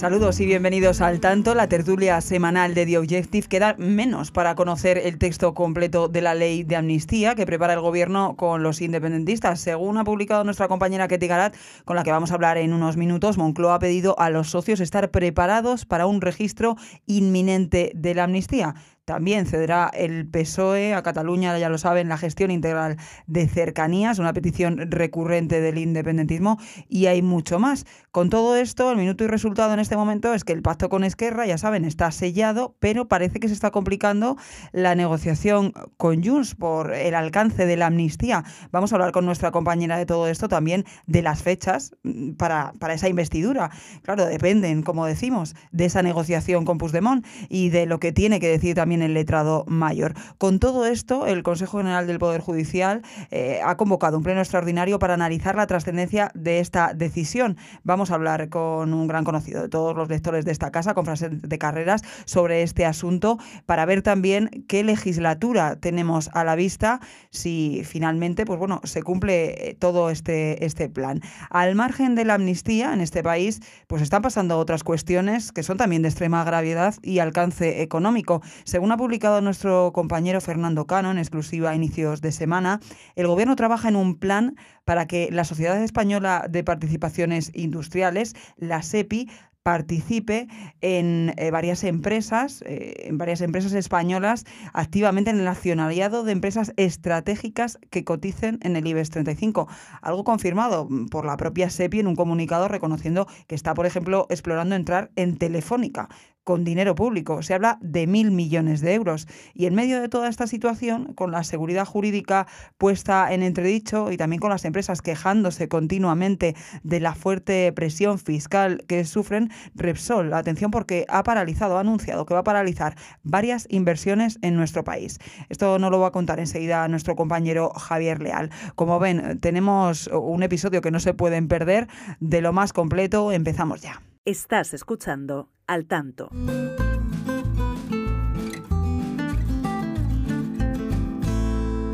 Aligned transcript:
Saludos 0.00 0.40
y 0.40 0.46
bienvenidos 0.46 1.02
al 1.02 1.20
Tanto, 1.20 1.54
la 1.54 1.68
tertulia 1.68 2.22
semanal 2.22 2.72
de 2.72 2.86
The 2.86 2.96
Objective. 2.96 3.48
Queda 3.48 3.74
menos 3.76 4.30
para 4.30 4.54
conocer 4.54 4.96
el 4.96 5.18
texto 5.18 5.52
completo 5.52 6.08
de 6.08 6.22
la 6.22 6.34
ley 6.34 6.62
de 6.62 6.76
amnistía 6.76 7.34
que 7.34 7.44
prepara 7.44 7.74
el 7.74 7.82
gobierno 7.82 8.34
con 8.34 8.62
los 8.62 8.80
independentistas. 8.80 9.60
Según 9.60 9.98
ha 9.98 10.04
publicado 10.04 10.42
nuestra 10.42 10.68
compañera 10.68 11.06
Ketty 11.06 11.26
Garat, 11.26 11.54
con 11.84 11.96
la 11.96 12.02
que 12.02 12.12
vamos 12.12 12.30
a 12.30 12.34
hablar 12.36 12.56
en 12.56 12.72
unos 12.72 12.96
minutos, 12.96 13.36
Moncloa 13.36 13.74
ha 13.74 13.78
pedido 13.78 14.18
a 14.18 14.30
los 14.30 14.48
socios 14.48 14.80
estar 14.80 15.10
preparados 15.10 15.84
para 15.84 16.06
un 16.06 16.22
registro 16.22 16.76
inminente 17.04 17.92
de 17.94 18.14
la 18.14 18.24
amnistía. 18.24 18.76
También 19.04 19.46
cederá 19.46 19.90
el 19.92 20.28
PSOE 20.28 20.94
a 20.94 21.02
Cataluña, 21.02 21.58
ya 21.58 21.68
lo 21.68 21.78
saben, 21.78 22.08
la 22.08 22.18
gestión 22.18 22.50
integral 22.50 22.96
de 23.26 23.48
cercanías, 23.48 24.18
una 24.18 24.32
petición 24.32 24.90
recurrente 24.90 25.60
del 25.60 25.78
independentismo 25.78 26.58
y 26.88 27.06
hay 27.06 27.22
mucho 27.22 27.58
más. 27.58 27.86
Con 28.12 28.30
todo 28.30 28.56
esto, 28.56 28.90
el 28.90 28.96
minuto 28.96 29.24
y 29.24 29.26
resultado 29.26 29.72
en 29.74 29.80
este 29.80 29.96
momento 29.96 30.34
es 30.34 30.44
que 30.44 30.52
el 30.52 30.62
pacto 30.62 30.88
con 30.88 31.04
Esquerra, 31.04 31.46
ya 31.46 31.58
saben, 31.58 31.84
está 31.84 32.10
sellado, 32.10 32.76
pero 32.78 33.08
parece 33.08 33.40
que 33.40 33.48
se 33.48 33.54
está 33.54 33.70
complicando 33.70 34.36
la 34.72 34.94
negociación 34.94 35.72
con 35.96 36.22
Junts 36.22 36.54
por 36.54 36.92
el 36.92 37.14
alcance 37.14 37.66
de 37.66 37.76
la 37.76 37.86
amnistía. 37.86 38.44
Vamos 38.72 38.92
a 38.92 38.96
hablar 38.96 39.12
con 39.12 39.26
nuestra 39.26 39.50
compañera 39.50 39.96
de 39.96 40.06
todo 40.06 40.28
esto 40.28 40.48
también 40.48 40.84
de 41.06 41.22
las 41.22 41.42
fechas 41.42 41.96
mm, 42.02 42.32
para, 42.32 42.72
para 42.78 42.94
esa 42.94 43.08
investidura. 43.08 43.70
Claro, 44.02 44.26
dependen, 44.26 44.82
como 44.82 45.06
decimos, 45.06 45.54
de 45.72 45.84
esa 45.84 46.02
negociación 46.02 46.64
con 46.64 46.78
Puigdemont 46.78 47.24
y 47.48 47.70
de 47.70 47.86
lo 47.86 48.00
que 48.00 48.12
tiene 48.12 48.40
que 48.40 48.48
decir 48.48 48.74
también 48.74 48.89
el 48.92 49.14
letrado 49.14 49.64
mayor. 49.66 50.14
Con 50.38 50.58
todo 50.58 50.86
esto, 50.86 51.26
el 51.26 51.42
Consejo 51.42 51.78
General 51.78 52.06
del 52.06 52.18
Poder 52.18 52.40
Judicial 52.40 53.02
eh, 53.30 53.60
ha 53.64 53.76
convocado 53.76 54.16
un 54.16 54.22
pleno 54.22 54.40
extraordinario 54.40 54.98
para 54.98 55.14
analizar 55.14 55.54
la 55.54 55.66
trascendencia 55.66 56.30
de 56.34 56.58
esta 56.58 56.92
decisión. 56.94 57.56
Vamos 57.84 58.10
a 58.10 58.14
hablar 58.14 58.48
con 58.48 58.92
un 58.92 59.06
gran 59.06 59.24
conocido 59.24 59.62
de 59.62 59.68
todos 59.68 59.96
los 59.96 60.08
lectores 60.08 60.44
de 60.44 60.52
esta 60.52 60.70
casa, 60.70 60.94
con 60.94 61.04
frases 61.04 61.30
de 61.42 61.58
carreras, 61.58 62.02
sobre 62.24 62.62
este 62.62 62.84
asunto, 62.84 63.38
para 63.66 63.84
ver 63.84 64.02
también 64.02 64.64
qué 64.66 64.82
legislatura 64.82 65.76
tenemos 65.76 66.30
a 66.34 66.44
la 66.44 66.56
vista, 66.56 67.00
si 67.30 67.82
finalmente, 67.84 68.44
pues 68.44 68.58
bueno, 68.58 68.80
se 68.84 69.02
cumple 69.02 69.70
eh, 69.70 69.76
todo 69.78 70.10
este, 70.10 70.64
este 70.64 70.88
plan. 70.88 71.20
Al 71.50 71.74
margen 71.74 72.14
de 72.14 72.24
la 72.24 72.34
amnistía 72.34 72.92
en 72.92 73.00
este 73.00 73.22
país, 73.22 73.60
pues 73.86 74.02
están 74.02 74.22
pasando 74.22 74.58
otras 74.58 74.82
cuestiones 74.82 75.52
que 75.52 75.62
son 75.62 75.76
también 75.76 76.02
de 76.02 76.08
extrema 76.08 76.42
gravedad 76.44 76.94
y 77.02 77.18
alcance 77.18 77.82
económico. 77.82 78.42
Según 78.64 78.79
ha 78.88 78.96
publicado 78.96 79.40
nuestro 79.40 79.92
compañero 79.92 80.40
Fernando 80.40 80.86
Cano 80.86 81.10
en 81.10 81.18
exclusiva 81.18 81.70
a 81.70 81.74
inicios 81.74 82.20
de 82.20 82.32
semana, 82.32 82.80
el 83.14 83.26
Gobierno 83.26 83.56
trabaja 83.56 83.88
en 83.88 83.96
un 83.96 84.18
plan 84.18 84.56
para 84.84 85.06
que 85.06 85.28
la 85.30 85.44
Sociedad 85.44 85.82
Española 85.82 86.46
de 86.48 86.64
Participaciones 86.64 87.52
Industriales, 87.54 88.34
la 88.56 88.82
SEPI, 88.82 89.28
participe 89.62 90.48
en 90.80 91.34
eh, 91.36 91.50
varias 91.50 91.84
empresas, 91.84 92.62
eh, 92.66 93.08
en 93.08 93.18
varias 93.18 93.40
empresas 93.42 93.72
españolas, 93.74 94.46
activamente 94.72 95.30
en 95.30 95.38
el 95.38 95.48
accionariado 95.48 96.24
de 96.24 96.32
empresas 96.32 96.72
estratégicas 96.76 97.78
que 97.90 98.04
coticen 98.04 98.58
en 98.62 98.76
el 98.76 98.86
IBEX 98.86 99.10
35. 99.10 99.68
Algo 100.00 100.24
confirmado 100.24 100.88
por 101.10 101.26
la 101.26 101.36
propia 101.36 101.68
SEPI 101.68 102.00
en 102.00 102.06
un 102.06 102.16
comunicado 102.16 102.68
reconociendo 102.68 103.26
que 103.46 103.54
está, 103.54 103.74
por 103.74 103.86
ejemplo, 103.86 104.26
explorando 104.30 104.74
entrar 104.74 105.10
en 105.16 105.36
Telefónica 105.36 106.08
con 106.44 106.64
dinero 106.64 106.94
público. 106.94 107.42
Se 107.42 107.54
habla 107.54 107.78
de 107.80 108.06
mil 108.06 108.30
millones 108.30 108.80
de 108.80 108.94
euros. 108.94 109.26
Y 109.54 109.66
en 109.66 109.74
medio 109.74 110.00
de 110.00 110.08
toda 110.08 110.28
esta 110.28 110.46
situación, 110.46 111.14
con 111.14 111.30
la 111.30 111.44
seguridad 111.44 111.84
jurídica 111.84 112.46
puesta 112.78 113.32
en 113.32 113.42
entredicho 113.42 114.10
y 114.10 114.16
también 114.16 114.40
con 114.40 114.50
las 114.50 114.64
empresas 114.64 115.02
quejándose 115.02 115.68
continuamente 115.68 116.56
de 116.82 117.00
la 117.00 117.14
fuerte 117.14 117.72
presión 117.72 118.18
fiscal 118.18 118.84
que 118.88 119.04
sufren, 119.04 119.50
Repsol, 119.74 120.32
atención 120.32 120.70
porque 120.70 121.06
ha 121.08 121.22
paralizado, 121.22 121.76
ha 121.76 121.80
anunciado 121.80 122.26
que 122.26 122.34
va 122.34 122.40
a 122.40 122.44
paralizar 122.44 122.96
varias 123.22 123.66
inversiones 123.70 124.38
en 124.42 124.56
nuestro 124.56 124.84
país. 124.84 125.18
Esto 125.48 125.78
no 125.78 125.90
lo 125.90 126.00
va 126.00 126.08
a 126.08 126.12
contar 126.12 126.40
enseguida 126.40 126.86
nuestro 126.88 127.16
compañero 127.16 127.70
Javier 127.70 128.20
Leal. 128.20 128.50
Como 128.74 128.98
ven, 128.98 129.38
tenemos 129.40 130.08
un 130.08 130.42
episodio 130.42 130.80
que 130.80 130.90
no 130.90 131.00
se 131.00 131.14
pueden 131.14 131.48
perder 131.48 131.88
de 132.20 132.40
lo 132.40 132.52
más 132.52 132.72
completo. 132.72 133.32
Empezamos 133.32 133.82
ya. 133.82 134.00
Estás 134.26 134.74
escuchando 134.74 135.48
Al 135.66 135.86
Tanto. 135.86 136.28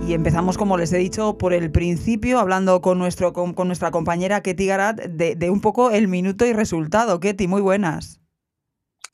Y 0.08 0.12
empezamos, 0.12 0.58
como 0.58 0.76
les 0.76 0.92
he 0.92 0.98
dicho, 0.98 1.38
por 1.38 1.52
el 1.52 1.70
principio, 1.70 2.40
hablando 2.40 2.80
con, 2.80 2.98
nuestro, 2.98 3.32
con, 3.32 3.54
nuestra 3.68 3.92
compañera 3.92 4.40
Ketty 4.40 4.66
Garat 4.66 5.00
de, 5.02 5.50
un 5.50 5.60
poco 5.60 5.92
el 5.92 6.08
minuto 6.08 6.44
y 6.44 6.52
resultado. 6.52 7.20
Ketty, 7.20 7.46
muy 7.46 7.62
buenas. 7.62 8.20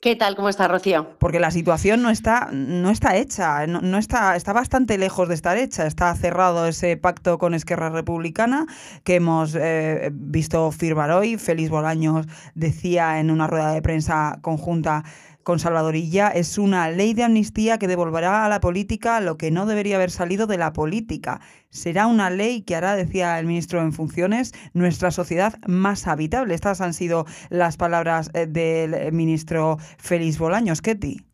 ¿Qué 0.02 0.16
tal? 0.16 0.34
¿Cómo 0.34 0.48
está, 0.48 0.66
Rocío? 0.66 1.16
Porque 1.20 1.38
la 1.38 1.52
situación 1.52 2.02
no 2.02 2.10
está, 2.10 2.48
no 2.50 2.90
está 2.90 3.16
hecha, 3.18 3.68
no, 3.68 3.98
está, 3.98 4.34
está 4.34 4.52
bastante 4.52 4.98
lejos 4.98 5.28
de 5.28 5.34
estar 5.34 5.56
hecha. 5.56 5.86
Está 5.86 6.12
cerrado 6.16 6.66
ese 6.66 6.96
pacto 6.96 7.38
con 7.38 7.54
Esquerra 7.54 7.88
Republicana 7.88 8.66
que 9.04 9.14
hemos 9.14 9.54
eh, 9.54 10.10
visto 10.12 10.72
firmar 10.72 11.12
hoy. 11.12 11.36
Félix 11.38 11.70
Bolaños 11.70 12.26
decía 12.56 13.20
en 13.20 13.30
una 13.30 13.46
rueda 13.46 13.70
de 13.70 13.80
prensa 13.80 14.40
conjunta 14.42 15.04
con 15.42 15.58
Salvadorilla 15.58 16.28
es 16.28 16.58
una 16.58 16.90
ley 16.90 17.14
de 17.14 17.24
amnistía 17.24 17.78
que 17.78 17.88
devolverá 17.88 18.44
a 18.44 18.48
la 18.48 18.60
política 18.60 19.20
lo 19.20 19.36
que 19.36 19.50
no 19.50 19.66
debería 19.66 19.96
haber 19.96 20.10
salido 20.10 20.46
de 20.46 20.58
la 20.58 20.72
política. 20.72 21.40
Será 21.70 22.06
una 22.06 22.30
ley 22.30 22.62
que 22.62 22.76
hará, 22.76 22.96
decía 22.96 23.38
el 23.38 23.46
ministro 23.46 23.80
en 23.80 23.92
funciones, 23.92 24.52
nuestra 24.72 25.10
sociedad 25.10 25.54
más 25.66 26.06
habitable. 26.06 26.54
Estas 26.54 26.80
han 26.80 26.94
sido 26.94 27.26
las 27.50 27.76
palabras 27.76 28.30
eh, 28.34 28.46
del 28.46 29.12
ministro 29.12 29.78
Félix 29.98 30.38
Bolaños. 30.38 30.82
Ketty. 30.82 31.24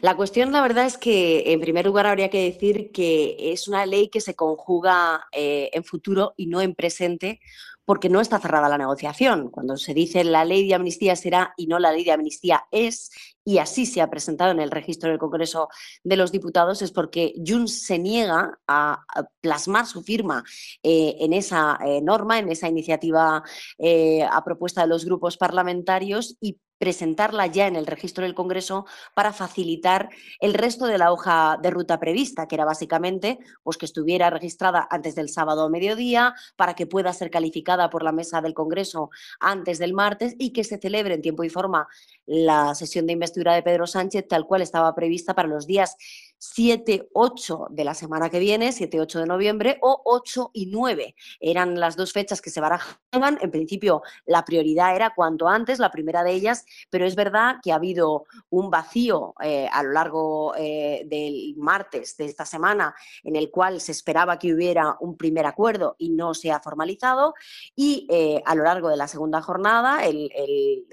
La 0.00 0.16
cuestión, 0.16 0.52
la 0.52 0.62
verdad, 0.62 0.86
es 0.86 0.96
que, 0.96 1.52
en 1.52 1.60
primer 1.60 1.84
lugar, 1.84 2.06
habría 2.06 2.30
que 2.30 2.44
decir 2.44 2.90
que 2.92 3.36
es 3.52 3.68
una 3.68 3.84
ley 3.86 4.08
que 4.08 4.20
se 4.20 4.34
conjuga 4.34 5.26
eh, 5.32 5.70
en 5.72 5.84
futuro 5.84 6.32
y 6.36 6.46
no 6.46 6.60
en 6.60 6.74
presente, 6.74 7.40
porque 7.88 8.10
no 8.10 8.20
está 8.20 8.38
cerrada 8.38 8.68
la 8.68 8.76
negociación. 8.76 9.48
Cuando 9.48 9.78
se 9.78 9.94
dice 9.94 10.22
la 10.22 10.44
ley 10.44 10.68
de 10.68 10.74
amnistía 10.74 11.16
será 11.16 11.54
y 11.56 11.68
no 11.68 11.78
la 11.78 11.90
ley 11.90 12.04
de 12.04 12.12
amnistía 12.12 12.66
es, 12.70 13.10
y 13.46 13.56
así 13.56 13.86
se 13.86 14.02
ha 14.02 14.10
presentado 14.10 14.50
en 14.50 14.60
el 14.60 14.70
registro 14.70 15.08
del 15.08 15.18
Congreso 15.18 15.70
de 16.04 16.18
los 16.18 16.30
Diputados, 16.30 16.82
es 16.82 16.92
porque 16.92 17.32
Junts 17.42 17.86
se 17.86 17.98
niega 17.98 18.58
a 18.68 19.06
plasmar 19.40 19.86
su 19.86 20.02
firma 20.02 20.44
eh, 20.82 21.16
en 21.20 21.32
esa 21.32 21.78
eh, 21.82 22.02
norma, 22.02 22.38
en 22.38 22.50
esa 22.50 22.68
iniciativa 22.68 23.42
eh, 23.78 24.22
a 24.22 24.44
propuesta 24.44 24.82
de 24.82 24.88
los 24.88 25.06
grupos 25.06 25.38
parlamentarios 25.38 26.36
y 26.42 26.58
presentarla 26.78 27.46
ya 27.46 27.66
en 27.66 27.76
el 27.76 27.86
registro 27.86 28.24
del 28.24 28.34
Congreso 28.34 28.86
para 29.14 29.32
facilitar 29.32 30.08
el 30.40 30.54
resto 30.54 30.86
de 30.86 30.98
la 30.98 31.12
hoja 31.12 31.58
de 31.60 31.70
ruta 31.70 31.98
prevista, 31.98 32.46
que 32.46 32.54
era 32.54 32.64
básicamente 32.64 33.38
pues, 33.62 33.76
que 33.76 33.86
estuviera 33.86 34.30
registrada 34.30 34.86
antes 34.90 35.14
del 35.14 35.28
sábado 35.28 35.64
a 35.64 35.70
mediodía, 35.70 36.34
para 36.56 36.74
que 36.74 36.86
pueda 36.86 37.12
ser 37.12 37.30
calificada 37.30 37.90
por 37.90 38.02
la 38.02 38.12
mesa 38.12 38.40
del 38.40 38.54
Congreso 38.54 39.10
antes 39.40 39.78
del 39.78 39.92
martes 39.92 40.34
y 40.38 40.52
que 40.52 40.64
se 40.64 40.78
celebre 40.78 41.14
en 41.14 41.22
tiempo 41.22 41.44
y 41.44 41.50
forma 41.50 41.88
la 42.26 42.74
sesión 42.74 43.06
de 43.06 43.14
investidura 43.14 43.54
de 43.54 43.62
Pedro 43.62 43.86
Sánchez 43.86 44.26
tal 44.28 44.46
cual 44.46 44.62
estaba 44.62 44.94
prevista 44.94 45.34
para 45.34 45.48
los 45.48 45.66
días 45.66 45.96
7, 46.38 47.08
8 47.12 47.66
de 47.70 47.84
la 47.84 47.94
semana 47.94 48.30
que 48.30 48.38
viene, 48.38 48.72
7, 48.72 49.00
8 49.00 49.20
de 49.20 49.26
noviembre, 49.26 49.78
o 49.82 50.00
8 50.04 50.50
y 50.54 50.66
9. 50.66 51.14
Eran 51.40 51.78
las 51.78 51.96
dos 51.96 52.12
fechas 52.12 52.40
que 52.40 52.50
se 52.50 52.60
barajaban. 52.60 53.38
En 53.40 53.50
principio, 53.50 54.02
la 54.24 54.44
prioridad 54.44 54.94
era 54.94 55.14
cuanto 55.14 55.48
antes, 55.48 55.78
la 55.78 55.90
primera 55.90 56.22
de 56.22 56.32
ellas, 56.32 56.64
pero 56.90 57.06
es 57.06 57.16
verdad 57.16 57.56
que 57.62 57.72
ha 57.72 57.76
habido 57.76 58.24
un 58.50 58.70
vacío 58.70 59.34
eh, 59.42 59.68
a 59.72 59.82
lo 59.82 59.92
largo 59.92 60.54
eh, 60.56 61.02
del 61.06 61.54
martes 61.56 62.16
de 62.16 62.26
esta 62.26 62.44
semana 62.44 62.94
en 63.24 63.36
el 63.36 63.50
cual 63.50 63.80
se 63.80 63.92
esperaba 63.92 64.38
que 64.38 64.54
hubiera 64.54 64.96
un 65.00 65.16
primer 65.16 65.46
acuerdo 65.46 65.96
y 65.98 66.10
no 66.10 66.34
se 66.34 66.52
ha 66.52 66.60
formalizado. 66.60 67.34
Y 67.74 68.06
eh, 68.10 68.42
a 68.46 68.54
lo 68.54 68.64
largo 68.64 68.88
de 68.88 68.96
la 68.96 69.08
segunda 69.08 69.42
jornada, 69.42 70.04
el, 70.06 70.30
el 70.34 70.86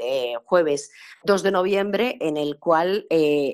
jueves 0.46 0.92
2 1.24 1.44
de 1.44 1.52
noviembre, 1.52 2.18
en 2.20 2.38
el 2.38 2.58
cual 2.60 3.08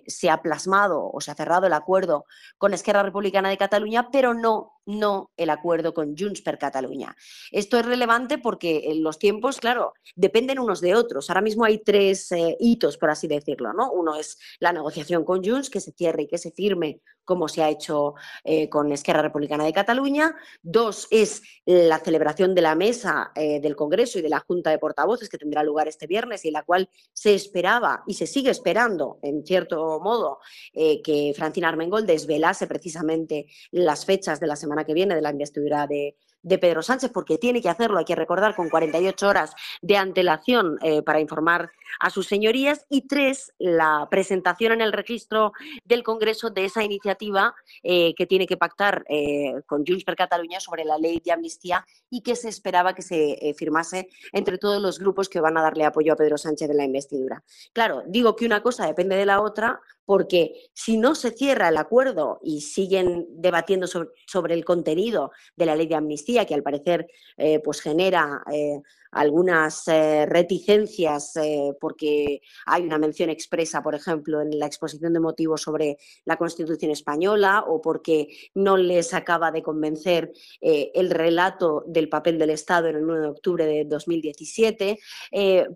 se 0.08 0.30
ha 0.30 0.42
plasmado 0.42 1.10
o 1.12 1.22
se 1.22 1.32
ha 1.32 1.36
cerrado 1.36 1.68
el 1.68 1.74
acuerdo 1.81 2.25
con 2.57 2.74
Esquerra 2.74 3.04
Republicana 3.04 3.50
de 3.50 3.57
Cataluña, 3.57 4.10
pero 4.12 4.33
no 4.33 4.81
no 5.00 5.32
el 5.38 5.50
acuerdo 5.50 5.94
con 5.94 6.16
Junts 6.18 6.42
per 6.42 6.58
Catalunya. 6.58 7.16
Esto 7.52 7.78
es 7.80 7.86
relevante 7.86 8.38
porque 8.38 8.92
los 8.96 9.20
tiempos, 9.20 9.60
claro, 9.60 9.94
dependen 10.16 10.60
unos 10.60 10.82
de 10.82 10.96
otros. 10.96 11.30
Ahora 11.30 11.42
mismo 11.42 11.66
hay 11.66 11.80
tres 11.80 12.32
eh, 12.32 12.58
hitos, 12.60 12.98
por 12.98 13.10
así 13.10 13.28
decirlo, 13.28 13.74
¿no? 13.74 13.92
Uno 13.92 14.16
es 14.16 14.38
la 14.60 14.74
negociación 14.74 15.24
con 15.24 15.44
Junts, 15.44 15.70
que 15.70 15.80
se 15.80 15.92
cierre 15.92 16.24
y 16.24 16.28
que 16.28 16.38
se 16.38 16.52
firme 16.52 17.02
como 17.24 17.48
se 17.48 17.64
ha 17.64 17.70
hecho 17.70 18.16
eh, 18.44 18.68
con 18.68 18.92
Esquerra 18.92 19.22
Republicana 19.22 19.64
de 19.64 19.72
Cataluña. 19.72 20.36
Dos 20.62 21.08
es 21.12 21.44
la 21.66 22.00
celebración 22.00 22.56
de 22.56 22.62
la 22.62 22.76
mesa 22.76 23.32
eh, 23.36 23.62
del 23.62 23.76
Congreso 23.76 24.20
y 24.20 24.22
de 24.22 24.30
la 24.30 24.40
Junta 24.40 24.72
de 24.72 24.80
Portavoces 24.80 25.30
que 25.30 25.38
tendrá 25.38 25.64
lugar 25.64 25.88
este 25.88 26.08
viernes 26.08 26.44
y 26.44 26.50
en 26.50 26.56
la 26.56 26.64
cual 26.64 26.90
se 27.14 27.34
esperaba 27.34 28.04
y 28.08 28.16
se 28.16 28.28
sigue 28.28 28.50
esperando, 28.50 29.20
en 29.22 29.46
cierto 29.46 30.00
modo, 30.02 30.40
que 30.74 31.34
Francina 31.36 31.70
Armengol 31.70 32.06
desvelase 32.06 32.68
precisamente 32.68 33.48
las 33.72 34.06
fechas 34.06 34.40
de 34.40 34.48
la 34.48 34.56
semana 34.56 34.81
que 34.86 34.94
viene 34.94 35.16
de 35.16 35.22
la 35.22 35.31
investidura 35.31 35.88
de, 35.88 36.16
de 36.44 36.58
Pedro 36.58 36.82
Sánchez, 36.82 37.12
porque 37.14 37.38
tiene 37.38 37.62
que 37.62 37.70
hacerlo, 37.70 37.98
hay 37.98 38.06
que 38.06 38.16
recordar, 38.16 38.56
con 38.56 38.70
48 38.70 39.28
horas 39.28 39.54
de 39.82 39.98
antelación 39.98 40.78
eh, 40.82 41.02
para 41.02 41.20
informar 41.20 41.72
a 42.00 42.10
sus 42.10 42.28
señorías. 42.28 42.86
Y 42.90 43.08
tres, 43.08 43.54
la 43.58 44.08
presentación 44.10 44.74
en 44.74 44.82
el 44.82 44.94
registro 44.94 45.54
del 45.86 46.04
Congreso 46.04 46.50
de 46.50 46.66
esa 46.66 46.84
iniciativa 46.84 47.56
eh, 47.84 48.14
que 48.16 48.26
tiene 48.26 48.48
que 48.48 48.58
pactar 48.58 49.04
eh, 49.10 49.54
con 49.66 49.86
Junts 49.86 50.04
per 50.04 50.16
Cataluña 50.16 50.60
sobre 50.60 50.86
la 50.86 50.98
ley 50.98 51.22
de 51.24 51.32
amnistía 51.32 51.86
y 52.10 52.22
que 52.22 52.36
se 52.36 52.50
esperaba 52.50 52.94
que 52.94 53.02
se 53.02 53.56
firmase 53.58 54.10
entre 54.34 54.58
todos 54.58 54.82
los 54.82 55.00
grupos 55.00 55.30
que 55.30 55.40
van 55.40 55.58
a 55.58 55.62
darle 55.62 55.86
apoyo 55.86 56.14
a 56.14 56.16
Pedro 56.16 56.38
Sánchez 56.38 56.70
en 56.70 56.78
la 56.78 56.86
investidura. 56.86 57.44
Claro, 57.74 58.04
digo 58.08 58.36
que 58.36 58.46
una 58.46 58.62
cosa 58.62 58.86
depende 58.86 59.16
de 59.16 59.26
la 59.26 59.42
otra, 59.42 59.82
porque 60.06 60.70
si 60.74 60.98
no 60.98 61.16
se 61.16 61.32
cierra 61.32 61.70
el 61.70 61.78
acuerdo 61.78 62.40
y 62.44 62.62
siguen 62.62 63.28
debatiendo 63.30 63.88
sobre, 63.88 64.54
el 64.54 64.66
contenido 64.66 65.32
de 65.56 65.66
la 65.66 65.76
ley 65.76 65.88
de 65.88 65.96
amnistía, 65.96 66.31
que 66.45 66.54
al 66.54 66.63
parecer 66.63 67.07
eh, 67.38 67.60
pues 67.60 67.81
genera 67.81 68.44
eh, 68.51 68.81
algunas 69.12 69.88
eh, 69.89 70.25
reticencias 70.25 71.33
porque 71.81 72.42
hay 72.66 72.83
una 72.83 72.98
mención 72.98 73.30
expresa, 73.30 73.83
por 73.83 73.94
ejemplo, 73.94 74.42
en 74.42 74.57
la 74.57 74.68
exposición 74.68 75.12
de 75.12 75.19
motivos 75.19 75.62
sobre 75.62 75.98
la 76.24 76.38
Constitución 76.38 76.92
española 76.92 77.66
o 77.68 77.81
porque 77.81 78.30
no 78.54 78.78
les 78.78 79.13
acaba 79.13 79.51
de 79.51 79.62
convencer 79.62 80.31
el 80.62 81.10
relato 81.10 81.83
del 81.88 82.07
papel 82.07 82.39
del 82.39 82.51
Estado 82.51 82.88
en 82.88 82.95
el 82.98 83.06
9 83.06 83.22
de 83.22 83.28
octubre 83.28 83.66
de 83.66 83.83
2017, 83.83 85.00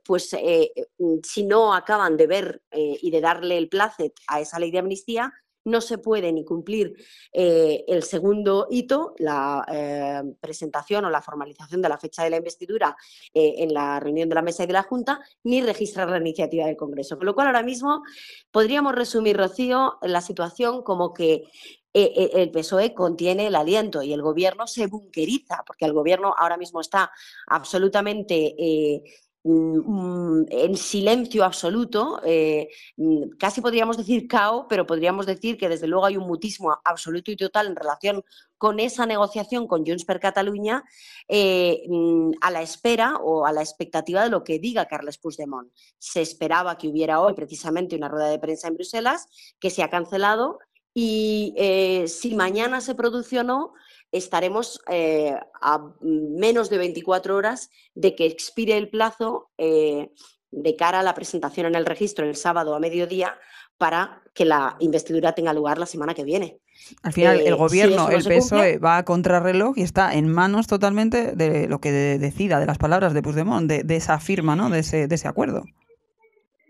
pues 0.06 0.34
si 1.24 1.44
no 1.44 1.74
acaban 1.74 2.16
de 2.16 2.28
ver 2.28 2.62
y 2.72 3.12
de 3.12 3.22
darle 3.22 3.58
el 3.58 3.68
placet 3.68 4.14
a 4.28 4.40
esa 4.40 4.60
ley 4.60 4.72
de 4.72 4.80
amnistía, 4.80 5.34
no 5.66 5.82
se 5.82 5.98
puede 5.98 6.32
ni 6.32 6.46
cumplir 6.46 6.96
eh, 7.34 7.84
el 7.88 8.04
segundo 8.04 8.68
hito, 8.70 9.14
la 9.18 9.66
eh, 9.72 10.24
presentación 10.40 11.06
o 11.06 11.10
la 11.10 11.22
formalización 11.22 11.82
de 11.82 11.90
la 11.90 11.98
fecha 11.98 12.24
de 12.24 12.30
la 12.30 12.38
investidura 12.38 12.96
eh, 13.34 13.56
en 13.58 13.74
la 13.74 14.00
reunión 14.00 14.30
de 14.30 14.36
la 14.36 14.42
mesa 14.42 14.64
y 14.64 14.68
de 14.68 14.74
la 14.74 14.84
Junta, 14.84 15.20
ni 15.44 15.62
registrar 15.62 16.10
la 16.10 16.20
iniciativa 16.20 16.68
del 16.68 16.78
Congreso. 16.78 17.18
Con 17.18 17.26
lo 17.26 17.36
cual, 17.36 17.48
ahora 17.48 17.64
mismo 17.64 18.04
podríamos 18.52 18.94
resumir, 18.96 19.38
Rocío, 19.38 19.98
la 20.04 20.22
situación 20.22 20.84
como 20.84 21.14
que 21.14 21.44
el 21.98 22.52
PSOE 22.52 22.94
contiene 22.94 23.48
el 23.48 23.56
aliento 23.56 24.04
y 24.04 24.12
el 24.12 24.22
gobierno 24.22 24.68
se 24.68 24.88
bunkeriza, 24.88 25.64
porque 25.66 25.86
el 25.86 25.94
gobierno 25.94 26.36
ahora 26.38 26.58
mismo 26.58 26.82
está 26.82 27.10
absolutamente 27.48 29.02
en 29.46 30.76
silencio 30.76 31.44
absoluto, 31.44 32.20
eh, 32.26 32.68
mm, 32.98 33.38
casi 33.38 33.62
podríamos 33.62 33.96
decir 33.96 34.28
caos, 34.28 34.66
pero 34.68 34.88
podríamos 34.88 35.28
decir 35.28 35.56
que 35.56 35.70
desde 35.70 35.86
luego 35.88 36.06
hay 36.06 36.18
un 36.18 36.26
mutismo 36.26 36.76
absoluto 36.84 37.32
y 37.32 37.36
total 37.36 37.68
en 37.68 37.76
relación 37.76 38.24
con 38.58 38.80
esa 38.80 39.06
negociación 39.06 39.68
con 39.68 39.86
Junts 39.86 40.04
per 40.04 40.20
Catalunya 40.20 40.84
eh, 41.28 41.84
mm, 41.88 42.32
a 42.42 42.50
la 42.50 42.64
espera 42.64 43.18
o 43.18 43.46
a 43.46 43.52
la 43.52 43.62
expectativa 43.62 44.24
de 44.24 44.32
lo 44.32 44.44
que 44.44 44.58
diga 44.58 44.88
Carles 44.88 45.20
Puigdemont. 45.20 45.72
Se 46.00 46.22
esperaba 46.22 46.78
que 46.78 46.88
hubiera 46.88 47.22
hoy 47.22 47.36
precisamente 47.36 47.96
una 47.96 48.10
rueda 48.10 48.30
de 48.30 48.40
prensa 48.40 48.68
en 48.68 48.76
Bruselas 48.76 49.28
que 49.60 49.70
se 49.70 49.84
ha 49.84 49.90
cancelado 49.92 50.58
y 50.92 51.54
eh, 51.58 52.08
si 52.08 52.34
mañana 52.36 52.82
se 52.82 52.96
produce 52.96 53.40
o 53.40 53.44
no, 53.44 53.74
estaremos 54.18 54.82
eh, 54.90 55.38
a 55.62 55.92
menos 56.02 56.70
de 56.70 56.78
24 56.78 57.36
horas 57.36 57.70
de 57.94 58.16
que 58.16 58.26
expire 58.26 58.78
el 58.78 58.90
plazo 58.90 59.50
eh, 59.58 60.12
de 60.52 60.76
cara 60.76 61.02
a 61.02 61.04
la 61.04 61.14
presentación 61.14 61.68
en 61.68 61.76
el 61.76 61.86
registro 61.86 62.26
el 62.26 62.36
sábado 62.36 62.76
a 62.76 62.80
mediodía 62.80 63.38
para 63.78 64.22
que 64.34 64.46
la 64.46 64.78
investidura 64.80 65.34
tenga 65.34 65.54
lugar 65.54 65.78
la 65.78 65.86
semana 65.86 66.14
que 66.14 66.24
viene. 66.24 66.60
Al 67.04 67.14
final, 67.14 67.40
el 67.40 67.48
eh, 67.48 67.52
gobierno, 67.54 68.10
el 68.10 68.24
PSOE, 68.24 68.78
va 68.78 68.98
a 68.98 69.06
contrarreloj 69.06 69.78
y 69.78 69.82
está 69.82 70.14
en 70.14 70.30
manos 70.30 70.68
totalmente 70.68 71.34
de 71.34 71.68
lo 71.68 71.80
que 71.80 71.92
decida, 71.92 72.60
de 72.60 72.66
las 72.66 72.78
palabras 72.78 73.14
de 73.14 73.22
Puigdemont, 73.22 73.68
de, 73.68 73.84
de 73.84 73.96
esa 73.96 74.20
firma, 74.20 74.56
¿no? 74.56 74.70
de, 74.70 74.80
ese, 74.80 75.08
de 75.08 75.16
ese 75.16 75.28
acuerdo. 75.28 75.66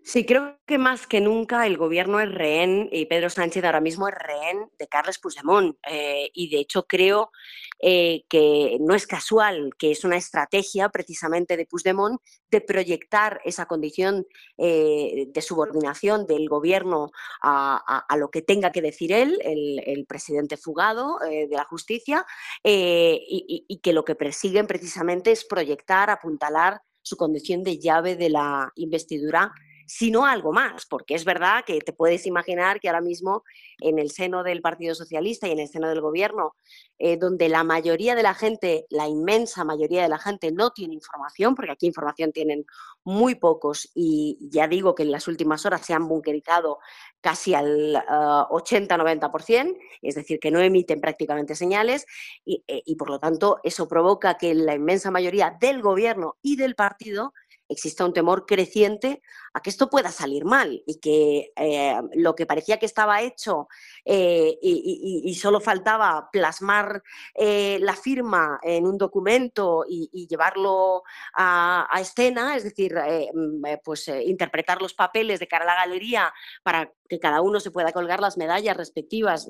Sí, 0.07 0.23
creo 0.23 0.59
que 0.67 0.77
más 0.77 1.07
que 1.07 1.19
nunca 1.19 1.65
el 1.65 1.77
gobierno 1.77 2.19
es 2.19 2.31
rehén 2.31 2.89
y 2.91 3.07
Pedro 3.07 3.31
Sánchez 3.31 3.63
ahora 3.63 3.81
mismo 3.81 4.07
es 4.07 4.13
rehén 4.13 4.69
de 4.77 4.87
Carles 4.87 5.17
Puigdemont. 5.17 5.75
Eh, 5.89 6.29
y 6.31 6.47
de 6.51 6.59
hecho 6.59 6.83
creo 6.83 7.31
eh, 7.79 8.23
que 8.29 8.77
no 8.81 8.93
es 8.93 9.07
casual, 9.07 9.71
que 9.79 9.89
es 9.89 10.03
una 10.03 10.17
estrategia 10.17 10.89
precisamente 10.89 11.57
de 11.57 11.65
Puigdemont 11.65 12.21
de 12.51 12.61
proyectar 12.61 13.41
esa 13.45 13.65
condición 13.65 14.27
eh, 14.59 15.25
de 15.33 15.41
subordinación 15.41 16.27
del 16.27 16.49
gobierno 16.49 17.09
a, 17.41 18.05
lo 18.15 18.29
que 18.29 18.43
tenga 18.43 18.71
que 18.71 18.83
decir 18.83 19.11
él, 19.11 19.39
el, 19.43 20.05
presidente 20.05 20.55
fugado 20.55 21.17
de 21.17 21.49
la 21.49 21.65
justicia, 21.65 22.27
y, 22.63 23.65
y 23.67 23.79
que 23.79 23.91
lo 23.91 24.05
que 24.05 24.13
persiguen 24.13 24.67
precisamente 24.67 25.31
es 25.31 25.45
proyectar, 25.45 26.11
apuntalar 26.11 26.81
su 27.01 27.17
condición 27.17 27.63
de 27.63 27.79
llave 27.79 28.15
de 28.15 28.29
la 28.29 28.71
investidura 28.75 29.51
sino 29.85 30.25
algo 30.25 30.51
más, 30.51 30.85
porque 30.85 31.15
es 31.15 31.25
verdad 31.25 31.63
que 31.65 31.79
te 31.79 31.93
puedes 31.93 32.25
imaginar 32.25 32.79
que 32.79 32.89
ahora 32.89 33.01
mismo 33.01 33.43
en 33.79 33.99
el 33.99 34.11
seno 34.11 34.43
del 34.43 34.61
Partido 34.61 34.95
Socialista 34.95 35.47
y 35.47 35.51
en 35.51 35.59
el 35.59 35.67
seno 35.67 35.89
del 35.89 36.01
Gobierno, 36.01 36.55
eh, 36.97 37.17
donde 37.17 37.49
la 37.49 37.63
mayoría 37.63 38.15
de 38.15 38.23
la 38.23 38.33
gente, 38.33 38.85
la 38.89 39.07
inmensa 39.07 39.63
mayoría 39.63 40.01
de 40.03 40.09
la 40.09 40.17
gente 40.17 40.51
no 40.51 40.71
tiene 40.71 40.93
información, 40.93 41.55
porque 41.55 41.71
aquí 41.71 41.87
información 41.87 42.31
tienen 42.31 42.65
muy 43.03 43.35
pocos 43.35 43.91
y 43.93 44.37
ya 44.41 44.67
digo 44.67 44.95
que 44.95 45.03
en 45.03 45.11
las 45.11 45.27
últimas 45.27 45.65
horas 45.65 45.85
se 45.85 45.93
han 45.93 46.07
bunkerizado 46.07 46.79
casi 47.21 47.53
al 47.53 47.95
80-90%, 48.49 49.75
ah, 49.75 49.97
es 50.01 50.15
decir, 50.15 50.39
que 50.39 50.51
no 50.51 50.59
emiten 50.59 51.01
prácticamente 51.01 51.55
señales 51.55 52.05
eh, 52.45 52.81
y 52.85 52.95
por 52.95 53.09
lo 53.09 53.19
tanto 53.19 53.59
eso 53.63 53.87
provoca 53.87 54.37
que 54.37 54.53
la 54.53 54.75
inmensa 54.75 55.11
mayoría 55.11 55.55
del 55.59 55.81
Gobierno 55.81 56.37
y 56.41 56.55
del 56.55 56.75
partido 56.75 57.33
exista 57.67 58.05
un 58.05 58.13
temor 58.13 58.45
creciente 58.45 59.21
a 59.53 59.61
que 59.61 59.69
esto 59.69 59.89
pueda 59.89 60.11
salir 60.11 60.45
mal 60.45 60.83
y 60.85 60.99
que 60.99 61.53
eh, 61.55 61.95
lo 62.13 62.35
que 62.35 62.45
parecía 62.45 62.77
que 62.77 62.85
estaba 62.85 63.21
hecho 63.21 63.67
eh, 64.03 64.57
y, 64.61 65.33
solo 65.35 65.59
faltaba 65.59 66.29
plasmar 66.31 67.03
eh, 67.33 67.77
la 67.81 67.95
firma 67.95 68.59
en 68.63 68.85
un 68.85 68.97
documento 68.97 69.85
y, 69.87 70.27
llevarlo 70.27 71.03
a, 71.35 71.87
escena, 71.99 72.55
es 72.55 72.63
decir, 72.63 72.95
mm, 72.95 73.63
pues 73.83 74.07
interpretar 74.07 74.81
los 74.81 74.93
papeles 74.93 75.39
de 75.39 75.47
cara 75.47 75.63
a 75.63 75.67
la 75.67 75.75
galería 75.75 76.33
para 76.63 76.91
que 77.07 77.19
cada 77.19 77.41
uno 77.41 77.59
se 77.59 77.71
pueda 77.71 77.91
colgar 77.91 78.19
las 78.19 78.37
medallas 78.37 78.77
respectivas 78.77 79.47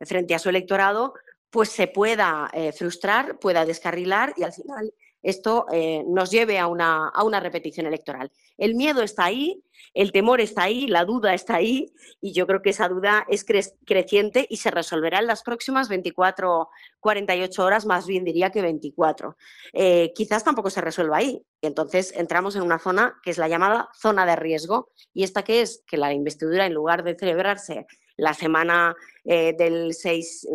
frente 0.00 0.34
a 0.34 0.38
su 0.38 0.48
electorado, 0.48 1.14
pues 1.50 1.70
se 1.70 1.86
pueda 1.86 2.50
frustrar, 2.76 3.38
pueda 3.38 3.64
descarrilar 3.64 4.34
y 4.36 4.42
al 4.44 4.52
final 4.52 4.92
esto 5.22 5.66
eh, 5.72 6.04
nos 6.06 6.30
lleve 6.30 6.58
a 6.58 6.66
una, 6.66 7.08
a 7.08 7.24
una 7.24 7.40
repetición 7.40 7.86
electoral. 7.86 8.30
El 8.56 8.74
miedo 8.74 9.02
está 9.02 9.24
ahí, 9.24 9.62
el 9.94 10.12
temor 10.12 10.40
está 10.40 10.64
ahí, 10.64 10.86
la 10.86 11.04
duda 11.04 11.34
está 11.34 11.56
ahí 11.56 11.92
y 12.20 12.32
yo 12.32 12.46
creo 12.46 12.62
que 12.62 12.70
esa 12.70 12.88
duda 12.88 13.26
es 13.28 13.44
creciente 13.84 14.46
y 14.48 14.58
se 14.58 14.70
resolverá 14.70 15.18
en 15.18 15.26
las 15.26 15.42
próximas 15.42 15.88
24, 15.88 16.68
48 17.00 17.64
horas, 17.64 17.86
más 17.86 18.06
bien 18.06 18.24
diría 18.24 18.50
que 18.50 18.62
24. 18.62 19.36
Eh, 19.72 20.12
quizás 20.14 20.44
tampoco 20.44 20.70
se 20.70 20.80
resuelva 20.80 21.18
ahí. 21.18 21.42
entonces 21.62 22.12
entramos 22.16 22.56
en 22.56 22.62
una 22.62 22.78
zona 22.78 23.18
que 23.22 23.30
es 23.30 23.38
la 23.38 23.48
llamada 23.48 23.88
zona 23.94 24.26
de 24.26 24.36
riesgo. 24.36 24.90
¿Y 25.12 25.24
esta 25.24 25.42
que 25.42 25.62
es? 25.62 25.82
Que 25.86 25.96
la 25.96 26.12
investidura, 26.12 26.66
en 26.66 26.74
lugar 26.74 27.02
de 27.02 27.16
celebrarse 27.16 27.86
la 28.16 28.34
semana 28.34 28.94
eh, 29.24 29.54
del 29.56 29.94
6, 29.94 30.48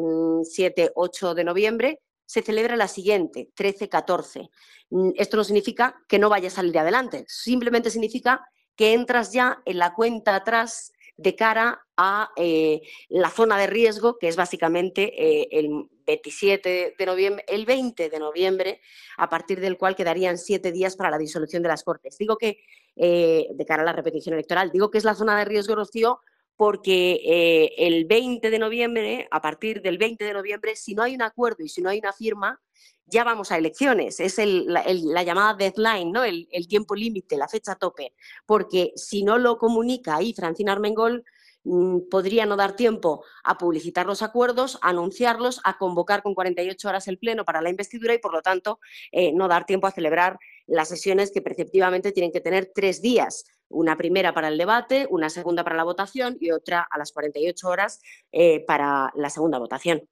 7, 0.43 0.91
8 0.95 1.33
de 1.33 1.43
noviembre, 1.43 2.01
se 2.25 2.41
celebra 2.41 2.75
la 2.75 2.87
siguiente, 2.87 3.49
13-14. 3.55 4.49
Mm, 4.89 5.11
esto 5.15 5.37
no 5.37 5.43
significa 5.43 5.95
que 6.07 6.19
no 6.19 6.29
vaya 6.29 6.47
a 6.47 6.51
salir 6.51 6.77
adelante, 6.77 7.25
simplemente 7.27 7.89
significa 7.89 8.47
que 8.75 8.93
entras 8.93 9.31
ya 9.31 9.61
en 9.65 9.77
la 9.77 9.93
cuenta 9.93 10.35
atrás 10.35 10.93
de 11.17 11.35
cara 11.35 11.85
a 11.95 12.31
eh, 12.35 12.81
la 13.09 13.29
zona 13.29 13.57
de 13.57 13.67
riesgo, 13.67 14.17
que 14.17 14.27
es 14.27 14.35
básicamente 14.35 15.13
eh, 15.15 15.47
el 15.51 15.87
27 16.05 16.95
de 16.97 17.05
noviembre, 17.05 17.45
el 17.47 17.65
20 17.65 18.09
de 18.09 18.19
noviembre, 18.19 18.81
a 19.17 19.29
partir 19.29 19.59
del 19.59 19.77
cual 19.77 19.95
quedarían 19.95 20.37
siete 20.37 20.71
días 20.71 20.95
para 20.95 21.11
la 21.11 21.17
disolución 21.17 21.61
de 21.61 21.69
las 21.69 21.83
Cortes. 21.83 22.17
Digo 22.17 22.37
que, 22.37 22.57
eh, 22.95 23.47
de 23.51 23.65
cara 23.65 23.83
a 23.83 23.85
la 23.85 23.93
repetición 23.93 24.33
electoral, 24.33 24.71
digo 24.71 24.89
que 24.89 24.97
es 24.97 25.03
la 25.03 25.15
zona 25.15 25.37
de 25.37 25.45
riesgo, 25.45 25.75
Rocío, 25.75 26.19
porque 26.55 27.19
eh, 27.25 27.73
el 27.77 28.05
20 28.05 28.49
de 28.49 28.59
noviembre, 28.59 29.27
a 29.31 29.41
partir 29.41 29.81
del 29.81 29.97
20 29.97 30.23
de 30.23 30.33
noviembre, 30.33 30.75
si 30.75 30.93
no 30.93 31.03
hay 31.03 31.15
un 31.15 31.21
acuerdo 31.21 31.63
y 31.63 31.69
si 31.69 31.81
no 31.81 31.89
hay 31.89 31.99
una 31.99 32.13
firma, 32.13 32.61
ya 33.05 33.23
vamos 33.23 33.51
a 33.51 33.57
elecciones. 33.57 34.19
Es 34.19 34.37
la, 34.37 35.23
llamada 35.23 35.53
deadline, 35.55 36.11
¿no? 36.11 36.23
El, 36.23 36.47
tiempo 36.67 36.95
límite, 36.95 37.37
la 37.37 37.47
fecha 37.47 37.75
tope. 37.75 38.13
Porque 38.45 38.91
si 38.95 39.23
no 39.23 39.37
lo 39.37 39.57
comunica 39.57 40.15
ahí 40.15 40.33
Francina 40.33 40.71
Armengol, 40.71 41.23
mm, 41.63 42.09
podría 42.09 42.45
no 42.45 42.55
dar 42.55 42.75
tiempo 42.75 43.23
a 43.43 43.57
publicitar 43.57 44.05
los 44.05 44.21
acuerdos, 44.21 44.79
a 44.81 44.89
anunciarlos, 44.89 45.59
a 45.63 45.77
convocar 45.77 46.23
con 46.23 46.33
48 46.33 46.87
horas 46.87 47.07
el 47.07 47.17
Pleno 47.17 47.45
para 47.45 47.61
la 47.61 47.69
investidura 47.69 48.13
y, 48.13 48.19
por 48.19 48.33
lo 48.33 48.41
tanto, 48.41 48.79
eh, 49.11 49.31
no 49.33 49.47
dar 49.47 49.65
tiempo 49.65 49.87
a 49.87 49.91
celebrar 49.91 50.39
las 50.67 50.89
sesiones 50.89 51.31
que 51.31 51.41
preceptivamente 51.41 52.11
tienen 52.11 52.31
que 52.31 52.41
tener 52.41 52.71
tres 52.73 53.01
días 53.01 53.45
una 53.73 53.97
primera 53.97 54.33
para 54.33 54.47
el 54.47 54.57
debate, 54.57 55.07
una 55.09 55.29
segunda 55.29 55.63
para 55.63 55.75
la 55.75 55.83
votación 55.83 56.37
y 56.39 56.51
otra 56.51 56.87
a 56.89 56.97
las 56.97 57.11
48 57.11 57.67
horas 57.67 58.01
eh, 58.31 58.63
para 58.65 59.11
la 59.15 59.29
segunda 59.29 59.57
votación. 59.57 60.07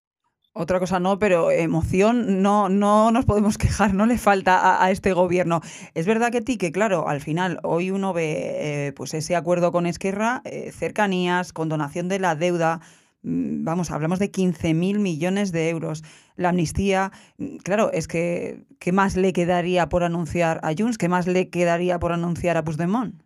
Otra 0.53 0.79
cosa 0.79 0.99
no, 0.99 1.17
pero 1.17 1.49
emoción 1.49 2.41
no, 2.41 2.67
no 2.67 3.11
nos 3.11 3.23
podemos 3.23 3.57
quejar, 3.57 3.93
no 3.93 4.05
le 4.05 4.17
falta 4.17 4.83
a, 4.83 4.91
este 4.91 5.13
gobierno. 5.13 5.61
Es 5.93 6.05
verdad 6.05 6.29
que 6.29 6.41
ti, 6.41 6.57
que 6.57 6.73
claro, 6.73 7.07
al 7.07 7.21
final 7.21 7.59
hoy 7.63 7.89
uno 7.89 8.11
ve 8.11 8.87
eh, 8.87 8.93
pues 8.93 9.13
ese 9.13 9.37
acuerdo 9.37 9.71
con 9.71 9.85
Esquerra, 9.85 10.41
eh, 10.43 10.73
cercanías, 10.73 11.53
condonación 11.53 12.09
de 12.09 12.19
la 12.19 12.35
deuda, 12.35 12.81
vamos, 13.23 13.91
hablamos 13.91 14.19
de 14.19 14.31
15.000 14.31 14.99
millones 14.99 15.51
de 15.51 15.69
euros. 15.69 16.03
La 16.35 16.49
amnistía, 16.49 17.11
mm, 17.37 17.57
claro, 17.57 17.91
es 17.91 18.07
que 18.07 18.65
¿qué 18.79 18.91
más 18.91 19.15
le 19.15 19.33
quedaría 19.33 19.89
por 19.89 20.03
anunciar 20.03 20.59
a 20.63 20.73
Junts? 20.77 20.97
¿Qué 20.97 21.09
más 21.09 21.27
le 21.27 21.49
quedaría 21.49 21.99
por 21.99 22.13
anunciar 22.13 22.57
a 22.57 22.63
Puigdemont? 22.63 23.21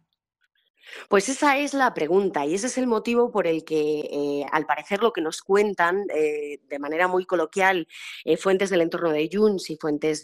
Pues 1.10 1.30
esa 1.30 1.58
es 1.58 1.74
la 1.74 1.94
pregunta 1.94 2.46
y 2.46 2.56
ese 2.56 2.68
es 2.68 2.78
el 2.78 2.88
motivo 2.88 3.32
por 3.32 3.48
el 3.48 3.64
que, 3.64 4.00
eh, 4.12 4.46
al 4.52 4.66
parecer, 4.66 5.02
lo 5.02 5.14
que 5.14 5.22
nos 5.22 5.42
cuentan 5.42 6.06
eh, 6.14 6.60
de 6.68 6.80
manera 6.80 7.08
muy 7.08 7.26
coloquial 7.26 7.88
eh, 8.24 8.38
fuentes 8.38 8.70
del 8.70 8.82
entorno 8.82 9.12
de 9.12 9.30
Junts 9.32 9.70
y 9.70 9.78
fuentes 9.78 10.24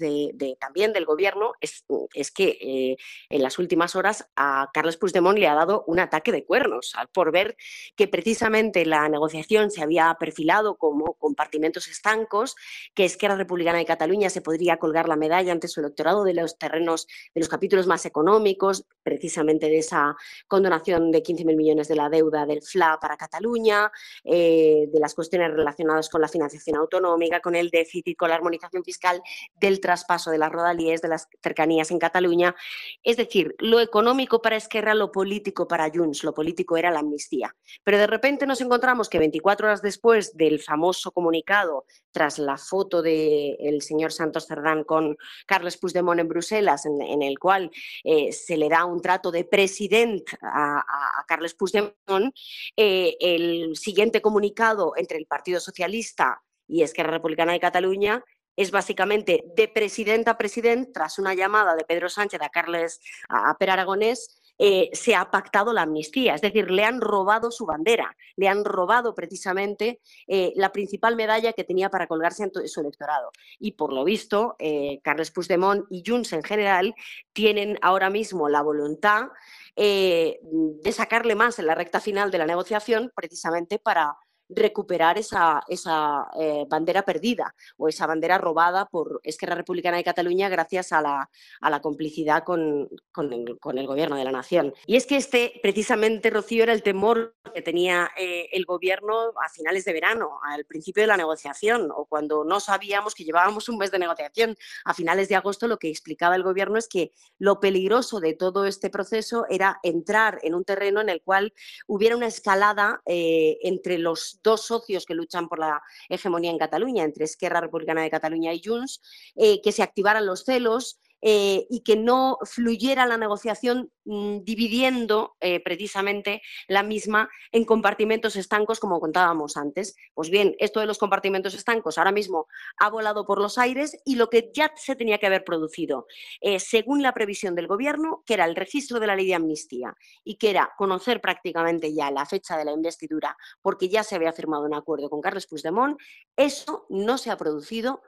también 0.59 0.93
del 0.93 1.05
gobierno 1.05 1.53
es, 1.61 1.85
es 2.13 2.31
que 2.31 2.97
en 3.29 3.43
las 3.43 3.59
últimas 3.59 3.95
horas 3.95 4.29
a 4.35 4.69
Carlos 4.73 4.97
Puigdemont 4.97 5.37
le 5.37 5.47
ha 5.47 5.55
dado 5.55 5.83
un 5.87 5.99
ataque 5.99 6.31
de 6.31 6.45
cuernos 6.45 6.93
por 7.13 7.31
ver 7.31 7.55
que 7.95 8.07
precisamente 8.07 8.85
la 8.85 9.07
negociación 9.09 9.71
se 9.71 9.81
había 9.81 10.15
perfilado 10.19 10.77
como 10.77 11.13
compartimentos 11.13 11.87
estancos, 11.87 12.55
que 12.93 13.05
Esquerra 13.05 13.35
Republicana 13.35 13.77
de 13.77 13.85
Cataluña 13.85 14.29
se 14.29 14.41
podría 14.41 14.77
colgar 14.77 15.07
la 15.07 15.15
medalla 15.15 15.51
ante 15.51 15.67
su 15.67 15.79
electorado 15.79 16.23
de 16.23 16.33
los 16.33 16.57
terrenos, 16.57 17.07
de 17.33 17.41
los 17.41 17.49
capítulos 17.49 17.87
más 17.87 18.05
económicos, 18.05 18.85
precisamente 19.03 19.67
de 19.67 19.79
esa 19.79 20.15
condonación 20.51 21.11
de 21.11 21.23
15.000 21.23 21.55
millones 21.55 21.87
de 21.87 21.95
la 21.95 22.09
deuda 22.09 22.45
del 22.45 22.61
FLA 22.61 22.99
para 22.99 23.15
Cataluña, 23.15 23.89
eh, 24.25 24.85
de 24.91 24.99
las 24.99 25.15
cuestiones 25.15 25.49
relacionadas 25.49 26.09
con 26.09 26.19
la 26.19 26.27
financiación 26.27 26.75
autonómica, 26.75 27.39
con 27.39 27.55
el 27.55 27.69
déficit, 27.69 28.17
con 28.17 28.27
la 28.27 28.35
armonización 28.35 28.83
fiscal, 28.83 29.21
del 29.55 29.79
traspaso 29.79 30.29
de 30.29 30.37
las 30.37 30.51
rodalíes, 30.51 31.01
de 31.01 31.07
las 31.07 31.29
cercanías 31.41 31.89
en 31.91 31.99
Cataluña. 31.99 32.53
Es 33.01 33.15
decir, 33.15 33.55
lo 33.59 33.79
económico 33.79 34.41
para 34.41 34.57
Esquerra, 34.57 34.93
lo 34.93 35.09
político 35.09 35.69
para 35.69 35.89
Junts, 35.89 36.25
lo 36.25 36.33
político 36.33 36.75
era 36.75 36.91
la 36.91 36.99
amnistía. 36.99 37.55
Pero 37.85 37.97
de 37.97 38.07
repente 38.07 38.45
nos 38.45 38.59
encontramos 38.59 39.07
que 39.07 39.19
24 39.19 39.67
horas 39.67 39.81
después 39.81 40.35
del 40.35 40.59
famoso 40.59 41.13
comunicado, 41.13 41.85
tras 42.11 42.39
la 42.39 42.57
foto 42.57 43.01
del 43.01 43.81
señor 43.81 44.11
Santos 44.11 44.47
Cerdán 44.47 44.83
con 44.83 45.15
Carles 45.45 45.77
Puigdemont 45.77 46.19
en 46.19 46.27
Bruselas, 46.27 46.85
en, 46.85 47.21
el 47.21 47.39
cual 47.39 47.71
eh, 48.03 48.33
se 48.33 48.57
le 48.57 48.67
da 48.67 48.83
un 48.83 48.99
trato 48.99 49.31
de 49.31 49.45
presidente 49.45 50.40
a, 50.41 51.23
Carles 51.27 51.53
Puigdemont, 51.53 52.33
eh, 52.75 53.15
el 53.19 53.75
siguiente 53.75 54.21
comunicado 54.21 54.93
entre 54.97 55.17
el 55.17 55.25
Partido 55.25 55.59
Socialista 55.59 56.41
y 56.67 56.83
Esquerra 56.83 57.11
Republicana 57.11 57.53
de 57.53 57.59
Cataluña 57.59 58.23
es 58.55 58.71
básicamente 58.71 59.45
de 59.55 59.67
presidente 59.69 60.29
a 60.29 60.37
presidente, 60.37 60.91
tras 60.93 61.19
una 61.19 61.33
llamada 61.33 61.75
de 61.75 61.85
Pedro 61.85 62.09
Sánchez 62.09 62.41
a 62.41 62.49
Carles 62.49 62.99
a 63.29 63.57
Per 63.57 63.69
Aragonés, 63.69 64.37
eh, 64.57 64.89
se 64.93 65.15
ha 65.15 65.31
pactado 65.31 65.73
la 65.73 65.83
amnistía, 65.83 66.35
es 66.35 66.41
decir, 66.41 66.69
le 66.69 66.83
han 66.83 67.01
robado 67.01 67.49
su 67.49 67.65
bandera, 67.65 68.15
le 68.35 68.47
han 68.47 68.63
robado 68.63 69.15
precisamente 69.15 70.01
eh, 70.27 70.53
la 70.55 70.71
principal 70.71 71.15
medalla 71.15 71.53
que 71.53 71.63
tenía 71.63 71.89
para 71.89 72.05
colgarse 72.05 72.43
en 72.43 72.67
su 72.67 72.81
electorado. 72.81 73.31
Y 73.57 73.71
por 73.71 73.91
lo 73.91 74.03
visto, 74.03 74.55
Carles 75.01 75.31
Puigdemont 75.31 75.85
y 75.89 76.03
Junts 76.05 76.33
en 76.33 76.43
general 76.43 76.93
tienen 77.33 77.79
ahora 77.81 78.11
mismo 78.11 78.49
la 78.49 78.61
voluntad 78.61 79.29
de 79.75 80.91
sacarle 80.93 81.35
más 81.35 81.59
en 81.59 81.67
la 81.67 81.75
recta 81.75 81.99
final 81.99 82.31
de 82.31 82.37
la 82.37 82.45
negociación 82.45 83.11
precisamente 83.15 83.79
para 83.79 84.15
recuperar 84.55 85.17
esa, 85.17 85.61
esa 85.67 86.27
eh, 86.39 86.65
bandera 86.67 87.03
perdida 87.03 87.55
o 87.77 87.87
esa 87.87 88.05
bandera 88.05 88.37
robada 88.37 88.85
por 88.85 89.21
Esquerra 89.23 89.55
Republicana 89.55 89.97
de 89.97 90.03
Cataluña 90.03 90.49
gracias 90.49 90.91
a 90.91 91.01
la, 91.01 91.29
a 91.61 91.69
la 91.69 91.81
complicidad 91.81 92.43
con, 92.43 92.89
con, 93.11 93.31
el, 93.33 93.87
gobierno 93.87 94.15
de 94.15 94.23
la 94.23 94.31
nación. 94.31 94.73
Y 94.85 94.95
es 94.95 95.05
que 95.05 95.17
este, 95.17 95.59
precisamente, 95.61 96.29
Rocío, 96.29 96.63
era 96.63 96.73
el 96.73 96.83
temor 96.83 97.35
que 97.53 97.61
tenía 97.61 98.11
eh, 98.17 98.49
el 98.51 98.65
gobierno 98.65 99.33
a 99.43 99.49
finales 99.49 99.85
de 99.85 99.93
verano, 99.93 100.39
al 100.43 100.65
principio 100.65 101.03
de 101.03 101.07
la 101.07 101.17
negociación, 101.17 101.89
o 101.93 102.05
cuando 102.05 102.43
no 102.43 102.59
sabíamos 102.59 103.15
que 103.15 103.23
llevábamos 103.23 103.69
un 103.69 103.77
mes 103.77 103.91
de 103.91 103.99
negociación. 103.99 104.55
A 104.85 104.93
finales 104.93 105.29
de 105.29 105.35
agosto 105.35 105.67
lo 105.67 105.77
que 105.77 105.89
explicaba 105.89 106.35
el 106.35 106.43
gobierno 106.43 106.77
es 106.77 106.87
que 106.87 107.11
lo 107.39 107.59
peligroso 107.59 108.19
de 108.19 108.33
todo 108.33 108.65
este 108.65 108.89
proceso 108.89 109.45
era 109.49 109.79
entrar 109.83 110.39
en 110.43 110.55
un 110.55 110.63
terreno 110.63 111.01
en 111.01 111.09
el 111.09 111.21
cual 111.21 111.53
hubiera 111.87 112.15
una 112.15 112.27
escalada 112.27 113.01
eh, 113.05 113.57
entre 113.61 113.97
los 113.97 114.39
dos 114.43 114.61
socios 114.61 115.05
que 115.05 115.15
luchan 115.15 115.47
por 115.47 115.59
la 115.59 115.81
hegemonía 116.09 116.51
en 116.51 116.57
Cataluña, 116.57 117.03
entre 117.03 117.25
Esquerra 117.25 117.61
Republicana 117.61 118.01
de 118.01 118.09
Cataluña 118.09 118.53
y 118.53 118.61
Junts, 118.63 119.01
eh, 119.35 119.61
que 119.61 119.71
se 119.71 119.83
activaran 119.83 120.25
los 120.25 120.43
celos, 120.43 120.99
eh, 121.21 121.67
y 121.69 121.81
que 121.81 121.95
no 121.95 122.37
fluyera 122.43 123.05
la 123.05 123.17
negociación 123.17 123.91
mm, 124.05 124.39
dividiendo 124.43 125.35
eh, 125.39 125.59
precisamente 125.63 126.41
la 126.67 126.83
misma 126.83 127.29
en 127.51 127.65
compartimentos 127.65 128.35
estancos, 128.35 128.79
como 128.79 128.99
contábamos 128.99 129.57
antes. 129.57 129.95
Pues 130.13 130.29
bien, 130.29 130.55
esto 130.59 130.79
de 130.79 130.85
los 130.85 130.97
compartimentos 130.97 131.53
estancos 131.53 131.97
ahora 131.97 132.11
mismo 132.11 132.47
ha 132.77 132.89
volado 132.89 133.25
por 133.25 133.39
los 133.39 133.57
aires 133.57 133.97
y 134.05 134.15
lo 134.15 134.29
que 134.29 134.51
ya 134.53 134.71
se 134.75 134.95
tenía 134.95 135.17
que 135.19 135.27
haber 135.27 135.43
producido, 135.43 136.07
eh, 136.41 136.59
según 136.59 137.01
la 137.01 137.13
previsión 137.13 137.55
del 137.55 137.67
Gobierno, 137.67 138.23
que 138.25 138.33
era 138.33 138.45
el 138.45 138.55
registro 138.55 138.99
de 138.99 139.07
la 139.07 139.15
ley 139.15 139.27
de 139.27 139.35
amnistía 139.35 139.95
y 140.23 140.35
que 140.35 140.49
era 140.49 140.73
conocer 140.77 141.21
prácticamente 141.21 141.93
ya 141.93 142.11
la 142.11 142.25
fecha 142.25 142.57
de 142.57 142.65
la 142.65 142.71
investidura, 142.71 143.37
porque 143.61 143.89
ya 143.89 144.03
se 144.03 144.15
había 144.15 144.33
firmado 144.33 144.63
un 144.63 144.73
acuerdo 144.73 145.09
con 145.09 145.21
Carlos 145.21 145.47
Puigdemont, 145.47 145.99
eso 146.35 146.85
no 146.89 147.17
se 147.17 147.31
ha 147.31 147.37
producido 147.37 148.01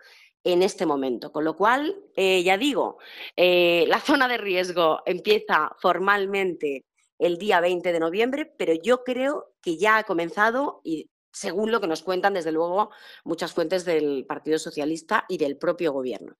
en 0.43 0.63
este 0.63 0.85
momento. 0.85 1.31
Con 1.31 1.43
lo 1.43 1.55
cual, 1.55 1.95
eh, 2.15 2.43
ya 2.43 2.57
digo, 2.57 2.97
eh, 3.35 3.85
la 3.87 3.99
zona 3.99 4.27
de 4.27 4.37
riesgo 4.37 5.01
empieza 5.05 5.75
formalmente 5.79 6.85
el 7.19 7.37
día 7.37 7.61
20 7.61 7.93
de 7.93 7.99
noviembre, 7.99 8.45
pero 8.57 8.73
yo 8.73 9.03
creo 9.03 9.53
que 9.61 9.77
ya 9.77 9.97
ha 9.97 10.03
comenzado 10.03 10.81
y 10.83 11.09
según 11.31 11.71
lo 11.71 11.81
que 11.81 11.87
nos 11.87 12.03
cuentan, 12.03 12.33
desde 12.33 12.51
luego, 12.51 12.91
muchas 13.23 13.53
fuentes 13.53 13.85
del 13.85 14.25
Partido 14.27 14.59
Socialista 14.59 15.25
y 15.27 15.37
del 15.37 15.57
propio 15.57 15.91
Gobierno. 15.91 16.35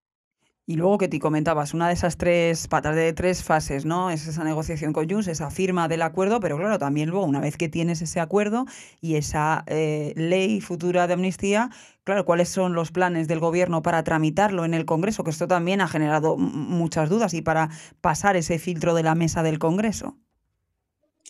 Y 0.66 0.78
luego 0.78 0.98
que 0.98 1.10
te 1.10 1.20
comentabas, 1.20 1.74
una 1.74 1.90
de 1.90 1.94
esas 1.94 2.16
tres 2.16 2.70
patas 2.70 2.96
de 2.96 3.12
tres 3.12 3.44
fases, 3.44 3.84
¿no? 3.84 4.10
Es 4.10 4.28
esa 4.28 4.46
negociación 4.46 4.94
con 4.94 5.10
Junts, 5.10 5.28
esa 5.28 5.50
firma 5.50 5.90
del 5.90 6.02
acuerdo, 6.02 6.40
pero 6.40 6.58
claro, 6.58 6.80
también 6.80 7.10
luego, 7.10 7.26
una 7.26 7.42
vez 7.42 7.58
que 7.58 7.68
tienes 7.68 8.02
ese 8.02 8.22
acuerdo 8.22 8.66
y 9.02 9.16
esa 9.16 9.66
eh, 9.68 10.14
ley 10.16 10.62
futura 10.62 11.06
de 11.06 11.16
amnistía, 11.16 11.70
claro, 12.06 12.24
¿cuáles 12.24 12.48
son 12.48 12.76
los 12.76 12.92
planes 12.92 13.28
del 13.28 13.40
gobierno 13.42 13.82
para 13.82 14.06
tramitarlo 14.06 14.64
en 14.64 14.74
el 14.74 14.86
Congreso? 14.86 15.26
Que 15.26 15.32
esto 15.32 15.50
también 15.50 15.82
ha 15.82 15.90
generado 15.90 16.38
muchas 16.38 17.10
dudas 17.10 17.34
y 17.34 17.42
para 17.42 17.70
pasar 18.00 18.38
ese 18.38 18.58
filtro 18.58 18.94
de 18.94 19.04
la 19.04 19.16
mesa 19.16 19.44
del 19.44 19.60
Congreso. 19.60 20.18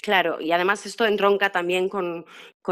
Claro, 0.03 0.41
y 0.41 0.51
además 0.51 0.85
esto 0.85 1.05
entronca 1.05 1.53
también 1.53 1.87
con, 1.87 2.25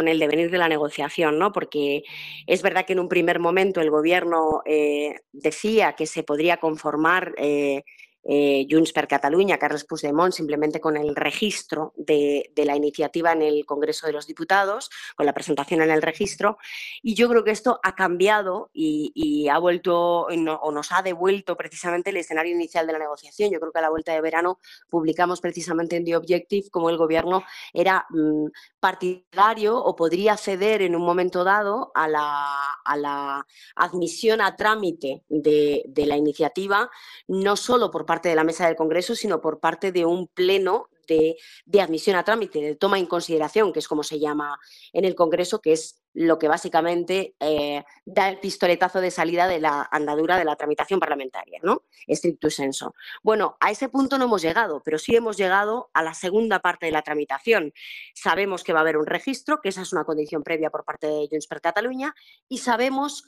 el 0.05 0.19
devenir 0.19 0.51
de 0.51 0.57
la 0.57 0.67
negociación, 0.67 1.39
¿no? 1.39 1.53
Porque 1.53 2.03
es 2.45 2.61
verdad 2.61 2.85
que 2.85 2.91
en 2.91 2.99
un 2.99 3.07
primer 3.07 3.39
momento 3.39 3.79
el 3.79 3.89
gobierno 3.89 4.61
eh, 4.65 5.15
decía 5.31 5.93
que 5.93 6.07
se 6.07 6.23
podría 6.23 6.57
conformar 6.57 7.33
eh, 7.37 7.83
eh, 8.23 8.67
Junts 8.69 8.93
per 8.93 9.07
Catalunya, 9.07 9.57
Carles 9.57 9.85
Puigdemont, 9.85 10.33
simplemente 10.33 10.79
con 10.79 10.97
el 10.97 11.15
registro 11.15 11.93
de, 11.95 12.51
la 12.55 12.75
iniciativa 12.75 13.31
en 13.31 13.41
el 13.41 13.65
Congreso 13.65 14.05
de 14.05 14.13
los 14.13 14.27
Diputados, 14.27 14.89
con 15.15 15.25
la 15.25 15.33
presentación 15.33 15.81
en 15.81 15.89
el 15.89 16.01
registro. 16.01 16.57
Y 17.01 17.15
yo 17.15 17.27
creo 17.29 17.43
que 17.43 17.51
esto 17.51 17.79
ha 17.83 17.95
cambiado 17.95 18.69
y, 18.73 19.47
ha 19.49 19.57
vuelto 19.57 20.27
o 20.27 20.71
nos 20.71 20.91
ha 20.91 21.01
devuelto 21.01 21.57
precisamente 21.57 22.11
el 22.11 22.17
escenario 22.17 22.53
inicial 22.53 22.85
de 22.87 22.93
la 22.93 22.99
negociación. 22.99 23.51
Yo 23.51 23.59
creo 23.59 23.71
que 23.71 23.79
a 23.79 23.81
la 23.81 23.89
vuelta 23.89 24.13
de 24.13 24.21
verano 24.21 24.59
publicamos 24.89 25.41
precisamente 25.41 25.95
en 25.95 26.05
The 26.05 26.15
Objective 26.15 26.69
cómo 26.69 26.89
el 26.89 26.97
Gobierno 26.97 27.43
era 27.73 28.05
mm, 28.09 28.47
partidario 28.79 29.77
o 29.77 29.95
podría 29.95 30.37
ceder 30.37 30.81
en 30.81 30.95
un 30.95 31.03
momento 31.03 31.43
dado 31.43 31.91
a 31.95 32.07
la, 32.07 33.45
admisión 33.75 34.41
a 34.41 34.55
trámite 34.55 35.23
de, 35.27 35.83
de 35.87 36.05
la 36.05 36.17
iniciativa, 36.17 36.89
no 37.27 37.55
solo 37.55 37.89
por 37.89 38.05
parte 38.11 38.27
de 38.27 38.35
la 38.35 38.43
mesa 38.43 38.67
del 38.67 38.75
Congreso, 38.75 39.15
sino 39.15 39.39
por 39.39 39.61
parte 39.61 39.93
de 39.93 40.03
un 40.03 40.27
pleno 40.27 40.89
de, 41.07 41.37
admisión 41.81 42.17
a 42.17 42.25
trámite, 42.25 42.59
de 42.59 42.75
toma 42.75 42.99
en 42.99 43.05
consideración, 43.05 43.71
que 43.71 43.79
es 43.79 43.87
como 43.87 44.03
se 44.03 44.19
llama 44.19 44.59
en 44.91 45.05
el 45.05 45.15
Congreso, 45.15 45.61
que 45.61 45.71
es 45.71 46.03
lo 46.13 46.37
que 46.37 46.49
básicamente 46.49 47.35
eh, 47.39 47.85
da 48.03 48.27
el 48.27 48.41
pistoletazo 48.41 48.99
de 48.99 49.11
salida 49.11 49.47
de 49.47 49.61
la 49.61 49.87
andadura 49.89 50.37
de 50.37 50.43
la 50.43 50.57
tramitación 50.57 50.99
parlamentaria, 50.99 51.61
¿no? 51.63 51.83
Estricto 52.05 52.49
senso. 52.49 52.95
Bueno, 53.23 53.55
a 53.61 53.71
ese 53.71 53.87
punto 53.87 54.17
no 54.17 54.25
hemos 54.25 54.41
llegado, 54.41 54.81
pero 54.83 54.99
sí 54.99 55.15
hemos 55.15 55.37
llegado 55.37 55.89
a 55.93 56.03
la 56.03 56.13
segunda 56.13 56.59
parte 56.59 56.87
de 56.87 56.91
la 56.91 57.03
tramitación. 57.03 57.71
Sabemos 58.13 58.65
que 58.65 58.73
va 58.73 58.79
a 58.79 58.81
haber 58.81 58.97
un 58.97 59.05
registro, 59.05 59.61
que 59.61 59.69
esa 59.69 59.83
es 59.83 59.93
una 59.93 60.03
condición 60.03 60.43
previa 60.43 60.69
por 60.69 60.83
parte 60.83 61.07
de 61.07 61.29
Junts 61.31 61.47
per 61.47 61.61
Cataluña, 61.61 62.13
y 62.49 62.57
sabemos 62.57 63.23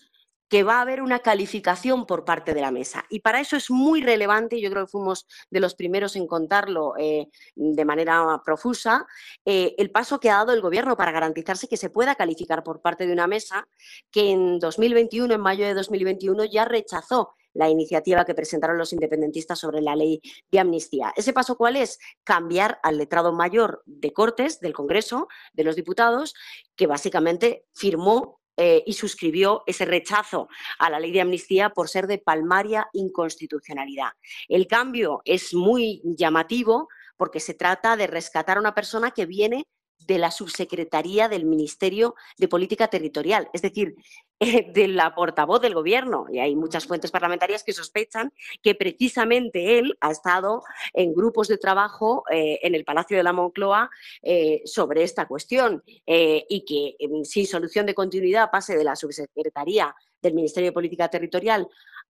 que 0.53 0.61
va 0.61 0.77
a 0.77 0.81
haber 0.81 1.01
una 1.01 1.17
calificación 1.17 2.05
por 2.05 2.25
parte 2.25 2.53
de 2.53 2.61
la 2.61 2.69
mesa. 2.69 3.05
Y 3.09 3.21
para 3.21 3.39
eso 3.39 3.57
es 3.57 3.71
muy 3.71 4.03
relevante, 4.03 4.61
yo 4.61 4.69
creo 4.69 4.85
que 4.85 4.91
fuimos 4.91 5.25
de 5.49 5.59
los 5.59 5.73
primeros 5.73 6.15
en 6.15 6.27
contarlo 6.27 6.93
eh, 6.99 7.27
de 7.55 7.85
manera 7.85 8.39
profusa, 8.45 9.07
eh, 9.45 9.73
el 9.79 9.89
paso 9.89 10.19
que 10.19 10.29
ha 10.29 10.35
dado 10.35 10.53
el 10.53 10.61
Gobierno 10.61 10.95
para 10.95 11.11
garantizarse 11.11 11.67
que 11.67 11.75
se 11.75 11.89
pueda 11.89 12.13
calificar 12.13 12.63
por 12.63 12.83
parte 12.83 13.07
de 13.07 13.13
una 13.13 13.25
mesa 13.25 13.67
que 14.11 14.29
en 14.29 14.59
2021, 14.59 15.33
en 15.33 15.41
mayo 15.41 15.65
de 15.65 15.73
2021, 15.73 16.45
ya 16.45 16.65
rechazó 16.65 17.33
la 17.53 17.69
iniciativa 17.69 18.23
que 18.23 18.35
presentaron 18.35 18.77
los 18.77 18.93
independentistas 18.93 19.57
sobre 19.57 19.81
la 19.81 19.95
ley 19.95 20.21
de 20.51 20.59
amnistía. 20.59 21.13
¿Ese 21.15 21.33
paso 21.33 21.57
cuál 21.57 21.77
es? 21.77 21.97
Cambiar 22.23 22.79
al 22.83 22.99
letrado 22.99 23.33
mayor 23.33 23.81
de 23.87 24.13
Cortes, 24.13 24.59
del 24.59 24.73
Congreso, 24.73 25.27
de 25.53 25.63
los 25.63 25.75
diputados, 25.75 26.35
que 26.75 26.85
básicamente 26.85 27.65
firmó 27.73 28.42
eh, 28.57 28.83
y 28.85 28.93
suscribió 28.93 29.63
ese 29.65 29.85
rechazo 29.85 30.47
a 30.77 30.89
la 30.89 30.99
ley 30.99 31.11
de 31.11 31.21
amnistía 31.21 31.69
por 31.69 31.89
ser 31.89 32.07
de 32.07 32.19
palmaria 32.19 32.87
inconstitucionalidad. 32.93 34.11
El 34.47 34.67
cambio 34.67 35.21
es 35.25 35.53
muy 35.53 36.01
llamativo 36.03 36.87
porque 37.17 37.39
se 37.39 37.53
trata 37.53 37.95
de 37.95 38.07
rescatar 38.07 38.57
a 38.57 38.59
una 38.59 38.75
persona 38.75 39.11
que 39.11 39.25
viene 39.25 39.65
de 39.99 40.17
la 40.17 40.31
subsecretaría 40.31 41.29
del 41.29 41.45
Ministerio 41.45 42.15
de 42.37 42.47
Política 42.47 42.87
Territorial, 42.87 43.49
es 43.53 43.61
decir, 43.61 43.95
eh, 44.39 44.71
de 44.73 44.87
la 44.87 45.15
portavoz 45.15 45.61
del 45.61 45.73
Gobierno. 45.73 46.25
Y 46.31 46.39
hay 46.39 46.55
muchas 46.55 46.85
fuentes 46.85 47.11
parlamentarias 47.11 47.63
que 47.63 47.71
sospechan 47.71 48.33
que 48.61 48.75
precisamente 48.75 49.79
él 49.79 49.95
ha 50.01 50.11
estado 50.11 50.63
en 50.93 51.13
grupos 51.13 51.47
de 51.47 51.57
trabajo 51.57 52.23
eh, 52.29 52.59
en 52.63 52.75
el 52.75 52.83
Palacio 52.83 53.15
de 53.15 53.23
la 53.23 53.33
Moncloa 53.33 53.89
eh, 54.21 54.61
sobre 54.65 55.03
esta 55.03 55.27
cuestión 55.27 55.83
y 55.85 56.65
que 56.65 57.23
sin 57.23 57.47
solución 57.47 57.85
de 57.85 57.93
continuidad 57.93 58.51
pase 58.51 58.75
de 58.75 58.83
la 58.83 58.95
subsecretaría 58.95 59.95
del 60.21 60.33
Ministerio 60.33 60.69
de 60.69 60.73
Política 60.73 61.09
Territorial 61.09 61.67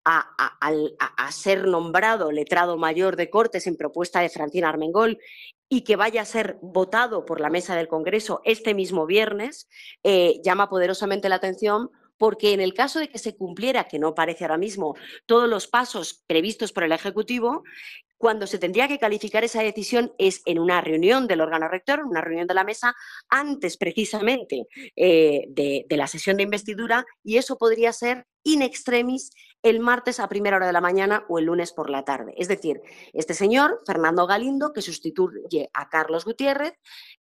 a, 0.05 1.31
ser 1.31 1.67
nombrado 1.67 2.31
letrado 2.31 2.77
mayor 2.77 3.15
de 3.15 3.29
Cortes 3.29 3.67
en 3.67 3.77
propuesta 3.77 4.19
de 4.21 4.29
Francina 4.29 4.69
Armengol 4.69 5.19
y 5.73 5.81
que 5.81 5.95
vaya 5.95 6.21
a 6.21 6.25
ser 6.25 6.57
votado 6.61 7.25
por 7.25 7.39
la 7.39 7.49
mesa 7.49 7.77
del 7.77 7.87
Congreso 7.87 8.41
este 8.43 8.73
mismo 8.73 9.05
viernes, 9.05 9.69
eh, 10.03 10.41
llama 10.43 10.69
poderosamente 10.69 11.29
la 11.29 11.35
atención 11.35 11.91
porque 12.17 12.51
en 12.51 12.59
el 12.59 12.73
caso 12.73 12.99
de 12.99 13.07
que 13.07 13.17
se 13.17 13.37
cumpliera, 13.37 13.85
que 13.85 13.97
no 13.97 14.13
parece 14.13 14.43
ahora 14.43 14.57
mismo, 14.57 14.95
todos 15.25 15.47
los 15.47 15.67
pasos 15.67 16.25
previstos 16.27 16.73
por 16.73 16.83
el 16.83 16.91
Ejecutivo, 16.91 17.63
cuando 18.21 18.45
se 18.45 18.59
tendría 18.59 18.87
que 18.87 18.99
calificar 18.99 19.43
esa 19.43 19.63
decisión 19.63 20.13
es 20.19 20.43
en 20.45 20.59
una 20.59 20.79
reunión 20.79 21.25
del 21.25 21.41
órgano 21.41 21.67
rector, 21.67 22.05
una 22.05 22.21
reunión 22.21 22.45
de 22.45 22.53
la 22.53 22.63
mesa, 22.63 22.95
antes 23.29 23.77
precisamente 23.77 24.67
eh, 24.95 25.45
de, 25.49 25.85
de 25.89 25.97
la 25.97 26.05
sesión 26.05 26.37
de 26.37 26.43
investidura, 26.43 27.03
y 27.23 27.37
eso 27.37 27.57
podría 27.57 27.91
ser 27.91 28.27
in 28.43 28.61
extremis 28.61 29.31
el 29.63 29.79
martes 29.79 30.19
a 30.19 30.29
primera 30.29 30.57
hora 30.57 30.67
de 30.67 30.73
la 30.73 30.81
mañana 30.81 31.25
o 31.29 31.39
el 31.39 31.45
lunes 31.45 31.71
por 31.73 31.89
la 31.89 32.03
tarde. 32.03 32.33
Es 32.37 32.47
decir, 32.47 32.81
este 33.13 33.33
señor, 33.33 33.81
Fernando 33.85 34.27
Galindo, 34.27 34.71
que 34.71 34.81
sustituye 34.81 35.69
a 35.73 35.89
Carlos 35.89 36.25
Gutiérrez, 36.25 36.73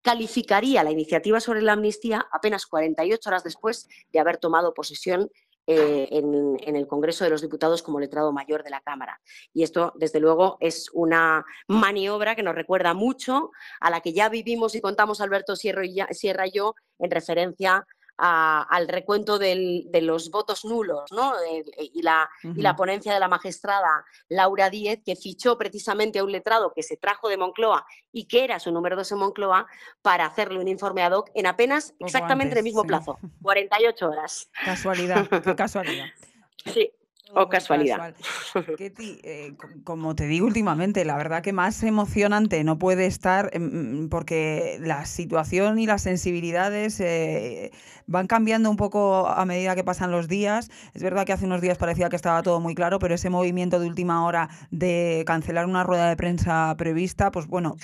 calificaría 0.01 0.84
la 0.84 0.91
iniciativa 0.91 1.39
sobre 1.39 1.62
la 1.62 1.74
amnistía 1.74 2.27
apenas 2.32 2.65
48 2.65 3.29
horas 3.29 3.44
después 3.44 3.88
de 4.12 4.20
haber 4.20 4.38
tomado 4.38 4.74
posesión 4.74 5.29
eh, 5.71 6.09
en, 6.11 6.75
el 6.75 6.88
Congreso 6.88 7.23
de 7.23 7.29
los 7.29 7.43
Diputados 7.43 7.83
como 7.83 7.99
letrado 7.99 8.31
mayor 8.31 8.63
de 8.63 8.71
la 8.71 8.81
Cámara. 8.81 9.21
Y 9.53 9.61
esto, 9.61 9.93
desde 9.95 10.19
luego, 10.19 10.57
es 10.61 10.89
una 10.93 11.45
maniobra 11.67 12.35
que 12.35 12.41
nos 12.41 12.55
recuerda 12.55 12.95
mucho 12.95 13.51
a 13.79 13.91
la 13.91 14.01
que 14.01 14.11
ya 14.11 14.29
vivimos 14.29 14.73
y 14.73 14.81
contamos 14.81 15.21
Alberto 15.21 15.55
Sierra 15.55 15.85
y 15.85 16.51
yo 16.51 16.73
en 16.97 17.11
referencia 17.11 17.85
al 18.19 18.88
recuento 18.88 19.39
de 19.39 19.88
los 20.01 20.29
votos 20.29 20.65
nulos 20.65 21.12
¿no? 21.12 21.34
y, 21.77 22.01
la, 22.01 22.29
y, 22.43 22.62
la, 22.62 22.75
ponencia 22.75 23.13
de 23.13 23.19
la 23.19 23.27
magistrada 23.27 24.05
Laura 24.27 24.69
Díez, 24.69 24.99
que 25.05 25.15
fichó 25.15 25.58
precisamente 25.58 26.19
a 26.19 26.23
un 26.23 26.32
letrado 26.32 26.73
que 26.75 26.84
se 26.84 26.97
trajo 26.97 27.29
de 27.29 27.38
Moncloa 27.38 27.86
y 28.12 28.25
que 28.25 28.43
era 28.43 28.60
su 28.60 28.71
número 28.71 28.95
dos 28.95 29.12
en 29.12 29.19
Moncloa 29.19 29.67
para 30.01 30.25
hacerle 30.25 30.60
un 30.60 30.67
informe 30.67 31.03
ad 31.03 31.13
hoc 31.13 31.29
en 31.34 31.45
apenas 31.45 31.93
exactamente 31.99 32.58
el 32.58 32.63
mismo 32.63 32.84
plazo, 32.84 33.17
48 33.41 34.10
horas. 34.10 34.49
Casualidad, 34.65 35.27
casualidad. 35.55 36.08
Sí. 36.65 36.91
O 37.34 37.48
casualidad. 37.48 38.15
Ketty, 38.78 39.20
eh, 39.24 39.54
como 39.84 40.15
te 40.15 40.26
digo 40.26 40.48
últimamente, 40.48 41.06
la 41.06 41.15
verdad 41.15 41.44
que 41.44 41.54
más 41.54 41.84
emocionante 41.84 42.63
no 42.63 42.80
puede 42.80 43.06
estar 43.06 43.52
em, 43.54 44.10
porque 44.10 44.78
la 44.82 45.06
situación 45.06 45.78
y 45.78 45.86
las 45.86 46.02
sensibilidades 46.02 47.00
eh, 47.00 47.72
van 48.08 48.26
cambiando 48.26 48.70
un 48.72 48.78
poco 48.78 49.28
a 49.28 49.46
medida 49.46 49.76
que 49.76 49.84
pasan 49.84 50.10
los 50.10 50.28
días. 50.28 50.72
Es 50.96 51.04
verdad 51.04 51.26
que 51.26 51.34
hace 51.34 51.46
unos 51.46 51.62
días 51.62 51.78
parecía 51.78 52.10
que 52.10 52.15
estaba 52.15 52.42
todo 52.42 52.60
muy 52.60 52.74
claro, 52.74 52.98
pero 52.98 53.13
ese 53.13 53.30
movimiento 53.30 53.80
de 53.80 53.88
última 53.88 54.26
hora 54.26 54.50
de 54.72 55.24
cancelar 55.28 55.68
una 55.68 55.84
rueda 55.84 56.10
de 56.10 56.15
prensa 56.15 56.74
prevista, 56.78 57.30
pues 57.30 57.46
bueno, 57.46 57.76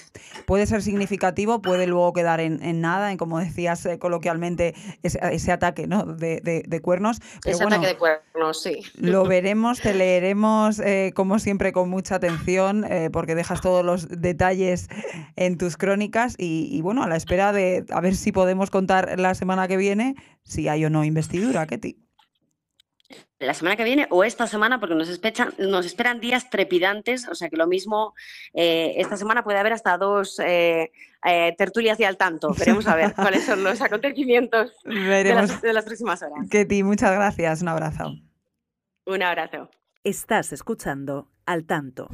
puede 0.48 0.66
ser 0.66 0.82
significativo, 0.82 1.62
puede 1.62 1.86
luego 1.86 2.14
quedar 2.14 2.40
en, 2.40 2.82
nada, 2.82 3.12
en 3.12 3.18
como 3.18 3.40
decías 3.40 3.86
eh, 3.86 4.00
coloquialmente, 4.00 4.74
ese, 5.04 5.52
ataque 5.52 5.86
¿no? 5.86 6.04
de, 6.06 6.42
de, 6.42 6.82
cuernos. 6.82 7.22
ese 7.44 7.64
ataque 7.64 7.88
de 7.88 7.98
cuernos, 7.98 8.62
sí. 8.62 8.82
Lo 8.96 9.26
veremos, 9.36 9.82
te 9.82 9.94
leeremos 9.94 10.80
eh, 10.80 11.12
como 11.14 11.40
siempre 11.40 11.74
con 11.74 11.90
mucha 11.90 12.16
atención, 12.16 12.86
eh, 12.86 13.10
porque 13.12 13.36
dejas 13.36 13.60
todos 13.60 13.84
los 13.84 14.08
detalles 14.08 14.88
en 15.36 15.58
tus 15.58 15.76
crónicas 15.76 16.36
y, 16.38 16.70
y 16.72 16.82
bueno, 16.82 17.04
a 17.04 17.10
la 17.10 17.18
espera 17.18 17.52
de 17.52 17.86
a 17.90 18.00
ver 18.00 18.16
si 18.16 18.32
podemos 18.32 18.70
contar 18.70 19.20
la 19.20 19.36
semana 19.36 19.68
que 19.68 19.76
viene 19.76 20.16
si 20.44 20.70
hay 20.70 20.86
o 20.86 20.90
no 20.90 21.04
investidura, 21.04 21.68
Ketty. 21.68 21.98
La 23.40 23.54
semana 23.54 23.76
que 23.76 23.84
viene 23.84 24.08
o 24.10 24.24
esta 24.24 24.48
semana, 24.48 24.80
porque 24.80 24.96
nos, 24.96 25.10
nos 25.58 25.86
esperan 25.86 26.22
días 26.22 26.50
trepidantes, 26.50 27.28
o 27.28 27.36
sea 27.36 27.50
que 27.50 27.58
lo 27.58 27.68
mismo, 27.68 28.14
eh, 28.54 28.94
esta 28.96 29.18
semana 29.18 29.44
puede 29.44 29.60
haber 29.60 29.74
hasta 29.74 29.98
dos 29.98 30.40
eh, 30.40 30.92
tertulias 31.58 32.00
y 32.00 32.06
al 32.06 32.16
tanto. 32.16 32.56
Veremos 32.58 32.88
a 32.88 32.96
ver 32.96 33.14
cuáles 33.14 33.44
son 33.44 33.66
los 33.66 33.82
acontecimientos 33.82 34.72
de 34.86 35.34
las, 35.36 35.62
de 35.62 35.74
las 35.74 35.84
próximas 35.84 36.22
horas. 36.22 36.50
Ketty, 36.50 36.84
muchas 36.84 37.12
gracias. 37.14 37.62
Un 37.62 37.68
abrazo. 37.68 38.16
Un 39.08 39.22
abrazo. 39.22 39.70
Estás 40.04 40.52
escuchando 40.52 41.28
Al 41.46 41.68
Tanto. 41.68 42.08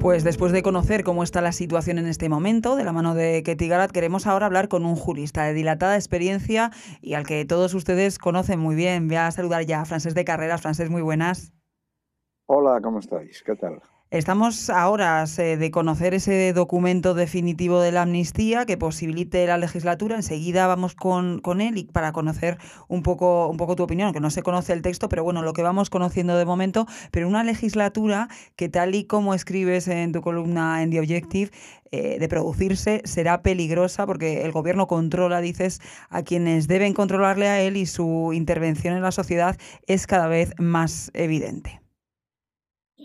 Pues 0.00 0.22
después 0.22 0.52
de 0.52 0.62
conocer 0.62 1.02
cómo 1.02 1.22
está 1.22 1.40
la 1.40 1.52
situación 1.52 1.96
en 1.96 2.06
este 2.06 2.28
momento, 2.28 2.76
de 2.76 2.84
la 2.84 2.92
mano 2.92 3.14
de 3.14 3.42
Ketty 3.42 3.68
Garat, 3.68 3.90
queremos 3.90 4.26
ahora 4.26 4.44
hablar 4.44 4.68
con 4.68 4.84
un 4.84 4.96
jurista 4.96 5.44
de 5.44 5.54
dilatada 5.54 5.96
experiencia 5.96 6.70
y 7.00 7.14
al 7.14 7.24
que 7.24 7.46
todos 7.46 7.72
ustedes 7.72 8.18
conocen 8.18 8.60
muy 8.60 8.74
bien. 8.74 9.08
Voy 9.08 9.16
a 9.16 9.30
saludar 9.30 9.64
ya 9.64 9.80
a 9.80 9.86
Francés 9.86 10.14
de 10.14 10.26
Carreras. 10.26 10.60
Francés, 10.60 10.90
muy 10.90 11.00
buenas. 11.00 11.54
Hola, 12.44 12.82
¿cómo 12.82 12.98
estáis? 12.98 13.42
¿Qué 13.42 13.56
tal? 13.56 13.80
Estamos 14.12 14.70
a 14.70 14.88
horas 14.88 15.38
eh, 15.38 15.56
de 15.56 15.70
conocer 15.70 16.14
ese 16.14 16.52
documento 16.52 17.14
definitivo 17.14 17.80
de 17.80 17.92
la 17.92 18.02
amnistía 18.02 18.66
que 18.66 18.76
posibilite 18.76 19.46
la 19.46 19.56
legislatura. 19.56 20.16
Enseguida 20.16 20.66
vamos 20.66 20.96
con, 20.96 21.38
con 21.38 21.60
él 21.60 21.78
y 21.78 21.84
para 21.84 22.10
conocer 22.10 22.58
un 22.88 23.04
poco, 23.04 23.46
un 23.46 23.56
poco 23.56 23.76
tu 23.76 23.84
opinión, 23.84 24.12
que 24.12 24.18
no 24.18 24.30
se 24.30 24.42
conoce 24.42 24.72
el 24.72 24.82
texto, 24.82 25.08
pero 25.08 25.22
bueno, 25.22 25.42
lo 25.42 25.52
que 25.52 25.62
vamos 25.62 25.90
conociendo 25.90 26.36
de 26.36 26.44
momento. 26.44 26.88
Pero 27.12 27.28
una 27.28 27.44
legislatura 27.44 28.26
que 28.56 28.68
tal 28.68 28.96
y 28.96 29.04
como 29.04 29.32
escribes 29.32 29.86
en 29.86 30.10
tu 30.10 30.22
columna 30.22 30.82
en 30.82 30.90
The 30.90 30.98
Objective, 30.98 31.52
eh, 31.92 32.18
de 32.18 32.28
producirse 32.28 33.02
será 33.04 33.42
peligrosa 33.42 34.06
porque 34.06 34.42
el 34.42 34.50
gobierno 34.50 34.88
controla, 34.88 35.40
dices, 35.40 35.80
a 36.08 36.24
quienes 36.24 36.66
deben 36.66 36.94
controlarle 36.94 37.46
a 37.46 37.60
él 37.60 37.76
y 37.76 37.86
su 37.86 38.32
intervención 38.34 38.96
en 38.96 39.02
la 39.02 39.12
sociedad 39.12 39.56
es 39.86 40.08
cada 40.08 40.26
vez 40.26 40.52
más 40.58 41.12
evidente. 41.14 41.79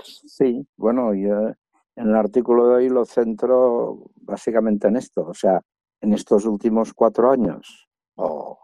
Sí, 0.03 0.67
bueno, 0.77 1.13
yo 1.13 1.49
en 1.95 2.09
el 2.09 2.15
artículo 2.15 2.67
de 2.67 2.75
hoy 2.75 2.89
lo 2.89 3.05
centro 3.05 4.11
básicamente 4.17 4.87
en 4.87 4.97
esto, 4.97 5.25
o 5.27 5.33
sea, 5.33 5.61
en 6.01 6.13
estos 6.13 6.45
últimos 6.45 6.93
cuatro 6.93 7.31
años, 7.31 7.87
o, 8.15 8.59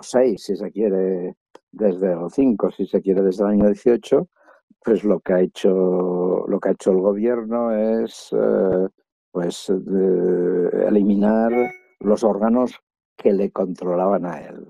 seis, 0.00 0.44
si 0.44 0.56
se 0.56 0.70
quiere, 0.70 1.36
desde 1.72 2.14
los 2.14 2.32
cinco, 2.32 2.70
si 2.70 2.86
se 2.86 3.00
quiere, 3.00 3.22
desde 3.22 3.44
el 3.44 3.50
año 3.50 3.66
18, 3.66 4.28
pues 4.84 5.04
lo 5.04 5.20
que 5.20 5.32
ha 5.32 5.40
hecho, 5.40 6.44
lo 6.46 6.60
que 6.60 6.68
ha 6.68 6.72
hecho 6.72 6.92
el 6.92 7.00
gobierno 7.00 7.72
es 7.72 8.30
eh, 8.32 8.88
pues 9.32 9.68
eliminar 9.68 11.52
los 12.00 12.22
órganos 12.24 12.80
que 13.16 13.32
le 13.32 13.50
controlaban 13.50 14.26
a 14.26 14.40
él. 14.40 14.66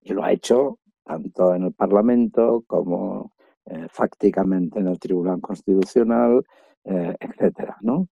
Y 0.00 0.12
lo 0.12 0.24
ha 0.24 0.32
hecho 0.32 0.78
tanto 1.04 1.54
en 1.54 1.64
el 1.64 1.74
Parlamento 1.74 2.64
como 2.66 3.33
eh, 3.66 3.86
fácticamente 3.88 4.78
en 4.78 4.88
el 4.88 4.98
Tribunal 4.98 5.40
Constitucional, 5.40 6.44
eh, 6.84 7.16
etcétera, 7.18 7.78
¿no? 7.80 8.08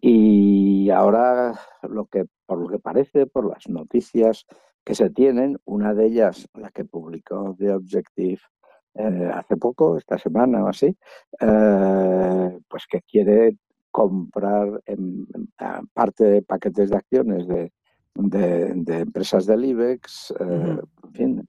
Y 0.00 0.90
ahora 0.90 1.58
lo 1.82 2.06
que, 2.06 2.26
por 2.46 2.60
lo 2.60 2.68
que 2.68 2.78
parece, 2.78 3.26
por 3.26 3.48
las 3.48 3.68
noticias 3.68 4.46
que 4.84 4.94
se 4.94 5.10
tienen, 5.10 5.58
una 5.64 5.92
de 5.92 6.06
ellas, 6.06 6.48
la 6.54 6.70
que 6.70 6.84
publicó 6.84 7.56
The 7.58 7.72
Objective 7.72 8.38
eh, 8.94 9.30
hace 9.34 9.56
poco, 9.56 9.98
esta 9.98 10.18
semana 10.18 10.62
o 10.62 10.68
así, 10.68 10.96
pues 12.68 12.86
que 12.88 13.02
quiere 13.02 13.56
comprar 13.90 14.80
en, 14.86 15.26
parte 15.92 16.24
de 16.24 16.42
paquetes 16.42 16.90
de 16.90 16.96
acciones 16.96 17.48
de, 17.48 17.72
de, 18.14 18.98
empresas 19.00 19.46
del 19.46 19.64
IBEX, 19.64 20.32
en, 20.38 20.80
fin, 21.12 21.44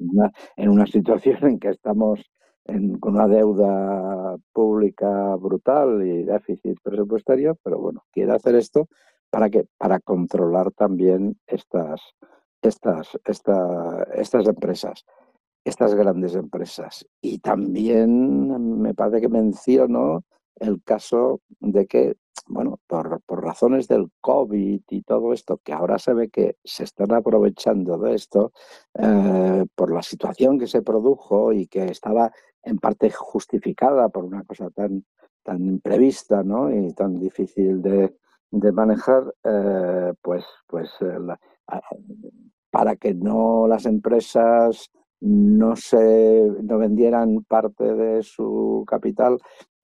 en 0.56 0.70
una 0.70 0.88
situación 0.88 1.38
en 1.48 1.60
que 1.60 1.70
estamos 1.70 2.20
con 2.66 3.16
una 3.16 3.28
deuda 3.28 4.38
pública 4.54 5.36
brutal 5.36 6.06
y 6.06 6.24
déficit 6.24 6.78
presupuestario, 6.82 7.58
pero 7.64 7.80
bueno, 7.80 8.04
quiere 8.12 8.34
hacer 8.34 8.56
esto 8.56 8.88
para 9.30 9.50
que 9.50 9.66
para 9.78 10.00
controlar 10.00 10.72
también 10.72 11.38
estas 11.48 12.02
estas 12.62 13.10
estas 13.26 14.48
empresas, 14.48 15.06
estas 15.66 15.96
grandes 15.96 16.36
empresas. 16.36 17.06
Y 17.22 17.40
también 17.40 18.80
me 18.82 18.94
parece 18.94 19.22
que 19.22 19.30
menciono 19.30 20.24
el 20.56 20.82
caso 20.84 21.42
de 21.60 21.88
que, 21.88 22.16
bueno, 22.48 22.80
por, 22.88 23.22
por 23.22 23.44
razones 23.44 23.88
del 23.88 24.10
COVID 24.22 24.82
y 24.90 25.02
todo 25.04 25.34
esto, 25.34 25.60
que 25.64 25.74
ahora 25.74 26.00
se 26.00 26.14
ve 26.14 26.30
que 26.30 26.58
se 26.64 26.84
están 26.84 27.14
aprovechando 27.14 27.98
de 27.98 28.16
esto, 28.16 28.52
eh, 28.96 29.66
por 29.76 29.92
la 29.92 30.02
situación 30.02 30.60
que 30.60 30.68
se 30.68 30.82
produjo 30.82 31.54
y 31.54 31.68
que 31.68 31.86
estaba 31.86 32.32
en 32.64 32.78
parte 32.78 33.10
justificada 33.12 34.10
por 34.10 34.24
una 34.24 34.44
cosa 34.44 34.70
tan, 34.70 35.06
tan 35.44 35.66
imprevista 35.66 36.44
¿no? 36.44 36.74
y 36.74 36.94
tan 36.94 37.20
difícil 37.20 37.82
de, 37.82 38.16
de 38.52 38.72
manejar, 38.72 39.34
eh, 39.44 40.14
pues, 40.22 40.46
pues 40.68 40.90
eh, 41.02 41.18
para 42.72 42.96
que 42.96 43.14
no 43.14 43.68
las 43.68 43.86
empresas 43.86 44.92
no 45.20 45.76
se 45.78 46.52
no 46.64 46.78
vendieran 46.78 47.46
parte 47.48 47.96
de 47.96 48.24
su 48.24 48.84
capital 48.86 49.40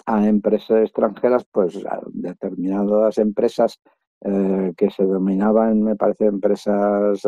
a 0.09 0.27
empresas 0.27 0.81
extranjeras, 0.81 1.45
pues 1.51 1.79
determinadas 2.13 3.17
empresas 3.17 3.79
eh, 4.21 4.73
que 4.75 4.89
se 4.89 5.03
dominaban, 5.03 5.81
me 5.81 5.95
parece, 5.95 6.25
empresas, 6.25 7.21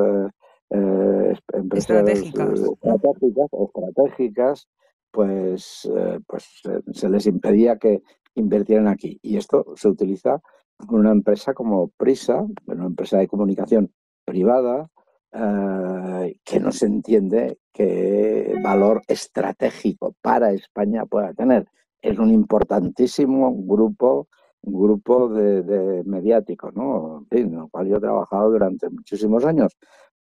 estratégicas, 0.70 1.74
estratégicas, 1.74 3.50
estratégicas 3.54 4.67
pues, 5.12 5.89
eh, 5.96 6.20
pues 6.26 6.46
eh, 6.70 6.82
se 6.94 7.10
les 7.10 7.28
impedía 7.28 7.78
que 7.78 8.02
invirtieran 8.36 8.88
aquí. 8.88 9.20
Y 9.22 9.38
esto 9.38 9.65
se 9.76 9.89
utiliza 9.89 10.41
con 10.88 11.02
una 11.02 11.12
empresa 11.12 11.54
como 11.54 11.89
Prisa, 11.89 12.46
una 12.65 12.86
empresa 12.86 13.17
de 13.20 13.28
comunicación 13.28 13.91
privada, 14.26 14.88
eh, 15.34 16.38
que 16.44 16.60
no 16.60 16.72
se 16.72 16.88
entiende 16.88 17.60
qué 17.72 18.54
valor 18.63 19.02
estratégico 19.08 20.15
para 20.22 20.52
España 20.52 21.06
pueda 21.06 21.34
tener. 21.34 21.67
Es 22.02 22.18
un 22.18 22.32
importantísimo 22.32 23.54
grupo 23.56 24.28
grupo 24.64 25.28
de, 25.28 26.04
mediáticos, 26.06 26.72
¿no? 26.76 27.26
En 27.32 27.56
el 27.56 27.70
cual 27.72 27.88
yo 27.88 27.98
he 27.98 28.00
trabajado 28.00 28.52
durante 28.52 28.90
muchísimos 28.92 29.44
años 29.44 29.76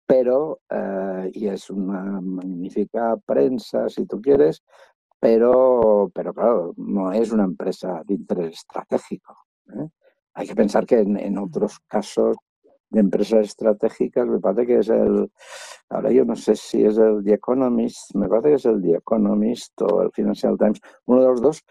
pero, 0.08 0.62
eh, 0.70 1.32
y 1.34 1.48
es 1.48 1.70
una 1.70 2.22
magnífica 2.22 3.18
prensa, 3.26 3.90
si 3.90 4.06
tú 4.06 4.22
quieres, 4.22 4.64
pero, 5.20 6.10
pero 6.16 6.34
claro, 6.34 6.74
no 6.78 7.12
es 7.12 7.32
una 7.34 7.44
empresa 7.44 8.02
de 8.06 8.14
interés 8.16 8.54
estratégico. 8.60 9.36
¿eh? 9.74 9.90
Hay 10.34 10.48
que 10.48 10.56
pensar 10.56 10.86
que 10.86 11.00
en, 11.00 11.38
otros 11.38 11.80
casos 11.88 12.38
de 12.90 13.00
empresas 13.00 13.46
estratégicas, 13.46 14.28
me 14.28 14.40
parece 14.40 14.66
que 14.66 14.80
es 14.80 14.90
el, 14.90 15.32
ahora 15.90 16.12
yo 16.12 16.26
no 16.26 16.36
sé 16.36 16.56
si 16.56 16.84
es 16.84 16.98
el 16.98 17.24
The 17.24 17.34
Economist, 17.34 18.16
me 18.16 18.28
parece 18.28 18.50
que 18.50 18.56
es 18.56 18.66
el 18.66 18.82
The 18.82 18.96
Economist 18.96 19.82
o 19.82 20.04
el 20.04 20.12
Financial 20.12 20.58
Times, 20.58 20.80
uno 21.06 21.22
de 21.22 21.28
los 21.28 21.42
dos 21.42 21.64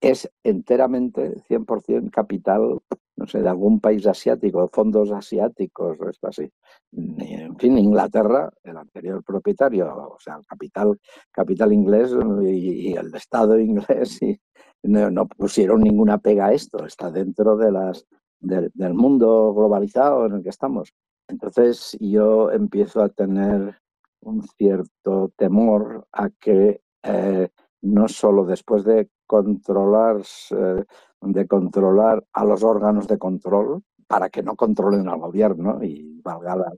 es 0.00 0.30
enteramente 0.42 1.34
100% 1.48 2.10
capital 2.10 2.80
no 3.20 3.26
sé, 3.26 3.42
de 3.42 3.50
algún 3.50 3.80
país 3.80 4.06
asiático, 4.06 4.66
fondos 4.72 5.12
asiáticos 5.12 6.00
o 6.00 6.08
esto 6.08 6.28
así. 6.28 6.50
En 6.90 7.54
fin, 7.58 7.76
Inglaterra, 7.76 8.50
el 8.64 8.78
anterior 8.78 9.22
propietario, 9.22 9.94
o 9.94 10.18
sea, 10.18 10.36
el 10.36 10.46
capital, 10.46 10.98
capital 11.30 11.70
inglés 11.74 12.12
y, 12.42 12.94
el 12.96 13.14
Estado 13.14 13.58
inglés 13.58 14.22
y 14.22 14.40
no, 14.84 15.28
pusieron 15.28 15.82
ninguna 15.82 16.16
pega 16.16 16.46
a 16.46 16.52
esto, 16.54 16.86
está 16.86 17.10
dentro 17.10 17.58
de 17.58 17.70
las, 17.70 18.06
del 18.40 18.94
mundo 18.94 19.54
globalizado 19.54 20.26
en 20.26 20.34
el 20.34 20.42
que 20.42 20.48
estamos. 20.48 20.92
Entonces 21.28 21.96
yo 22.00 22.50
empiezo 22.50 23.02
a 23.02 23.08
tener 23.08 23.78
un 24.20 24.42
cierto 24.42 25.32
temor 25.36 26.06
a 26.12 26.30
que 26.30 26.82
eh, 27.02 27.48
no 27.82 28.08
solo 28.08 28.44
después 28.44 28.84
de 28.84 29.08
controlar 29.26 30.22
eh, 30.50 30.84
de 31.22 31.46
controlar 31.46 32.24
a 32.32 32.44
los 32.44 32.62
órganos 32.64 33.06
de 33.06 33.18
control 33.18 33.82
para 34.06 34.28
que 34.28 34.42
no 34.42 34.56
controlen 34.56 35.08
al 35.08 35.20
gobierno 35.20 35.82
y 35.82 36.20
valga 36.22 36.72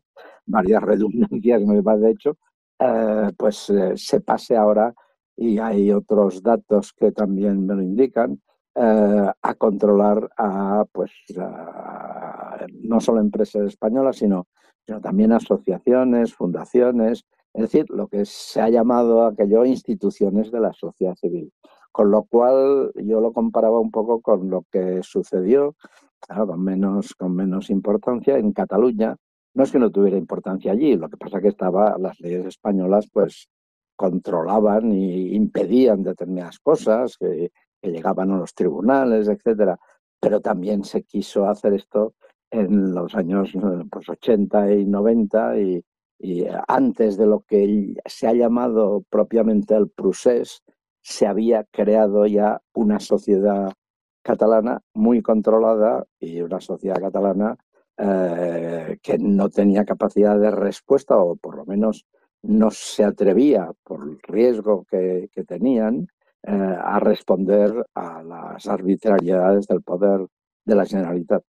varias 0.47 0.83
redundancias, 0.83 1.63
de 1.65 2.11
hecho, 2.11 2.37
eh, 2.79 3.31
pues 3.37 3.73
se 3.95 4.21
pase 4.21 4.57
ahora, 4.57 4.93
y 5.37 5.59
hay 5.59 5.93
otros 5.93 6.43
datos 6.43 6.93
que 6.93 7.13
también 7.13 7.65
me 7.65 7.75
lo 7.75 7.83
indican, 7.83 8.41
eh, 8.75 9.31
a 9.43 9.55
controlar 9.55 10.31
a, 10.37 10.85
pues, 10.91 11.13
no 12.83 13.01
solo 13.01 13.21
empresas 13.21 13.63
españolas, 13.63 14.17
sino, 14.17 14.47
sino 14.87 15.01
también 15.01 15.33
asociaciones, 15.33 16.35
fundaciones, 16.35 17.27
es 17.53 17.63
decir, 17.63 17.85
lo 17.91 18.09
que 18.09 18.25
se 18.25 18.63
ha 18.63 18.71
llamado 18.71 19.27
aquello 19.27 19.67
instituciones 19.67 20.51
de 20.51 20.61
la 20.61 20.73
sociedad 20.73 21.15
civil. 21.17 21.53
Con 21.91 22.11
lo 22.11 22.23
cual 22.23 22.93
yo 22.95 23.21
lo 23.21 23.35
comparaba 23.35 23.79
un 23.79 23.91
poco 23.91 24.23
con 24.23 24.49
lo 24.49 24.65
que 24.71 25.03
sucedió, 25.03 25.77
con, 26.27 26.65
menos, 26.65 27.15
con 27.15 27.35
menos 27.35 27.69
importancia, 27.69 28.39
en 28.39 28.53
Cataluña. 28.53 29.17
No 29.55 29.65
es 29.65 29.73
que 29.73 29.79
no 29.79 29.91
tuviera 29.91 30.17
importancia 30.17 30.73
allí, 30.73 30.97
lo 30.97 31.11
que 31.11 31.19
pasa 31.19 31.43
que 31.43 31.49
estaba, 31.49 31.99
las 31.99 32.19
leyes 32.21 32.47
españolas 32.47 33.07
pues 33.13 33.49
controlaban 33.97 34.91
y 34.93 35.35
impedían 35.35 36.03
determinadas 36.03 36.59
cosas 36.59 37.19
que, 37.19 37.53
llegaban 37.91 38.31
a 38.31 38.39
los 38.39 38.55
tribunales, 38.55 39.29
etcétera. 39.29 39.79
Pero 40.21 40.41
también 40.41 40.85
se 40.85 41.03
quiso 41.03 41.47
hacer 41.47 41.75
esto 41.75 42.15
en 42.51 42.95
los 42.95 43.15
años 43.15 43.53
pues, 43.91 44.09
80 44.09 44.73
y 44.75 44.85
90 44.85 45.59
y, 45.59 45.85
y 46.19 46.45
antes 46.69 47.17
de 47.17 47.27
lo 47.27 47.41
que 47.41 47.95
se 48.07 48.27
ha 48.27 48.33
llamado 48.33 49.05
propiamente 49.11 49.75
el 49.75 49.89
procés, 49.91 50.63
se 51.03 51.27
había 51.27 51.65
creado 51.65 52.27
ya 52.27 52.61
una 52.75 53.01
sociedad 53.01 53.73
catalana 54.23 54.81
muy 54.95 55.21
controlada 55.21 56.07
y 56.21 56.41
una 56.41 56.61
sociedad 56.61 57.01
catalana 57.01 57.57
eh, 57.99 58.99
que 59.03 59.19
no 59.19 59.51
tenía 59.51 59.85
capacidad 59.85 60.39
de 60.39 60.51
respuesta 60.51 61.17
o 61.19 61.37
por 61.37 61.57
lo 61.57 61.67
menos 61.67 62.07
no 62.43 62.71
se 62.71 63.05
atrevía 63.05 63.71
por 63.85 64.03
el 64.03 64.19
riesgo 64.23 64.85
que, 64.91 65.29
tenían 65.47 66.09
eh, 66.45 66.53
a 66.53 66.99
responder 67.01 67.87
a 67.95 68.23
las 68.23 68.67
arbitrariedades 68.67 69.67
del 69.67 69.83
poder 69.83 70.27
de 70.65 70.75
la 70.75 70.87
Generalitat 70.87 71.45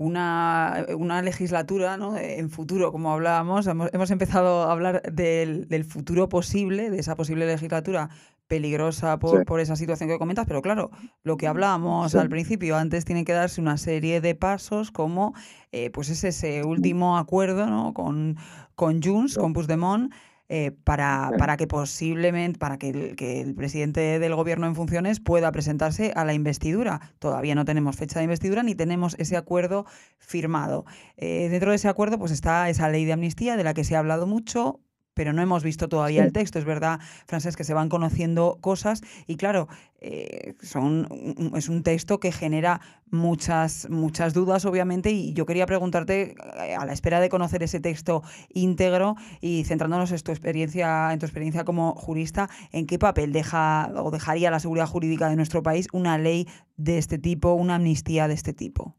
una, 0.00 0.86
una 0.96 1.20
legislatura 1.20 1.98
¿no? 1.98 2.16
en 2.16 2.48
futuro, 2.48 2.90
como 2.90 3.12
hablábamos. 3.12 3.66
Hemos, 3.66 4.10
empezado 4.10 4.62
a 4.62 4.72
hablar 4.72 5.02
del, 5.12 5.68
del, 5.68 5.84
futuro 5.84 6.26
posible, 6.30 6.88
de 6.88 6.98
esa 6.98 7.16
posible 7.16 7.44
legislatura 7.44 8.08
peligrosa 8.46 9.18
por, 9.18 9.44
por, 9.44 9.60
esa 9.60 9.76
situación 9.76 10.08
que 10.08 10.18
comentas, 10.18 10.46
pero 10.46 10.62
claro, 10.62 10.90
lo 11.22 11.36
que 11.36 11.46
hablábamos 11.46 12.14
al 12.14 12.30
principio, 12.30 12.76
antes 12.76 13.04
tiene 13.04 13.26
que 13.26 13.34
darse 13.34 13.60
una 13.60 13.76
serie 13.76 14.22
de 14.22 14.34
pasos 14.34 14.90
como 14.90 15.34
eh, 15.70 15.90
pues 15.90 16.08
es 16.08 16.24
ese 16.24 16.64
último 16.64 17.18
acuerdo 17.18 17.66
¿no? 17.66 17.92
con, 17.92 18.38
con 18.74 19.02
Junts, 19.02 19.36
con 19.36 19.52
Puigdemont, 19.52 20.14
eh, 20.52 20.72
para, 20.72 21.30
para, 21.38 21.56
que 21.56 21.68
posiblemente, 21.68 22.58
para 22.58 22.76
que 22.76 22.88
el, 22.88 23.14
que 23.14 23.40
el, 23.40 23.54
presidente 23.54 24.18
del 24.18 24.34
gobierno 24.34 24.66
en 24.66 24.74
funciones 24.74 25.20
pueda 25.20 25.52
presentarse 25.52 26.12
a 26.16 26.24
la 26.24 26.34
investidura. 26.34 27.12
Todavía 27.20 27.54
no 27.54 27.64
tenemos 27.64 27.94
fecha 27.94 28.18
de 28.18 28.24
investidura 28.24 28.64
ni 28.64 28.74
tenemos 28.74 29.14
ese 29.20 29.36
acuerdo 29.36 29.86
firmado. 30.18 30.84
Eh, 31.16 31.48
dentro 31.50 31.70
de 31.70 31.76
ese 31.76 31.86
acuerdo 31.86 32.18
pues 32.18 32.32
está 32.32 32.68
esa 32.68 32.88
ley 32.88 33.04
de 33.04 33.12
amnistía 33.12 33.56
de 33.56 33.62
la 33.62 33.74
que 33.74 33.84
se 33.84 33.94
ha 33.94 34.00
hablado 34.00 34.26
mucho, 34.26 34.80
pero 35.20 35.34
no 35.34 35.42
hemos 35.42 35.62
visto 35.62 35.86
todavía 35.86 36.24
el 36.24 36.32
texto. 36.32 36.58
Es 36.58 36.64
verdad, 36.64 36.98
Francés, 37.26 37.54
que 37.54 37.62
se 37.62 37.74
van 37.74 37.90
conociendo 37.90 38.56
cosas 38.62 39.02
y 39.26 39.36
claro, 39.36 39.68
eh, 40.00 40.54
son, 40.62 41.06
es 41.54 41.68
un 41.68 41.82
texto 41.82 42.18
que 42.20 42.32
genera 42.32 42.80
muchas, 43.10 43.90
muchas 43.90 44.32
dudas, 44.32 44.64
obviamente, 44.64 45.10
y 45.10 45.34
yo 45.34 45.44
quería 45.44 45.66
preguntarte, 45.66 46.36
eh, 46.64 46.74
a 46.74 46.86
la 46.86 46.94
espera 46.94 47.20
de 47.20 47.28
conocer 47.28 47.62
ese 47.62 47.80
texto 47.80 48.22
íntegro 48.48 49.16
y 49.42 49.64
centrándonos 49.64 50.10
en 50.10 50.20
tu 50.20 50.30
experiencia, 50.32 51.12
en 51.12 51.18
tu 51.18 51.26
experiencia 51.26 51.64
como 51.64 51.94
jurista, 51.96 52.48
¿en 52.72 52.86
qué 52.86 52.98
papel 52.98 53.34
deja 53.34 53.92
o 53.96 54.10
dejaría 54.10 54.50
la 54.50 54.58
seguridad 54.58 54.86
jurídica 54.86 55.28
de 55.28 55.36
nuestro 55.36 55.62
país 55.62 55.86
una 55.92 56.16
ley 56.16 56.48
de 56.78 56.96
este 56.96 57.18
tipo, 57.18 57.52
una 57.52 57.74
amnistía 57.74 58.26
de 58.26 58.32
este 58.32 58.54
tipo? 58.54 58.96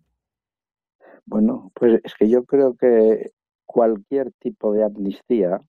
Bueno, 1.26 1.72
pues 1.74 2.00
es 2.04 2.14
que 2.14 2.30
yo 2.30 2.44
creo 2.46 2.76
que 2.76 3.32
cualquier 3.66 4.32
tipo 4.34 4.74
de 4.74 4.84
amnistía, 4.84 5.62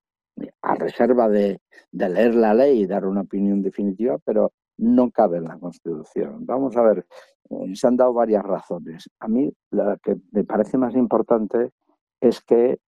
a 0.62 0.74
reserva 0.74 1.28
de, 1.28 1.60
leer 1.92 2.34
la 2.34 2.54
ley 2.54 2.82
y 2.82 2.86
dar 2.86 3.06
una 3.06 3.22
opinión 3.22 3.62
definitiva, 3.62 4.18
pero 4.24 4.52
no 4.78 5.10
cabe 5.10 5.38
en 5.38 5.44
la 5.44 5.58
Constitución. 5.58 6.46
Vamos 6.46 6.76
a 6.76 6.82
ver, 6.82 7.06
eh, 7.50 7.74
se 7.74 7.86
han 7.86 7.96
dado 7.96 8.12
varias 8.12 8.42
razones. 8.42 9.08
A 9.20 9.28
mí 9.28 9.52
la 9.70 9.98
que 10.02 10.16
me 10.32 10.44
parece 10.44 10.78
más 10.78 10.94
importante 10.94 11.70
es 12.20 12.40
que, 12.42 12.78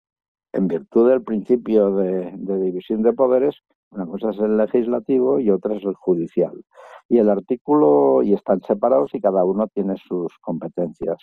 en 0.53 0.69
virtud 0.69 1.11
del 1.11 1.23
principio 1.23 1.91
de, 1.97 2.33
de 2.37 2.61
división 2.61 3.03
de 3.03 3.13
poderes, 3.13 3.57
una 3.91 4.07
cosa 4.07 4.31
es 4.31 4.39
el 4.39 4.57
legislativo 4.57 5.39
y 5.41 5.51
otra 5.51 5.77
es 5.77 5.85
el 5.85 5.95
judicial. 5.95 6.65
Y 7.09 7.19
el 7.19 7.29
artículo, 7.31 8.23
y 8.23 8.33
están 8.35 8.61
separados 8.63 9.15
y 9.15 9.21
cada 9.21 9.45
uno 9.45 9.69
tiene 9.69 9.97
sus 9.97 10.37
competencias. 10.41 11.19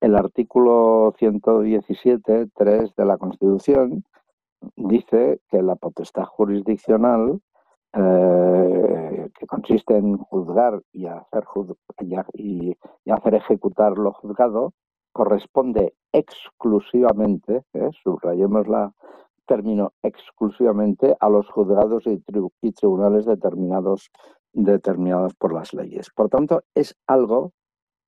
El 0.00 0.14
artículo 0.14 1.14
117, 1.18 2.48
3 2.54 2.94
de 2.96 3.04
la 3.04 3.16
Constitución 3.16 4.04
dice 4.76 5.40
que 5.48 5.62
la 5.62 5.76
potestad 5.76 6.24
jurisdiccional, 6.24 7.40
eh, 7.92 9.30
que 9.38 9.46
consiste 9.46 9.96
en 9.96 10.16
juzgar 10.18 10.82
y 10.92 11.06
hacer, 11.06 11.44
y, 12.34 12.76
hacer 13.10 13.34
ejecutar 13.34 13.98
lo 13.98 14.12
juzgado, 14.12 14.72
corresponde 15.12 15.94
exclusivamente, 16.12 17.62
eh, 17.72 17.90
subrayemos 18.02 18.68
la 18.68 18.92
término 19.46 19.92
exclusivamente, 20.02 21.16
a 21.20 21.28
los 21.28 21.48
juzgados 21.48 22.04
y, 22.06 22.72
tribunales 22.72 23.24
determinados, 23.24 24.10
determinados 24.52 25.34
por 25.34 25.54
las 25.54 25.72
leyes. 25.72 26.10
Por 26.14 26.28
tanto, 26.28 26.64
es 26.74 26.96
algo 27.06 27.52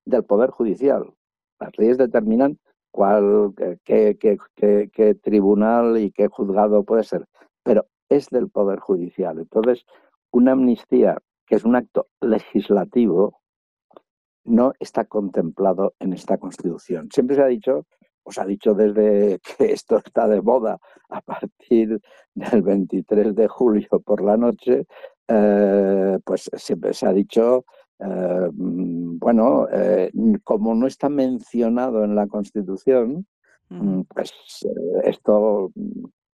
del 0.05 0.25
Poder 0.25 0.51
Judicial. 0.51 1.15
Las 1.61 1.79
leyes 1.79 1.97
determinan 1.97 2.59
cuál, 2.91 3.55
qué, 3.85 4.17
qué, 4.19 5.15
tribunal 5.15 5.99
y 5.99 6.11
qué 6.11 6.29
juzgado 6.29 6.85
puede 6.85 7.05
ser, 7.05 7.27
pero 7.63 7.87
es 8.09 8.29
del 8.31 8.49
Poder 8.49 8.81
Judicial. 8.81 9.39
Entonces, 9.39 9.85
una 10.31 10.53
amnistía, 10.53 11.19
que 11.47 11.57
es 11.57 11.65
un 11.65 11.77
acto 11.77 12.09
legislativo, 12.21 13.41
no 14.45 14.73
está 14.79 15.05
contemplado 15.05 15.95
en 15.99 16.13
esta 16.13 16.39
Constitución. 16.39 17.09
Siempre 17.13 17.37
se 17.37 17.43
ha 17.43 17.47
dicho, 17.47 17.87
os 18.23 18.39
ha 18.39 18.45
dicho 18.45 18.75
desde 18.75 19.39
que 19.41 19.73
esto 19.73 19.99
está 19.99 20.27
de 20.29 20.43
moda 20.43 20.79
a 21.11 21.21
partir 21.21 22.01
del 22.35 22.63
23 22.63 23.35
de 23.35 23.49
julio 23.49 23.89
por 24.05 24.23
la 24.23 24.37
noche, 24.37 24.87
eh, 25.29 26.19
pues 26.25 26.51
siempre 26.55 26.95
se 26.95 27.07
ha 27.07 27.13
dicho 27.13 27.65
eh, 28.01 28.51
mm, 28.53 29.19
bueno, 29.19 29.67
eh, 29.73 30.11
como 30.45 30.75
no 30.75 30.87
está 30.87 31.09
mencionado 31.09 32.05
en 32.05 32.15
la 32.15 32.27
Constitución, 32.27 33.27
mm, 33.69 34.03
pues 34.03 34.33
eh, 34.65 35.01
esto, 35.05 35.73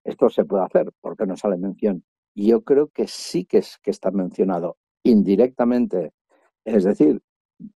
esto 0.05 0.29
se 0.31 0.45
puede 0.45 0.65
hacer 0.65 0.91
porque 1.01 1.27
no 1.27 1.37
sale 1.37 1.57
mención. 1.57 2.05
Y 2.35 2.49
yo 2.49 2.63
creo 2.63 2.89
que 2.89 3.07
sí 3.07 3.45
que, 3.45 3.59
es, 3.59 3.79
que 3.83 3.91
está 3.91 4.11
mencionado 4.11 4.77
indirectamente, 5.05 6.13
es 6.65 6.85
decir, 6.85 7.21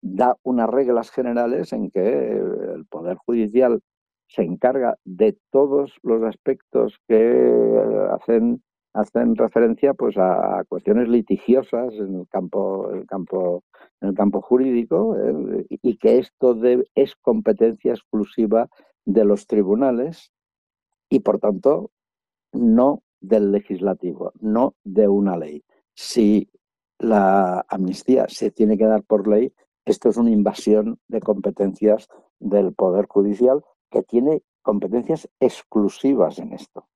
da 0.01 0.37
unas 0.43 0.69
reglas 0.71 1.11
generales 1.11 1.73
en 1.73 1.91
que 1.91 2.33
el 2.33 2.87
Poder 2.87 3.17
Judicial 3.19 3.81
se 4.29 4.43
encarga 4.43 4.97
de 5.05 5.39
todos 5.51 5.99
los 6.03 6.23
aspectos 6.25 6.99
que 7.07 8.09
hacen 8.11 8.63
hacen 8.97 9.37
referencia 9.37 9.93
pues 9.95 10.17
a 10.17 10.65
cuestiones 10.69 11.09
litigiosas 11.09 11.93
en 11.95 12.21
el 12.21 12.29
campo, 12.29 12.91
el 12.93 13.07
campo, 13.07 13.63
en 14.01 14.09
el 14.09 14.15
campo 14.15 14.41
jurídico 14.41 15.17
eh, 15.17 15.67
y 15.69 15.99
que 15.99 16.19
esto 16.19 16.59
es 16.95 17.15
competencia 17.17 17.93
exclusiva 17.93 18.69
de 19.05 19.25
los 19.25 19.47
tribunales 19.47 20.33
y 21.11 21.21
por 21.21 21.39
tanto 21.39 21.91
no 22.53 23.03
del 23.21 23.53
legislativo, 23.53 24.33
no 24.41 24.75
de 24.83 25.09
una 25.09 25.37
ley. 25.37 25.63
Si 25.95 26.49
la 26.99 27.67
amnistía 27.69 28.27
se 28.29 28.51
tiene 28.51 28.79
que 28.79 28.87
dar 28.87 29.03
por 29.03 29.29
ley, 29.29 29.53
esto 29.85 30.09
es 30.09 30.17
una 30.17 30.31
invasión 30.31 30.99
de 31.09 31.21
competencias 31.21 32.09
del 32.39 32.73
Poder 32.73 33.07
Judicial 33.07 33.63
que 33.91 34.03
tiene 34.03 34.43
competencias 34.63 35.29
exclusivas 35.39 36.39
en 36.39 36.53
esto. 36.55 36.87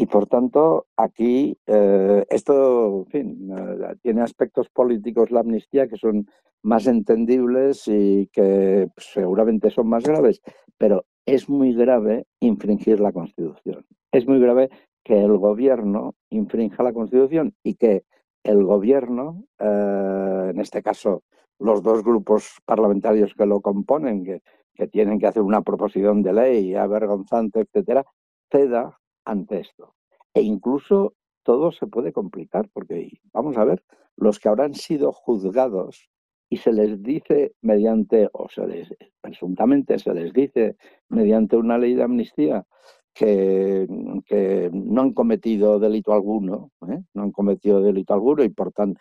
Y 0.00 0.06
por 0.06 0.28
tanto, 0.28 0.86
aquí 0.96 1.58
eh, 1.66 2.24
esto, 2.30 2.98
en 2.98 3.06
fin, 3.06 3.50
eh, 3.50 3.96
tiene 4.00 4.22
aspectos 4.22 4.68
políticos 4.68 5.32
la 5.32 5.40
amnistía 5.40 5.88
que 5.88 5.96
son 5.96 6.28
más 6.62 6.86
entendibles 6.86 7.82
y 7.88 8.28
que 8.32 8.86
seguramente 8.96 9.70
son 9.70 9.88
más 9.88 10.04
graves, 10.04 10.40
pero 10.76 11.04
es 11.26 11.48
muy 11.48 11.74
grave 11.74 12.26
infringir 12.38 13.00
la 13.00 13.10
Constitución. 13.10 13.86
Es 14.12 14.24
muy 14.28 14.38
grave 14.38 14.70
que 15.02 15.20
el 15.20 15.36
gobierno 15.36 16.14
infrinja 16.30 16.84
la 16.84 16.92
Constitución 16.92 17.54
y 17.64 17.74
que 17.74 18.04
el 18.44 18.62
gobierno, 18.62 19.46
eh, 19.58 20.50
en 20.52 20.60
este 20.60 20.80
caso 20.80 21.24
los 21.58 21.82
dos 21.82 22.04
grupos 22.04 22.60
parlamentarios 22.64 23.34
que 23.34 23.46
lo 23.46 23.60
componen, 23.60 24.22
que, 24.22 24.42
que 24.74 24.86
tienen 24.86 25.18
que 25.18 25.26
hacer 25.26 25.42
una 25.42 25.62
proposición 25.62 26.22
de 26.22 26.34
ley 26.34 26.76
avergonzante, 26.76 27.62
etcétera, 27.62 28.04
ceda 28.48 28.96
ante 29.28 29.60
esto. 29.60 29.94
E 30.34 30.42
incluso 30.42 31.14
todo 31.42 31.72
se 31.72 31.86
puede 31.86 32.12
complicar, 32.12 32.68
porque 32.72 33.20
vamos 33.32 33.56
a 33.56 33.64
ver, 33.64 33.82
los 34.16 34.38
que 34.38 34.48
habrán 34.48 34.74
sido 34.74 35.12
juzgados 35.12 36.08
y 36.50 36.58
se 36.58 36.72
les 36.72 37.02
dice 37.02 37.54
mediante, 37.60 38.28
o 38.32 38.48
se 38.48 38.66
les, 38.66 38.88
presuntamente 39.20 39.98
se 39.98 40.14
les 40.14 40.32
dice 40.32 40.76
mediante 41.08 41.56
una 41.56 41.78
ley 41.78 41.94
de 41.94 42.02
amnistía 42.02 42.66
que, 43.14 43.86
que 44.26 44.70
no 44.72 45.02
han 45.02 45.12
cometido 45.12 45.78
delito 45.78 46.12
alguno, 46.12 46.70
¿eh? 46.88 47.02
no 47.14 47.22
han 47.22 47.32
cometido 47.32 47.82
delito 47.82 48.14
alguno 48.14 48.44
y 48.44 48.48
por 48.48 48.72
tanto 48.72 49.00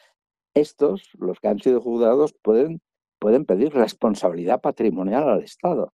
estos, 0.54 1.10
los 1.20 1.40
que 1.40 1.48
han 1.48 1.60
sido 1.60 1.82
juzgados, 1.82 2.34
pueden, 2.42 2.82
pueden 3.20 3.46
pedir 3.46 3.74
responsabilidad 3.74 4.60
patrimonial 4.60 5.30
al 5.30 5.44
Estado 5.44 5.94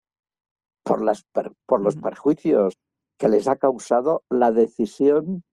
por, 0.83 1.03
las, 1.03 1.25
por 1.65 1.81
los 1.81 1.97
perjuicios 1.97 2.77
que 3.17 3.29
les 3.29 3.47
ha 3.47 3.55
causado 3.55 4.23
la 4.29 4.51
decisión 4.51 5.43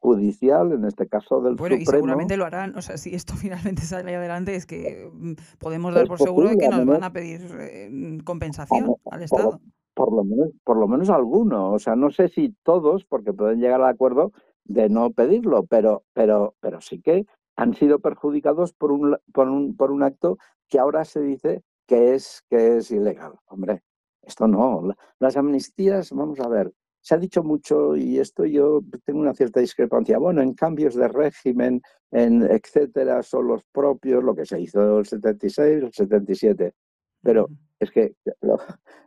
judicial, 0.00 0.72
en 0.72 0.84
este 0.84 1.08
caso 1.08 1.40
del 1.40 1.56
bueno, 1.56 1.76
Supremo. 1.76 1.82
y 1.82 1.86
seguramente 1.86 2.36
lo 2.36 2.44
harán. 2.44 2.76
O 2.76 2.82
sea, 2.82 2.96
si 2.96 3.14
esto 3.14 3.34
finalmente 3.36 3.82
sale 3.82 4.14
adelante, 4.14 4.54
es 4.54 4.66
que 4.66 5.10
mm, 5.12 5.32
podemos 5.58 5.94
dar 5.94 6.06
por 6.06 6.18
seguro 6.18 6.48
de 6.50 6.56
que 6.56 6.68
nos 6.68 6.86
van 6.86 7.04
a 7.04 7.12
pedir 7.12 7.40
eh, 7.58 8.18
compensación 8.24 8.94
al 9.10 9.22
Estado. 9.22 9.60
Por, 9.94 10.12
lo 10.12 10.24
menos, 10.24 10.50
por 10.64 10.76
lo 10.76 10.86
menos 10.86 11.10
alguno. 11.10 11.72
O 11.72 11.78
sea, 11.78 11.96
no 11.96 12.10
sé 12.10 12.28
si 12.28 12.54
todos, 12.62 13.04
porque 13.04 13.32
pueden 13.32 13.60
llegar 13.60 13.80
al 13.80 13.88
acuerdo 13.88 14.32
de 14.64 14.88
no 14.88 15.10
pedirlo, 15.10 15.64
pero, 15.64 16.04
pero, 16.12 16.54
pero 16.60 16.80
sí 16.80 17.00
que 17.00 17.26
han 17.56 17.74
sido 17.74 17.98
perjudicados 17.98 18.72
por 18.72 18.92
un, 18.92 19.16
por 19.32 19.48
un, 19.48 19.76
por 19.76 19.90
un 19.90 20.04
acto 20.04 20.38
que 20.68 20.78
ahora 20.78 21.04
se 21.04 21.20
dice 21.20 21.62
que 21.86 22.14
es, 22.14 22.44
que 22.48 22.76
es 22.76 22.90
ilegal. 22.92 23.32
Hombre, 23.46 23.82
esto 24.22 24.46
no. 24.46 24.94
Las 25.18 25.36
amnistías, 25.36 26.12
vamos 26.12 26.38
a 26.38 26.48
ver, 26.48 26.72
se 27.08 27.14
ha 27.14 27.18
dicho 27.18 27.42
mucho, 27.42 27.96
y 27.96 28.18
esto 28.18 28.44
yo 28.44 28.82
tengo 29.06 29.20
una 29.20 29.32
cierta 29.32 29.60
discrepancia, 29.60 30.18
bueno, 30.18 30.42
en 30.42 30.52
cambios 30.52 30.94
de 30.94 31.08
régimen, 31.08 31.80
en 32.10 32.42
etcétera, 32.42 33.22
son 33.22 33.48
los 33.48 33.64
propios, 33.72 34.22
lo 34.22 34.34
que 34.34 34.44
se 34.44 34.60
hizo 34.60 34.98
el 34.98 35.06
76, 35.06 35.84
el 35.84 35.90
77. 35.90 36.74
Pero 37.22 37.48
es 37.80 37.90
que 37.90 38.14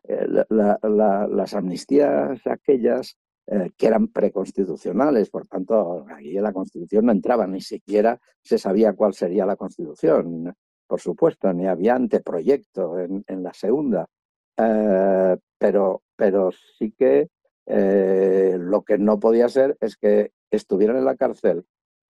eh, 0.08 0.28
las 0.50 1.54
amnistías 1.54 2.42
aquellas 2.48 3.20
eh, 3.46 3.70
que 3.78 3.86
eran 3.86 4.08
preconstitucionales, 4.08 5.30
por 5.30 5.46
tanto, 5.46 6.08
aquí 6.10 6.36
en 6.36 6.44
la 6.44 6.54
Constitución 6.54 7.06
no 7.06 7.12
entraba, 7.12 7.46
ni 7.46 7.62
siquiera 7.62 8.20
se 8.42 8.58
sabía 8.58 8.94
cuál 8.94 9.14
sería 9.14 9.46
la 9.46 9.58
Constitución, 9.58 10.56
por 10.88 11.00
supuesto, 11.00 11.54
ni 11.54 11.68
había 11.68 11.94
anteproyecto 11.94 12.98
en, 12.98 13.24
en 13.28 13.44
la 13.44 13.54
segunda. 13.54 14.08
Eh, 14.58 15.38
pero, 15.60 16.02
pero 16.16 16.50
sí 16.80 16.96
que 16.98 17.30
eh, 17.74 18.58
lo 18.60 18.82
que 18.84 18.98
no 18.98 19.20
podía 19.20 19.48
ser 19.48 19.78
es 19.80 19.96
que 19.96 20.34
estuvieran 20.50 20.98
en 20.98 21.06
la 21.06 21.16
cárcel 21.16 21.66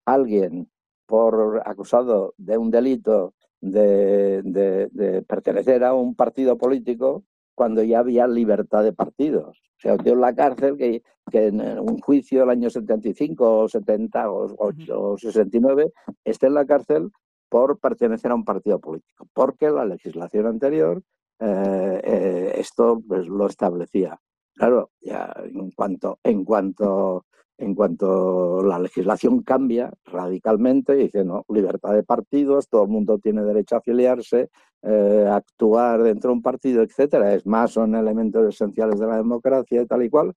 alguien 0.05 0.69
por 1.05 1.61
acusado 1.65 2.33
de 2.37 2.57
un 2.57 2.71
delito 2.71 3.35
de, 3.59 5.23
pertenecer 5.27 5.83
a 5.83 5.93
un 5.93 6.15
partido 6.15 6.57
político 6.57 7.23
cuando 7.53 7.83
ya 7.83 7.99
había 7.99 8.27
libertad 8.27 8.83
de 8.83 8.93
partidos. 8.93 9.61
O 9.77 9.81
sea, 9.81 9.97
tío 9.97 10.13
en 10.13 10.21
la 10.21 10.33
cárcel 10.33 10.77
que, 10.77 11.03
que 11.31 11.47
en 11.47 11.61
un 11.61 11.99
juicio 11.99 12.39
del 12.39 12.49
año 12.49 12.69
75 12.69 13.59
o 13.59 13.69
70 13.69 14.31
o, 14.31 14.55
o 14.57 15.17
69 15.17 15.91
esté 16.23 16.47
en 16.47 16.55
la 16.55 16.65
cárcel 16.65 17.11
por 17.49 17.77
pertenecer 17.79 18.31
a 18.31 18.35
un 18.35 18.45
partido 18.45 18.79
político, 18.79 19.27
porque 19.33 19.69
la 19.69 19.85
legislación 19.85 20.47
anterior 20.47 21.03
eh, 21.39 22.01
eh, 22.03 22.53
esto 22.57 23.01
pues, 23.07 23.27
lo 23.27 23.47
establecía. 23.47 24.19
Claro, 24.55 24.91
ya 25.01 25.33
en 25.43 25.71
cuanto, 25.71 26.19
en 26.23 26.43
cuanto, 26.45 27.25
en 27.57 27.73
cuanto 27.75 28.61
la 28.63 28.79
legislación 28.79 29.41
cambia 29.43 29.91
radicalmente, 30.05 30.93
dice 30.95 31.23
no, 31.23 31.45
libertad 31.49 31.93
de 31.93 32.03
partidos, 32.03 32.67
todo 32.69 32.83
el 32.83 32.89
mundo 32.89 33.17
tiene 33.19 33.43
derecho 33.43 33.75
a 33.75 33.79
afiliarse, 33.79 34.49
eh, 34.83 35.27
actuar 35.31 36.03
dentro 36.03 36.29
de 36.29 36.35
un 36.35 36.41
partido, 36.41 36.83
etcétera. 36.83 37.33
Es 37.33 37.45
más, 37.45 37.71
son 37.71 37.95
elementos 37.95 38.47
esenciales 38.47 38.99
de 38.99 39.07
la 39.07 39.17
democracia 39.17 39.81
y 39.81 39.87
tal 39.87 40.03
y 40.03 40.09
cual. 40.09 40.33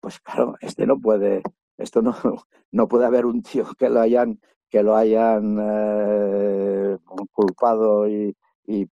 Pues 0.00 0.20
claro, 0.20 0.54
este 0.60 0.86
no 0.86 1.00
puede, 1.00 1.42
esto 1.78 2.02
no, 2.02 2.14
no 2.72 2.88
puede 2.88 3.06
haber 3.06 3.26
un 3.26 3.42
tío 3.42 3.66
que 3.78 3.88
lo 3.90 4.00
hayan 4.00 4.40
que 4.70 4.82
lo 4.82 4.96
hayan 4.96 5.58
eh, 5.60 6.98
culpado 7.32 8.08
y, 8.08 8.34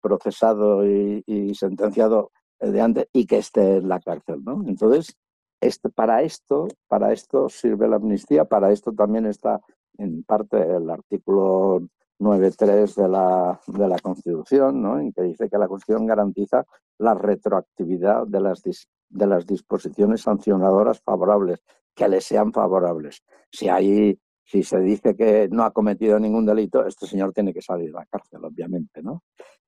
procesado 0.01 0.87
y, 0.87 1.55
sentenciado 1.55 2.31
de 2.71 2.81
antes 2.81 3.09
y 3.13 3.27
que 3.27 3.39
esté 3.39 3.77
en 3.79 3.89
la 3.89 4.01
cárcel, 4.01 4.43
¿no? 4.45 4.63
Entonces, 4.67 5.17
este, 5.61 5.89
para 5.89 6.23
esto, 6.23 6.69
para 6.89 7.13
esto 7.13 7.49
sirve 7.49 7.89
la 7.89 7.97
amnistía, 7.97 8.45
para 8.45 8.71
esto 8.71 8.93
también 8.93 9.27
está 9.27 9.61
en 9.97 10.23
parte 10.25 10.61
el 10.61 10.91
artículo 10.91 11.89
9.3 12.19 12.95
de 12.95 13.09
la, 13.09 13.61
de 13.67 13.89
la 13.89 13.99
Constitución, 13.99 14.83
¿no? 14.83 14.99
en 14.99 15.13
que 15.13 15.23
dice 15.23 15.49
que 15.49 15.59
la 15.59 15.69
Constitución 15.69 16.07
garantiza 16.07 16.65
la 16.99 17.15
retroactividad 17.15 18.27
de 18.27 18.41
las, 18.41 18.63
de 19.09 19.27
las 19.27 19.47
disposiciones 19.47 20.23
sancionadoras 20.23 21.01
favorables, 21.01 21.61
que 21.95 22.09
le 22.09 22.21
sean 22.21 22.53
favorables. 22.53 23.23
Si 23.51 23.69
hay 23.69 24.19
si 24.45 24.63
se 24.63 24.79
dice 24.81 25.17
que 25.17 25.49
no 25.51 25.65
ha 25.65 25.73
cometido 25.73 26.19
ningún 26.19 26.47
delito, 26.47 26.87
este 26.87 27.07
señor 27.07 27.33
tiene 27.33 27.53
que 27.53 27.63
salir 27.63 27.87
de 27.87 27.93
la 27.93 28.07
cárcel, 28.07 28.45
obviamente, 28.45 29.03
¿no? 29.03 29.23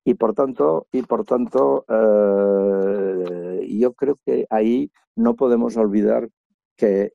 Y 0.05 0.15
por 0.15 0.35
tanto, 0.35 0.87
y 0.93 1.03
por 1.03 1.25
tanto 1.25 1.85
eh, 1.89 3.67
yo 3.69 3.93
creo 3.95 4.19
que 4.25 4.47
ahí 4.51 4.91
no 5.17 5.35
podemos 5.35 5.77
olvidar 5.77 6.29
que 6.77 7.13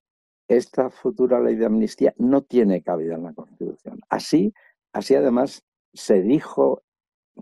esta 0.47 0.89
futura 0.89 1.39
ley 1.39 1.55
de 1.55 1.65
amnistía 1.65 2.13
no 2.17 2.41
tiene 2.41 2.81
cabida 2.81 3.15
en 3.15 3.23
la 3.23 3.33
Constitución. 3.33 4.01
Así, 4.09 4.53
así 4.91 5.15
además 5.15 5.63
se 5.93 6.21
dijo 6.21 6.83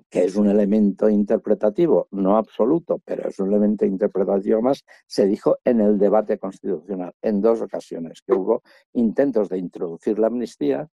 que 0.09 0.23
es 0.23 0.35
un 0.35 0.49
elemento 0.49 1.09
interpretativo, 1.09 2.07
no 2.11 2.37
absoluto, 2.37 3.01
pero 3.03 3.27
es 3.27 3.39
un 3.39 3.49
elemento 3.49 3.85
interpretativo 3.85 4.61
más, 4.61 4.83
se 5.07 5.25
dijo 5.25 5.57
en 5.63 5.81
el 5.81 5.97
debate 5.97 6.37
constitucional, 6.37 7.13
en 7.21 7.41
dos 7.41 7.61
ocasiones, 7.61 8.21
que 8.21 8.33
hubo 8.33 8.61
intentos 8.93 9.49
de 9.49 9.57
introducir 9.57 10.19
la 10.19 10.27
amnistía, 10.27 10.87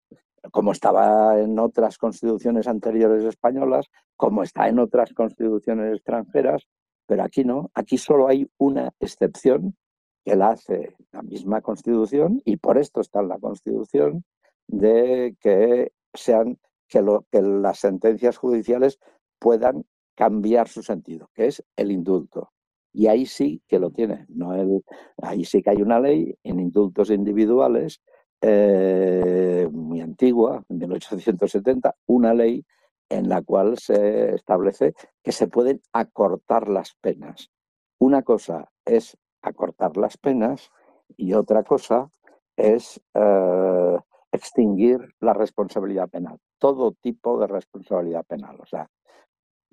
como 0.51 0.71
estaba 0.71 1.39
en 1.39 1.57
otras 1.59 1.97
constituciones 1.97 2.67
anteriores 2.67 3.23
españolas, 3.23 3.87
como 4.15 4.43
está 4.43 4.67
en 4.67 4.79
otras 4.79 5.13
constituciones 5.13 5.95
extranjeras, 5.95 6.67
pero 7.07 7.23
aquí 7.23 7.43
no, 7.43 7.71
aquí 7.73 7.97
solo 7.97 8.27
hay 8.27 8.49
una 8.57 8.91
excepción 8.99 9.75
que 10.23 10.35
la 10.35 10.49
hace 10.49 10.95
la 11.11 11.21
misma 11.21 11.61
constitución 11.61 12.41
y 12.45 12.57
por 12.57 12.77
esto 12.77 13.01
está 13.01 13.19
en 13.21 13.29
la 13.29 13.37
constitución 13.37 14.23
de 14.67 15.35
que 15.39 15.91
sean 16.13 16.57
que, 16.87 17.01
lo, 17.01 17.25
que 17.31 17.41
las 17.41 17.79
sentencias 17.79 18.37
judiciales 18.37 18.99
puedan 19.39 19.85
cambiar 20.15 20.67
su 20.67 20.81
sentido, 20.81 21.29
que 21.33 21.47
es 21.47 21.63
el 21.75 21.91
indulto. 21.91 22.51
Y 22.93 23.07
ahí 23.07 23.25
sí 23.25 23.61
que 23.67 23.79
lo 23.79 23.91
tiene. 23.91 24.25
No 24.29 24.55
el, 24.55 24.83
ahí 25.21 25.43
sí 25.43 25.61
que 25.61 25.71
hay 25.71 25.81
una 25.81 25.99
ley 25.99 26.37
en 26.43 26.59
indultos 26.59 27.09
individuales 27.09 28.01
eh, 28.41 29.67
muy 29.71 30.01
antigua, 30.01 30.63
en 30.69 30.77
1870, 30.77 31.95
una 32.05 32.33
ley 32.33 32.65
en 33.09 33.29
la 33.29 33.41
cual 33.41 33.77
se 33.77 34.35
establece 34.35 34.93
que 35.23 35.31
se 35.31 35.47
pueden 35.47 35.81
acortar 35.93 36.69
las 36.69 36.95
penas. 37.01 37.51
Una 37.99 38.23
cosa 38.23 38.71
es 38.85 39.17
acortar 39.41 39.97
las 39.97 40.17
penas 40.17 40.71
y 41.17 41.33
otra 41.33 41.63
cosa 41.63 42.09
es 42.55 43.01
eh, 43.13 43.97
extinguir 44.31 45.13
la 45.19 45.33
responsabilidad 45.33 46.09
penal, 46.09 46.37
todo 46.59 46.93
tipo 46.93 47.39
de 47.39 47.47
responsabilidad 47.47 48.25
penal. 48.25 48.57
O 48.59 48.65
sea, 48.65 48.89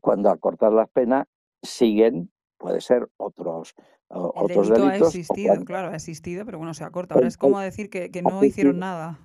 cuando 0.01 0.31
acortar 0.31 0.73
las 0.73 0.88
penas 0.91 1.27
siguen, 1.62 2.31
puede 2.59 2.81
ser 2.81 3.09
otros, 3.17 3.75
otros 4.09 4.69
delitos. 4.69 4.91
ha 4.91 4.97
existido, 4.97 5.65
claro, 5.65 5.88
ha 5.88 5.97
existido, 5.97 6.45
pero 6.45 6.59
bueno, 6.59 6.75
se 6.75 6.85
acorta. 6.85 7.15
Ahora 7.15 7.29
es 7.29 7.37
como 7.37 7.61
decir 7.61 7.91
que, 7.91 8.11
que 8.11 8.23
no 8.23 8.43
hicieron 8.45 8.79
nada. 8.79 9.19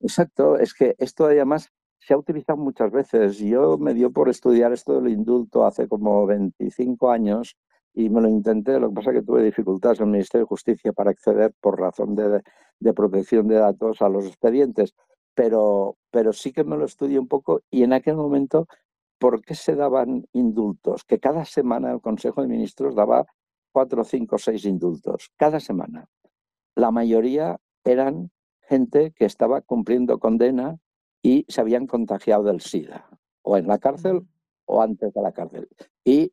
Exacto, 0.00 0.58
es 0.58 0.74
que 0.74 0.94
esto 0.98 1.26
además 1.26 1.72
se 1.98 2.14
ha 2.14 2.18
utilizado 2.18 2.56
muchas 2.56 2.90
veces. 2.92 3.38
Yo 3.38 3.76
me 3.78 3.94
dio 3.94 4.12
por 4.12 4.28
estudiar 4.28 4.72
esto 4.72 5.00
del 5.00 5.12
indulto 5.12 5.66
hace 5.66 5.88
como 5.88 6.26
25 6.26 7.10
años 7.10 7.56
y 7.98 8.10
me 8.10 8.20
lo 8.20 8.28
intenté, 8.28 8.78
lo 8.78 8.90
que 8.90 8.94
pasa 8.94 9.10
es 9.10 9.16
que 9.16 9.26
tuve 9.26 9.42
dificultades 9.42 9.98
en 9.98 10.04
el 10.06 10.12
Ministerio 10.12 10.44
de 10.44 10.48
Justicia 10.48 10.92
para 10.92 11.10
acceder 11.10 11.52
por 11.60 11.80
razón 11.80 12.14
de, 12.14 12.92
protección 12.94 13.48
de 13.48 13.56
datos 13.56 14.00
a 14.02 14.08
los 14.08 14.24
expedientes, 14.24 14.94
pero, 15.34 15.96
pero 16.12 16.32
sí 16.32 16.52
que 16.52 16.62
me 16.62 16.76
lo 16.76 16.84
estudié 16.84 17.18
un 17.18 17.26
poco 17.26 17.62
y 17.72 17.82
en 17.82 17.92
aquel 17.92 18.14
momento, 18.14 18.68
¿por 19.18 19.42
qué 19.42 19.56
se 19.56 19.74
daban 19.74 20.28
indultos? 20.32 21.02
Que 21.02 21.18
cada 21.18 21.44
semana 21.44 21.90
el 21.90 22.00
Consejo 22.00 22.40
de 22.40 22.46
Ministros 22.46 22.94
daba 22.94 23.26
cuatro, 23.72 24.04
cinco, 24.04 24.38
seis 24.38 24.64
indultos, 24.64 25.32
cada 25.36 25.58
semana. 25.58 26.08
La 26.76 26.92
mayoría 26.92 27.58
eran 27.82 28.30
gente 28.60 29.10
que 29.10 29.24
estaba 29.24 29.60
cumpliendo 29.60 30.20
condena 30.20 30.78
y 31.20 31.46
se 31.48 31.60
habían 31.60 31.88
contagiado 31.88 32.44
del 32.44 32.60
SIDA, 32.60 33.08
o 33.42 33.56
en 33.56 33.66
la 33.66 33.78
cárcel 33.78 34.24
o 34.66 34.82
antes 34.82 35.12
de 35.12 35.20
la 35.20 35.32
cárcel. 35.32 35.68
Y 36.04 36.32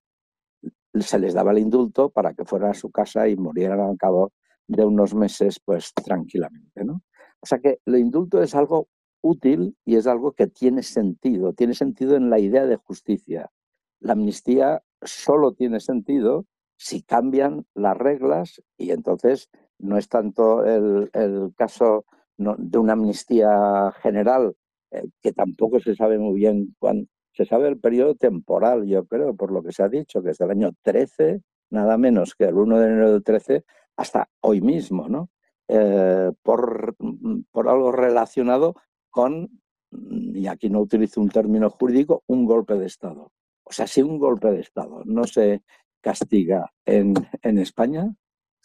se 1.02 1.20
les 1.20 1.34
daba 1.34 1.52
el 1.52 1.60
indulto 1.60 2.10
para 2.10 2.34
que 2.34 2.46
fueran 2.46 2.72
a 2.72 2.74
su 2.74 2.92
casa 2.92 3.28
y 3.28 3.36
murieran 3.36 3.80
al 3.80 3.98
cabo 3.98 4.32
de 4.68 4.86
unos 4.86 5.14
meses, 5.14 5.60
pues 5.64 5.94
tranquilamente, 5.94 6.84
¿no? 6.84 7.02
O 7.40 7.46
sea 7.46 7.60
que 7.60 7.80
el 7.86 7.98
indulto 7.98 8.42
es 8.42 8.56
algo 8.56 8.88
útil 9.22 9.76
y 9.86 9.96
es 9.96 10.08
algo 10.08 10.34
que 10.34 10.48
tiene 10.48 10.84
sentido, 10.84 11.54
tiene 11.54 11.74
sentido 11.74 12.16
en 12.16 12.30
la 12.30 12.40
idea 12.40 12.66
de 12.66 12.78
justicia. 12.78 13.52
La 14.00 14.14
amnistía 14.14 14.84
solo 15.02 15.54
tiene 15.54 15.80
sentido 15.80 16.46
si 16.78 17.02
cambian 17.02 17.66
las 17.74 17.98
reglas 17.98 18.62
y 18.78 18.92
entonces 18.92 19.50
no 19.80 19.98
es 19.98 20.08
tanto 20.10 20.64
el, 20.66 21.10
caso 21.56 22.06
de 22.38 22.78
una 22.78 22.94
amnistía 22.94 23.92
general, 24.02 24.56
eh, 24.92 25.04
que 25.22 25.32
tampoco 25.32 25.80
se 25.80 25.96
sabe 25.96 26.18
muy 26.18 26.36
bien 26.40 26.76
cuándo, 26.80 27.08
se 27.36 27.46
sabe 27.46 27.68
el 27.68 27.80
periodo 27.80 28.16
temporal, 28.16 28.86
yo 28.86 29.06
creo, 29.06 29.36
por 29.36 29.52
lo 29.52 29.62
que 29.62 29.72
se 29.72 29.84
ha 29.84 29.90
dicho, 29.90 30.24
que 30.24 30.32
es 30.32 30.38
del 30.38 30.52
año 30.52 30.72
13, 30.82 31.42
nada 31.72 31.98
menos 31.98 32.34
que 32.36 32.46
el 32.46 32.56
1 32.56 32.80
de 32.80 32.86
enero 32.86 33.12
del 33.12 33.24
13, 33.24 33.66
hasta 33.98 34.30
hoy 34.42 34.62
mismo, 34.62 35.10
¿no? 35.10 35.30
Eh, 35.68 36.32
por, 36.44 36.96
por 37.52 37.70
algo 37.70 37.92
relacionado 37.92 38.76
con, 39.10 39.50
y 39.92 40.48
aquí 40.48 40.70
no 40.70 40.80
utilizo 40.80 41.20
un 41.20 41.30
término 41.30 41.70
jurídico, 41.70 42.24
un 42.28 42.46
golpe 42.46 42.76
de 42.76 42.86
Estado. 42.86 43.32
O 43.64 43.72
sea, 43.72 43.88
si 43.88 44.02
un 44.02 44.20
golpe 44.20 44.52
de 44.52 44.62
Estado 44.62 45.02
no 45.06 45.26
se 45.26 45.64
castiga 46.02 46.72
en, 46.86 47.14
en 47.42 47.58
España, 47.58 48.16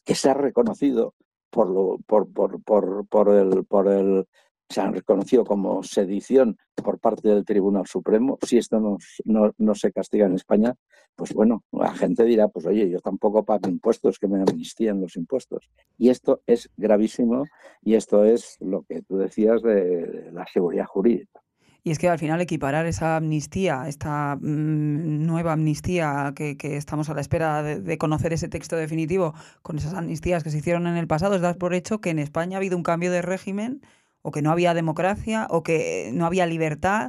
que 0.04 0.14
se 0.14 0.30
ha 0.30 0.34
reconocido 0.34 1.14
por, 1.50 1.68
lo, 1.68 1.98
por, 2.06 2.32
por, 2.32 2.62
por, 2.62 3.06
por, 3.08 3.28
el, 3.30 3.64
por 3.64 3.88
el 3.88 4.26
se 4.70 4.80
han 4.80 4.94
reconocido 4.94 5.44
como 5.44 5.82
sedición 5.82 6.56
por 6.76 7.00
parte 7.00 7.28
del 7.28 7.44
Tribunal 7.44 7.86
Supremo, 7.86 8.38
si 8.46 8.56
esto 8.56 8.78
no, 8.78 9.52
no, 9.58 9.74
se 9.74 9.92
castiga 9.92 10.26
en 10.26 10.34
España, 10.34 10.74
pues 11.16 11.34
bueno, 11.34 11.64
la 11.72 11.92
gente 11.92 12.24
dirá, 12.24 12.48
pues 12.48 12.66
oye, 12.66 12.88
yo 12.88 13.00
tampoco 13.00 13.44
pago 13.44 13.68
impuestos, 13.68 14.18
que 14.18 14.28
me 14.28 14.40
amnistían 14.40 15.00
los 15.00 15.16
impuestos. 15.16 15.68
Y 15.98 16.08
esto 16.08 16.42
es 16.46 16.70
gravísimo 16.76 17.44
y 17.82 17.94
esto 17.94 18.24
es 18.24 18.56
lo 18.60 18.82
que 18.82 19.02
tú 19.02 19.18
decías 19.18 19.60
de 19.62 20.30
la 20.32 20.46
seguridad 20.46 20.86
jurídica. 20.86 21.40
Y 21.82 21.90
es 21.90 21.98
que 21.98 22.08
al 22.08 22.18
final 22.18 22.40
equiparar 22.42 22.86
esa 22.86 23.16
amnistía, 23.16 23.88
esta 23.88 24.36
mm, 24.36 25.26
nueva 25.26 25.52
amnistía 25.52 26.32
que, 26.36 26.56
estamos 26.76 27.08
a 27.08 27.14
la 27.14 27.22
espera 27.22 27.62
de, 27.62 27.80
de, 27.80 27.98
conocer 27.98 28.34
ese 28.34 28.48
texto 28.48 28.76
definitivo, 28.76 29.34
con 29.62 29.78
esas 29.78 29.94
amnistías 29.94 30.44
que 30.44 30.50
se 30.50 30.58
hicieron 30.58 30.86
en 30.86 30.96
el 30.96 31.06
pasado, 31.06 31.34
es 31.34 31.40
dar 31.40 31.56
por 31.56 31.74
hecho 31.74 32.00
que 32.00 32.10
en 32.10 32.18
España 32.18 32.56
ha 32.56 32.58
habido 32.58 32.76
un 32.76 32.82
cambio 32.82 33.10
de 33.10 33.22
régimen 33.22 33.80
o 34.22 34.30
que 34.30 34.42
no 34.42 34.50
había 34.50 34.74
democracia 34.74 35.46
o 35.50 35.62
que 35.62 36.10
no 36.12 36.26
había 36.26 36.46
libertad. 36.46 37.08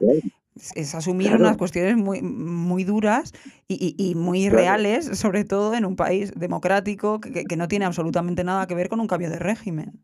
Es 0.76 0.94
asumir 0.96 1.34
unas 1.36 1.58
cuestiones 1.58 1.96
muy, 1.96 2.22
muy 2.22 2.84
duras 2.84 3.34
y, 3.68 4.14
muy 4.16 4.50
reales, 4.50 5.18
sobre 5.18 5.46
todo 5.46 5.74
en 5.76 5.86
un 5.86 5.96
país 5.96 6.34
democrático 6.36 7.20
que, 7.20 7.46
que 7.46 7.56
no 7.56 7.68
tiene 7.68 7.86
absolutamente 7.86 8.44
nada 8.44 8.68
que 8.68 8.76
ver 8.76 8.90
con 8.90 9.00
un 9.00 9.08
cambio 9.08 9.30
de 9.30 9.40
régimen. 9.40 10.04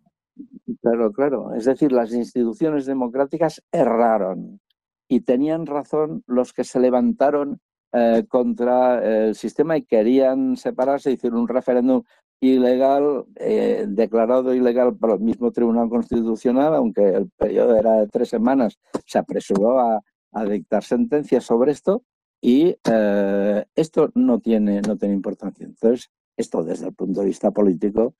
Claro, 0.81 1.11
claro. 1.11 1.53
Es 1.53 1.65
decir, 1.65 1.91
las 1.91 2.13
instituciones 2.13 2.85
democráticas 2.85 3.61
erraron 3.71 4.61
y 5.09 5.21
tenían 5.21 5.65
razón 5.65 6.23
los 6.27 6.53
que 6.53 6.63
se 6.63 6.79
levantaron 6.79 7.59
eh, 7.93 8.25
contra 8.27 9.27
el 9.27 9.35
sistema 9.35 9.77
y 9.77 9.83
querían 9.83 10.57
separarse, 10.57 11.11
hicieron 11.11 11.39
un 11.39 11.47
referéndum 11.47 12.03
ilegal, 12.39 13.25
eh, 13.35 13.85
declarado 13.87 14.53
ilegal 14.53 14.95
por 14.95 15.11
el 15.11 15.19
mismo 15.19 15.51
Tribunal 15.51 15.89
Constitucional, 15.89 16.75
aunque 16.75 17.07
el 17.09 17.29
periodo 17.31 17.75
era 17.75 17.93
de 17.93 18.07
tres 18.07 18.29
semanas, 18.29 18.77
se 19.05 19.17
apresuró 19.17 19.79
a, 19.79 20.01
dictar 20.47 20.83
sentencias 20.83 21.45
sobre 21.45 21.71
esto 21.71 22.03
y 22.39 22.77
eh, 22.87 23.65
esto 23.73 24.11
no 24.13 24.39
tiene, 24.39 24.81
no 24.81 24.95
tiene 24.95 25.15
importancia. 25.15 25.65
Entonces, 25.65 26.11
esto 26.35 26.63
desde 26.63 26.87
el 26.87 26.93
punto 26.93 27.21
de 27.21 27.25
vista 27.25 27.49
político 27.49 28.13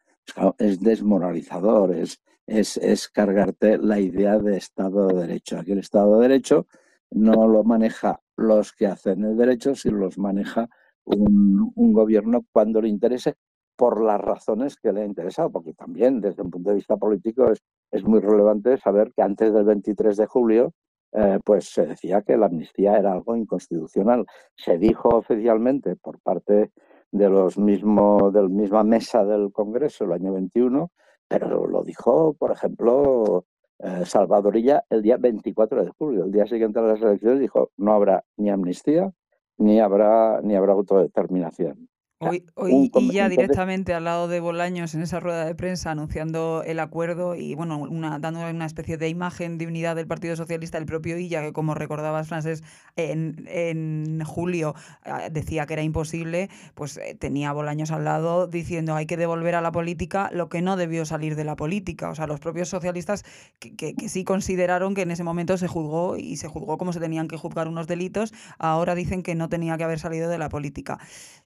es 0.58 0.80
desmoralizador, 0.80 1.94
es, 1.94 2.20
es, 2.48 2.78
es 2.78 3.08
cargarte 3.08 3.78
la 3.78 4.00
idea 4.00 4.40
de 4.40 4.58
Estado 4.58 5.08
de 5.08 5.28
Derecho. 5.28 5.60
Aquí 5.60 5.74
el 5.74 5.80
Estado 5.80 6.16
de 6.16 6.28
Derecho 6.28 6.66
no 7.12 7.48
lo 7.48 7.64
maneja 7.64 8.20
los 8.36 8.74
que 8.74 8.88
hacen 8.88 9.24
el 9.24 9.38
derecho, 9.38 9.76
sino 9.76 9.98
los 9.98 10.18
maneja 10.18 10.70
un, 11.06 11.94
gobierno 11.94 12.46
cuando 12.52 12.82
le 12.82 12.90
interese 12.90 13.36
por 13.78 14.04
las 14.04 14.20
razones 14.20 14.76
que 14.76 14.92
le 14.92 15.04
ha 15.04 15.06
interesado, 15.06 15.52
porque 15.52 15.74
también 15.74 16.20
desde 16.20 16.42
un 16.42 16.52
punto 16.52 16.72
de 16.72 16.78
vista 16.78 16.98
político 16.98 17.52
es, 17.52 17.60
es 17.92 18.04
muy 18.04 18.20
relevante 18.20 18.78
saber 18.78 19.14
que 19.16 19.22
antes 19.22 19.54
del 19.54 19.66
23 19.66 20.18
de 20.18 20.26
julio 20.26 20.74
eh, 21.14 21.40
pues 21.44 21.70
se 21.70 21.86
decía 21.86 22.22
que 22.22 22.38
la 22.38 22.48
amnistía 22.48 22.98
era 22.98 23.14
algo 23.14 23.36
inconstitucional. 23.36 24.26
Se 24.56 24.78
dijo 24.78 25.10
oficialmente 25.10 25.96
por 25.96 26.20
parte 26.20 26.72
de 27.12 27.30
los 27.30 27.58
mismos, 27.58 28.34
de 28.34 28.42
la 28.44 28.50
misma 28.50 28.84
mesa 28.84 29.24
del 29.26 29.52
Congreso 29.52 30.04
el 30.06 30.12
año 30.12 30.34
21, 30.34 30.92
pero 31.28 31.66
lo 31.68 31.84
dijo, 31.84 32.34
por 32.34 32.52
ejemplo, 32.52 33.46
eh, 33.80 34.04
Salvadorilla 34.06 34.84
el 34.90 35.02
día 35.02 35.18
24 35.18 35.86
de 35.86 35.92
julio, 35.98 36.26
el 36.26 36.32
día 36.32 36.46
siguiente 36.46 36.80
a 36.80 36.84
las 36.84 37.02
elecciones, 37.02 37.40
dijo 37.40 37.72
no 37.78 37.94
habrá 37.94 38.24
ni 38.38 38.50
amnistía 38.50 39.12
ni 39.58 39.80
habrá 39.80 40.42
ni 40.42 40.56
habrá 40.56 40.74
autodeterminación. 40.74 41.90
Hoy, 42.20 42.44
hoy 42.56 42.92
y 42.96 43.12
ya 43.12 43.30
directamente 43.30 43.94
al 43.94 44.06
lado 44.06 44.28
de 44.28 44.40
Bolaños 44.40 44.96
en 44.96 45.04
esa 45.04 45.20
rueda 45.20 45.46
de 45.46 45.54
prensa 45.54 45.92
anunciando 45.92 46.64
el 46.66 46.80
acuerdo 46.80 47.36
y 47.36 47.54
bueno, 47.54 47.78
una, 47.78 48.18
dando 48.18 48.40
una 48.40 48.66
especie 48.66 48.98
de 48.98 49.08
imagen 49.08 49.60
de 49.60 49.68
unidad 49.68 49.96
del 49.96 50.08
Partido 50.08 50.36
Socialista, 50.36 50.80
el 50.80 50.88
propio 50.88 51.20
Illa, 51.20 51.44
que 51.44 51.54
como 51.54 51.76
recordabas, 51.76 52.28
Francés, 52.28 52.64
en, 52.96 53.46
en 53.48 54.20
julio 54.26 54.74
ah, 55.06 55.30
decía 55.30 55.68
que 55.68 55.74
era 55.74 55.84
imposible, 55.84 56.50
pues 56.74 56.98
eh, 56.98 57.16
tenía 57.20 57.52
Bolaños 57.52 57.92
al 57.92 58.04
lado 58.04 58.48
diciendo 58.48 58.96
hay 58.96 59.06
que 59.06 59.16
devolver 59.16 59.54
a 59.54 59.62
la 59.62 59.72
política 59.72 60.32
lo 60.34 60.50
que 60.50 60.64
no 60.64 60.76
debió 60.76 61.06
salir 61.06 61.36
de 61.36 61.44
la 61.44 61.56
política. 61.56 62.10
O 62.10 62.16
sea, 62.16 62.26
los 62.26 62.40
propios 62.40 62.68
socialistas 62.68 63.26
que, 63.60 63.76
que, 63.76 63.94
que 63.94 64.10
sí 64.10 64.24
consideraron 64.24 64.96
que 64.96 65.04
en 65.04 65.12
ese 65.12 65.24
momento 65.24 65.56
se 65.60 65.68
juzgó 65.68 66.18
y 66.18 66.38
se 66.38 66.48
juzgó 66.48 66.80
como 66.80 66.94
se 66.94 67.00
tenían 67.00 67.28
que 67.28 67.38
juzgar 67.38 67.68
unos 67.68 67.86
delitos, 67.86 68.34
ahora 68.58 68.96
dicen 68.96 69.22
que 69.22 69.36
no 69.36 69.50
tenía 69.50 69.78
que 69.78 69.84
haber 69.84 70.00
salido 70.00 70.30
de 70.30 70.40
la 70.40 70.50
política. 70.50 70.98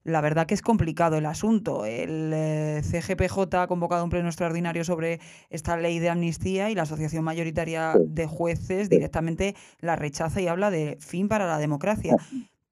La 0.06 0.22
verdad 0.22 0.48
que 0.48 0.54
es 0.54 0.61
complicado 0.62 1.18
el 1.18 1.26
asunto. 1.26 1.86
El 1.86 2.32
eh, 2.34 2.82
CGPJ 2.84 3.56
ha 3.56 3.68
convocado 3.68 4.04
un 4.04 4.10
pleno 4.10 4.28
extraordinario 4.28 4.84
sobre 4.84 5.20
esta 5.50 5.78
ley 5.78 6.00
de 6.00 6.10
amnistía 6.10 6.70
y 6.70 6.76
la 6.76 6.84
Asociación 6.84 7.24
Mayoritaria 7.24 7.94
de 8.00 8.28
Jueces 8.28 8.90
directamente 8.90 9.56
la 9.80 9.96
rechaza 9.96 10.42
y 10.42 10.48
habla 10.48 10.72
de 10.72 10.98
fin 11.00 11.28
para 11.28 11.48
la 11.48 11.58
democracia. 11.58 12.16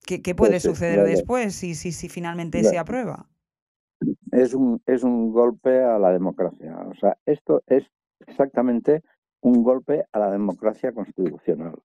¿Qué, 0.05 0.33
puede 0.33 0.59
suceder 0.59 1.05
después 1.05 1.53
si, 1.53 1.75
si, 1.75 1.91
si 1.91 2.09
finalmente 2.09 2.63
se 2.63 2.79
aprueba? 2.79 3.27
Es 4.31 4.53
un, 4.53 4.81
es 4.87 5.03
un 5.03 5.31
golpe 5.31 5.83
a 5.83 5.99
la 5.99 6.11
democracia. 6.11 6.75
O 6.87 6.95
sea, 6.95 7.17
esto 7.25 7.61
es 7.67 7.83
exactamente 8.25 9.03
un 9.41 9.63
golpe 9.63 10.05
a 10.11 10.19
la 10.19 10.31
democracia 10.31 10.91
constitucional. 10.93 11.75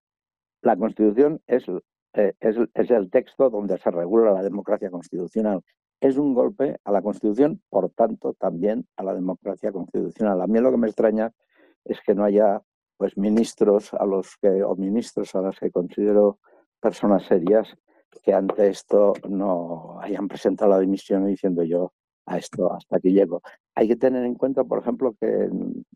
La 0.63 0.77
Constitución 0.77 1.43
es 1.47 1.67
eh, 2.15 2.33
es, 2.39 2.57
es, 2.75 2.91
el 2.91 3.11
texto 3.11 3.51
donde 3.51 3.77
se 3.79 3.91
regula 3.91 4.31
la 4.31 4.43
democracia 4.43 4.89
constitucional 4.89 5.63
es 6.05 6.19
un 6.19 6.35
golpe 6.35 6.77
a 6.85 6.93
la 6.93 7.01
Constitución, 7.01 7.63
por 7.71 7.89
tanto, 7.89 8.35
también 8.35 8.87
a 8.97 9.03
la 9.03 9.15
democracia 9.15 9.73
constitucional. 9.73 10.43
A 10.43 10.47
mí 10.47 10.61
lo 10.61 10.71
que 10.71 10.77
me 10.77 10.87
extraña 10.87 11.33
es 11.83 11.99
que 12.03 12.15
no 12.15 12.25
haya 12.25 12.61
pues 12.99 13.17
ministros 13.17 13.95
a 13.95 14.05
los 14.05 14.37
que 14.37 14.63
o 14.63 14.77
ministros 14.77 15.35
a 15.35 15.41
las 15.41 15.59
que 15.59 15.71
considero 15.71 16.41
personas 16.79 17.25
serias 17.25 17.75
que 18.23 18.35
ante 18.35 18.69
esto 18.69 19.15
no 19.27 19.99
hayan 20.03 20.29
presentado 20.29 20.73
la 20.73 20.79
dimisión 20.79 21.27
diciendo 21.27 21.63
yo 21.63 21.95
a 22.27 22.37
esto 22.37 22.71
hasta 22.71 22.99
aquí 22.99 23.11
llego. 23.13 23.41
Hay 23.75 23.89
que 23.89 23.97
tener 23.97 24.25
en 24.27 24.35
cuenta, 24.35 24.63
por 24.63 24.81
ejemplo, 24.81 25.15
que 25.19 25.27
en 25.27 25.87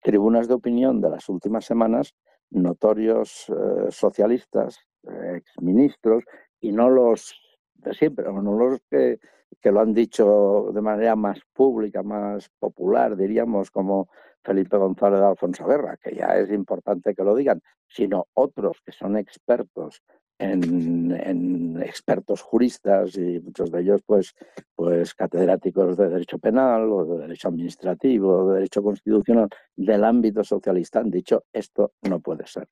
tribunas 0.00 0.48
de 0.48 0.54
opinión 0.54 1.02
de 1.02 1.10
las 1.10 1.28
últimas 1.28 1.66
semanas, 1.66 2.14
notorios 2.48 3.46
eh, 3.50 3.90
socialistas, 3.90 4.78
eh, 5.02 5.36
exministros, 5.36 6.24
y 6.60 6.72
no 6.72 6.88
los 6.88 7.43
siempre, 7.92 8.24
no 8.24 8.56
los 8.56 8.80
que, 8.90 9.18
que 9.60 9.72
lo 9.72 9.80
han 9.80 9.92
dicho 9.92 10.70
de 10.72 10.80
manera 10.80 11.16
más 11.16 11.40
pública, 11.52 12.02
más 12.02 12.48
popular, 12.58 13.16
diríamos, 13.16 13.70
como 13.70 14.08
Felipe 14.42 14.76
González 14.76 15.20
de 15.20 15.26
Alfonso 15.26 15.66
Guerra, 15.66 15.96
que 15.96 16.14
ya 16.14 16.36
es 16.36 16.50
importante 16.50 17.14
que 17.14 17.24
lo 17.24 17.34
digan, 17.34 17.62
sino 17.88 18.26
otros 18.34 18.80
que 18.84 18.92
son 18.92 19.16
expertos 19.16 20.02
en, 20.38 21.12
en, 21.12 21.80
expertos 21.82 22.42
juristas 22.42 23.16
y 23.16 23.40
muchos 23.40 23.70
de 23.70 23.80
ellos 23.80 24.02
pues, 24.04 24.34
pues 24.74 25.14
catedráticos 25.14 25.96
de 25.96 26.08
derecho 26.08 26.38
penal 26.38 26.90
o 26.90 27.04
de 27.04 27.18
derecho 27.22 27.48
administrativo 27.48 28.30
o 28.30 28.48
de 28.48 28.54
derecho 28.56 28.82
constitucional 28.82 29.48
del 29.76 30.04
ámbito 30.04 30.42
socialista 30.42 30.98
han 30.98 31.10
dicho 31.10 31.44
esto 31.52 31.92
no 32.02 32.20
puede 32.20 32.46
ser. 32.46 32.68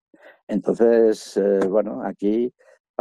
Entonces, 0.49 1.37
eh, 1.37 1.61
bueno, 1.69 2.03
aquí 2.05 2.53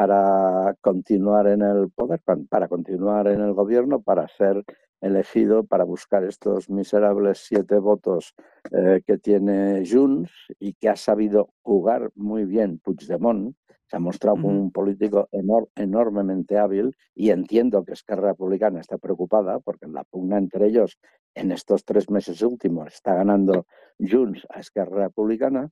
para 0.02 0.76
continuar 0.82 1.46
en 1.46 1.62
el 1.62 1.92
poder, 1.92 2.22
para 2.50 2.68
continuar 2.68 3.28
en 3.28 3.40
el 3.40 3.54
gobierno, 3.54 4.02
para 4.02 4.28
ser 4.28 4.64
elegido, 5.00 5.64
para 5.64 5.84
buscar 5.84 6.24
estos 6.24 6.72
miserables 6.72 7.46
siete 7.46 7.78
votos 7.78 8.34
eh, 8.72 9.02
que 9.06 9.20
tiene 9.20 9.84
Junts 9.88 10.32
y 10.60 10.74
que 10.74 10.90
ha 10.90 10.96
sabido 10.96 11.50
jugar 11.62 12.10
muy 12.16 12.46
bien 12.46 12.80
Puigdemont. 12.80 13.56
Se 13.86 13.98
ha 13.98 14.00
mostrado 14.00 14.38
como 14.38 14.60
un 14.60 14.72
político 14.72 15.30
enormemente 15.76 16.58
hábil 16.58 16.96
y 17.14 17.30
entiendo 17.30 17.84
que 17.84 17.94
Esquerra 17.94 18.30
Republicana 18.30 18.80
está 18.80 18.98
preocupada 18.98 19.60
porque 19.60 19.86
la 19.86 20.04
pugna 20.06 20.40
entre 20.40 20.66
ellos 20.66 20.98
en 21.36 21.52
estos 21.52 21.86
tres 21.86 22.10
meses 22.10 22.42
últimos 22.42 22.92
está 22.92 23.14
ganando 23.14 23.68
Junts 24.00 24.48
a 24.50 24.62
Esquerra 24.62 25.04
Republicana 25.04 25.70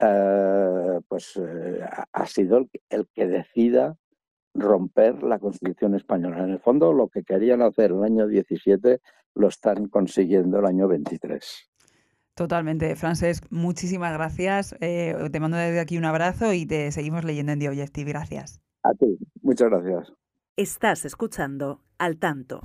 eh, 0.00 1.00
pues 1.08 1.36
eh, 1.36 1.80
ha 2.12 2.26
sido 2.26 2.66
el, 2.88 3.08
que 3.14 3.26
decida 3.26 3.96
romper 4.54 5.22
la 5.22 5.38
Constitución 5.38 5.94
española. 5.94 6.42
En 6.42 6.50
el 6.50 6.60
fondo, 6.60 6.92
lo 6.92 7.08
que 7.08 7.22
querían 7.22 7.62
hacer 7.62 7.90
el 7.92 8.02
año 8.02 8.26
17 8.26 9.00
lo 9.34 9.48
están 9.48 9.88
consiguiendo 9.88 10.58
el 10.58 10.66
año 10.66 10.88
23. 10.88 11.70
Totalmente. 12.34 12.96
Francesc, 12.96 13.44
muchísimas 13.50 14.12
gracias. 14.14 14.74
Eh, 14.80 15.14
te 15.30 15.40
mando 15.40 15.58
desde 15.58 15.80
aquí 15.80 15.98
un 15.98 16.06
abrazo 16.06 16.52
y 16.54 16.66
te 16.66 16.90
seguimos 16.90 17.24
leyendo 17.24 17.52
en 17.52 17.58
The 17.58 17.68
Objective. 17.68 18.10
Gracias. 18.10 18.60
A 18.82 18.94
ti. 18.94 19.18
Muchas 19.42 19.68
gracias. 19.68 20.12
Estás 20.56 21.04
escuchando 21.04 21.82
Al 21.98 22.18
Tanto. 22.18 22.60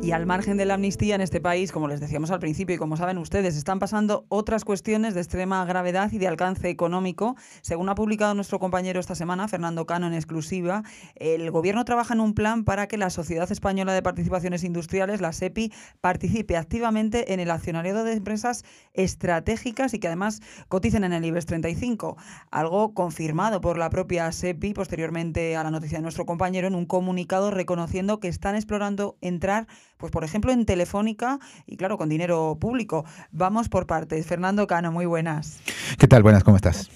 Y 0.00 0.12
al 0.12 0.26
margen 0.26 0.56
de 0.56 0.64
la 0.64 0.74
amnistía 0.74 1.16
en 1.16 1.20
este 1.20 1.40
país, 1.40 1.72
como 1.72 1.88
les 1.88 2.00
decíamos 2.00 2.30
al 2.30 2.38
principio 2.38 2.76
y 2.76 2.78
como 2.78 2.96
saben 2.96 3.18
ustedes, 3.18 3.56
están 3.56 3.80
pasando 3.80 4.24
otras 4.28 4.64
cuestiones 4.64 5.12
de 5.14 5.20
extrema 5.20 5.64
gravedad 5.64 6.10
y 6.12 6.18
de 6.18 6.28
alcance 6.28 6.70
económico. 6.70 7.36
Según 7.62 7.88
ha 7.88 7.94
publicado 7.96 8.32
nuestro 8.32 8.60
compañero 8.60 9.00
esta 9.00 9.16
semana, 9.16 9.48
Fernando 9.48 9.86
Cano 9.86 10.06
en 10.06 10.14
exclusiva, 10.14 10.82
el 11.16 11.50
gobierno 11.50 11.84
trabaja 11.84 12.14
en 12.14 12.20
un 12.20 12.32
plan 12.32 12.64
para 12.64 12.86
que 12.86 12.96
la 12.96 13.10
Sociedad 13.10 13.50
Española 13.50 13.92
de 13.92 14.00
Participaciones 14.00 14.62
Industriales, 14.62 15.20
la 15.20 15.32
SEPI, 15.32 15.72
participe 16.00 16.56
activamente 16.56 17.34
en 17.34 17.40
el 17.40 17.50
accionariado 17.50 18.04
de 18.04 18.12
empresas 18.12 18.64
estratégicas 18.94 19.92
y 19.94 19.98
que 19.98 20.06
además 20.06 20.40
coticen 20.68 21.04
en 21.04 21.12
el 21.12 21.24
IBEX 21.24 21.44
35. 21.46 22.16
Algo 22.50 22.94
confirmado 22.94 23.60
por 23.60 23.76
la 23.76 23.90
propia 23.90 24.30
SEPI 24.30 24.74
posteriormente 24.74 25.56
a 25.56 25.64
la 25.64 25.72
noticia 25.72 25.98
de 25.98 26.02
nuestro 26.02 26.24
compañero 26.24 26.68
en 26.68 26.76
un 26.76 26.86
comunicado 26.86 27.50
reconociendo 27.50 28.20
que 28.20 28.28
están 28.28 28.54
explorando 28.54 29.18
entrar 29.20 29.66
pues 29.98 30.10
por 30.10 30.24
ejemplo 30.24 30.52
en 30.52 30.64
Telefónica 30.64 31.38
y 31.66 31.76
claro, 31.76 31.98
con 31.98 32.08
dinero 32.08 32.56
público. 32.58 33.04
Vamos 33.30 33.68
por 33.68 33.86
partes. 33.86 34.26
Fernando 34.26 34.66
Cano, 34.66 34.90
muy 34.90 35.06
buenas. 35.06 35.58
¿Qué 35.98 36.08
tal? 36.08 36.22
Buenas, 36.22 36.44
¿cómo 36.44 36.56
estás? 36.56 36.90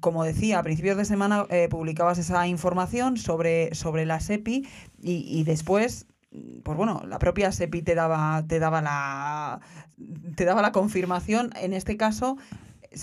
Como 0.00 0.24
decía, 0.24 0.58
a 0.58 0.62
principios 0.62 0.96
de 0.96 1.04
semana 1.04 1.46
eh, 1.50 1.68
publicabas 1.70 2.18
esa 2.18 2.46
información 2.46 3.16
sobre, 3.16 3.74
sobre 3.74 4.04
la 4.04 4.20
SEPI 4.20 4.66
y, 5.00 5.44
después 5.44 6.06
pues 6.62 6.76
bueno, 6.76 7.02
la 7.06 7.18
propia 7.18 7.50
SEPI 7.52 7.80
te 7.80 7.94
daba, 7.94 8.44
te 8.46 8.58
daba 8.58 8.82
la 8.82 9.60
te 10.36 10.44
daba 10.44 10.60
la 10.60 10.72
confirmación. 10.72 11.50
En 11.56 11.72
este 11.72 11.96
caso, 11.96 12.36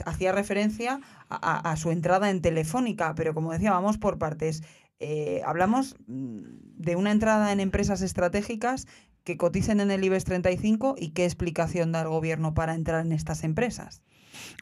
hacía 0.06 0.32
referencia 0.32 1.00
a, 1.30 1.76
su 1.76 1.92
entrada 1.92 2.30
en 2.30 2.42
Telefónica, 2.42 3.16
pero 3.16 3.34
como 3.34 3.52
decía, 3.52 3.72
vamos 3.72 3.98
por 3.98 4.20
partes. 4.20 4.64
Eh, 5.00 5.42
hablamos 5.46 5.96
mm, 6.08 6.42
de 6.78 6.96
una 6.96 7.12
entrada 7.12 7.52
en 7.52 7.60
empresas 7.60 8.02
estratégicas 8.02 8.88
que 9.26 9.38
coticen 9.38 9.82
en 9.82 9.92
el 9.92 10.04
IBEX 10.04 10.24
35 10.24 10.96
y 10.98 11.10
qué 11.10 11.26
explicación 11.26 11.92
da 11.92 12.02
el 12.02 12.08
gobierno 12.08 12.54
para 12.54 12.76
entrar 12.76 13.06
en 13.06 13.12
estas 13.12 13.44
empresas. 13.44 14.02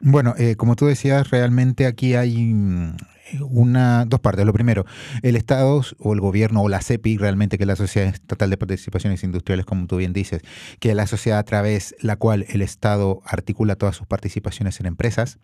Bueno, 0.02 0.34
eh, 0.38 0.56
como 0.56 0.74
tú 0.74 0.86
decías, 0.86 1.30
realmente 1.30 1.86
aquí 1.86 2.14
hay 2.14 2.54
mm, 2.54 2.96
una, 3.42 4.06
dos 4.06 4.20
partes. 4.20 4.46
Lo 4.46 4.54
primero, 4.54 4.86
el 5.22 5.36
Estado 5.36 5.82
o 5.98 6.14
el 6.14 6.20
gobierno 6.20 6.62
o 6.62 6.68
la 6.70 6.80
CEPI, 6.80 7.18
realmente 7.18 7.58
que 7.58 7.64
es 7.64 7.68
la 7.68 7.76
Sociedad 7.76 8.08
Estatal 8.08 8.48
de 8.48 8.56
Participaciones 8.56 9.22
Industriales, 9.22 9.66
como 9.66 9.86
tú 9.86 9.98
bien 9.98 10.14
dices, 10.14 10.40
que 10.80 10.90
es 10.90 10.96
la 10.96 11.06
sociedad 11.06 11.38
a 11.38 11.44
través 11.44 11.94
la 12.00 12.16
cual 12.16 12.46
el 12.48 12.62
Estado 12.62 13.20
articula 13.26 13.76
todas 13.76 13.96
sus 13.96 14.06
participaciones 14.06 14.80
en 14.80 14.86
empresas, 14.86 15.38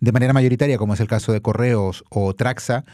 de 0.00 0.12
manera 0.12 0.32
mayoritaria, 0.32 0.78
como 0.78 0.94
es 0.94 1.00
el 1.00 1.08
caso 1.08 1.32
de 1.32 1.42
Correos 1.42 2.04
o 2.10 2.32
Traxa, 2.34 2.84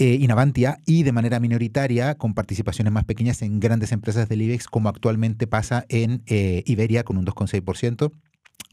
eh, 0.00 0.16
Inavantia 0.20 0.80
y 0.86 1.02
de 1.02 1.12
manera 1.12 1.38
minoritaria 1.40 2.16
con 2.16 2.34
participaciones 2.34 2.92
más 2.92 3.04
pequeñas 3.04 3.42
en 3.42 3.60
grandes 3.60 3.92
empresas 3.92 4.28
del 4.28 4.42
IBEX 4.42 4.66
como 4.66 4.88
actualmente 4.88 5.46
pasa 5.46 5.84
en 5.88 6.22
eh, 6.26 6.62
Iberia 6.66 7.04
con 7.04 7.18
un 7.18 7.26
2,6% 7.26 8.10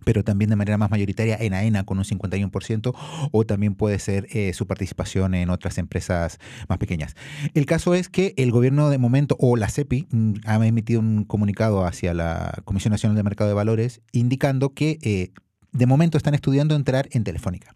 pero 0.04 0.24
también 0.24 0.50
de 0.50 0.56
manera 0.56 0.78
más 0.78 0.90
mayoritaria 0.90 1.36
en 1.38 1.54
AENA 1.54 1.84
con 1.84 1.98
un 1.98 2.06
51%, 2.06 2.96
o 3.32 3.46
también 3.46 3.76
puede 3.76 4.00
ser 4.00 4.28
eh, 4.32 4.54
su 4.54 4.66
participación 4.66 5.34
en 5.34 5.50
otras 5.50 5.78
empresas 5.78 6.40
más 6.70 6.78
pequeñas. 6.78 7.16
El 7.54 7.66
caso 7.66 7.94
es 7.94 8.08
que 8.08 8.34
el 8.38 8.52
gobierno 8.52 8.90
de 8.90 9.00
momento, 9.00 9.36
o 9.40 9.58
la 9.58 9.68
CEPI, 9.68 10.08
mm, 10.10 10.34
ha 10.46 10.66
emitido 10.66 11.02
un 11.02 11.26
comunicado 11.26 11.86
hacia 11.86 12.14
la 12.14 12.62
Comisión 12.64 12.92
Nacional 12.92 13.18
de 13.18 13.24
Mercado 13.24 13.50
de 13.50 13.56
Valores 13.56 14.02
indicando 14.14 14.74
que 14.74 14.98
eh, 15.02 15.32
de 15.74 15.86
momento 15.86 16.18
están 16.18 16.36
estudiando 16.36 16.76
entrar 16.76 17.10
en 17.12 17.26
Telefónica. 17.26 17.76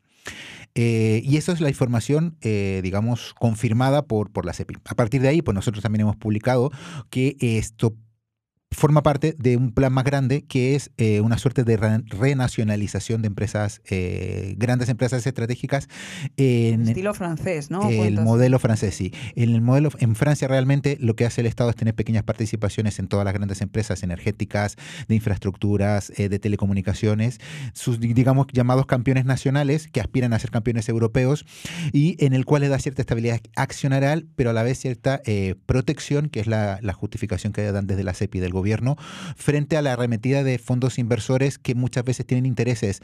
Eh, 0.76 1.22
y 1.24 1.38
eso 1.38 1.51
es 1.51 1.61
la 1.61 1.69
información, 1.69 2.38
digamos, 2.41 3.34
confirmada 3.39 4.03
por, 4.03 4.32
por 4.32 4.45
la 4.45 4.53
CEPI. 4.53 4.76
A 4.86 4.95
partir 4.95 5.22
de 5.22 5.28
ahí, 5.28 5.41
pues 5.41 5.55
nosotros 5.55 5.84
también 5.84 6.01
hemos 6.01 6.15
publicado 6.15 6.72
que 7.09 7.36
esto 7.39 7.95
forma 8.72 9.03
parte 9.03 9.36
de 9.38 9.57
un 9.57 9.74
plan 9.74 9.91
más 9.91 10.05
grande 10.05 10.43
que 10.43 10.76
es 10.76 10.91
eh, 10.97 11.19
una 11.19 11.38
suerte 11.38 11.65
de 11.65 11.76
renacionalización 11.76 13.22
de 13.22 13.28
empresas, 13.28 13.82
eh, 13.89 14.55
grandes 14.57 14.88
empresas 14.88 15.28
estratégicas. 15.28 15.89
En 16.38 16.88
estilo 16.88 17.13
francés, 17.13 17.69
¿no? 17.69 17.89
El 17.89 18.22
modelo 18.22 18.59
francés, 18.59 18.95
sí. 18.95 19.13
En 19.36 19.49
el 19.49 19.61
modelo, 19.61 19.89
en 19.99 20.15
Francia 20.15 20.47
realmente 20.47 20.97
lo 21.01 21.15
que 21.15 21.26
hace 21.26 21.41
el 21.41 21.47
Estado 21.47 21.69
es 21.69 21.76
tener 21.76 21.95
pequeñas 21.95 22.24
participaciones 22.24 22.97
en 22.99 23.09
todas 23.09 23.26
las 23.26 23.34
grandes 23.34 23.61
empresas 23.61 24.03
energéticas, 24.03 24.78
de 25.07 25.15
infraestructuras, 25.15 26.13
eh, 26.15 26.30
de 26.30 26.39
telecomunicaciones, 26.39 27.39
sus, 27.74 27.99
digamos, 27.99 28.47
llamados 28.53 28.86
campeones 28.86 29.26
nacionales 29.26 29.89
que 29.89 29.99
aspiran 29.99 30.32
a 30.32 30.39
ser 30.39 30.49
campeones 30.49 30.88
europeos 30.88 31.45
y 31.91 32.15
en 32.24 32.34
el 32.34 32.45
cual 32.45 32.61
le 32.61 32.69
da 32.69 32.80
cierta 32.80 33.01
estabilidad 33.01 33.41
accionarial, 33.55 34.28
pero 34.36 34.51
a 34.51 34.53
la 34.53 34.63
vez 34.63 34.80
cierta 34.80 35.22
protección, 35.65 36.30
que 36.30 36.39
es 36.39 36.47
la, 36.47 36.80
la 36.82 36.93
justificación 36.93 37.51
que 37.51 37.69
dan 37.72 37.88
desde 37.88 38.03
la 38.03 38.13
CEPI 38.13 38.39
del 38.39 38.51
gobierno 38.51 38.61
gobierno 38.62 38.95
frente 39.36 39.76
a 39.76 39.82
la 39.82 39.93
arremetida 39.93 40.43
de 40.43 40.59
fondos 40.59 40.99
inversores 40.99 41.57
que 41.57 41.74
muchas 41.74 42.05
veces 42.05 42.26
tienen 42.26 42.45
intereses 42.45 43.01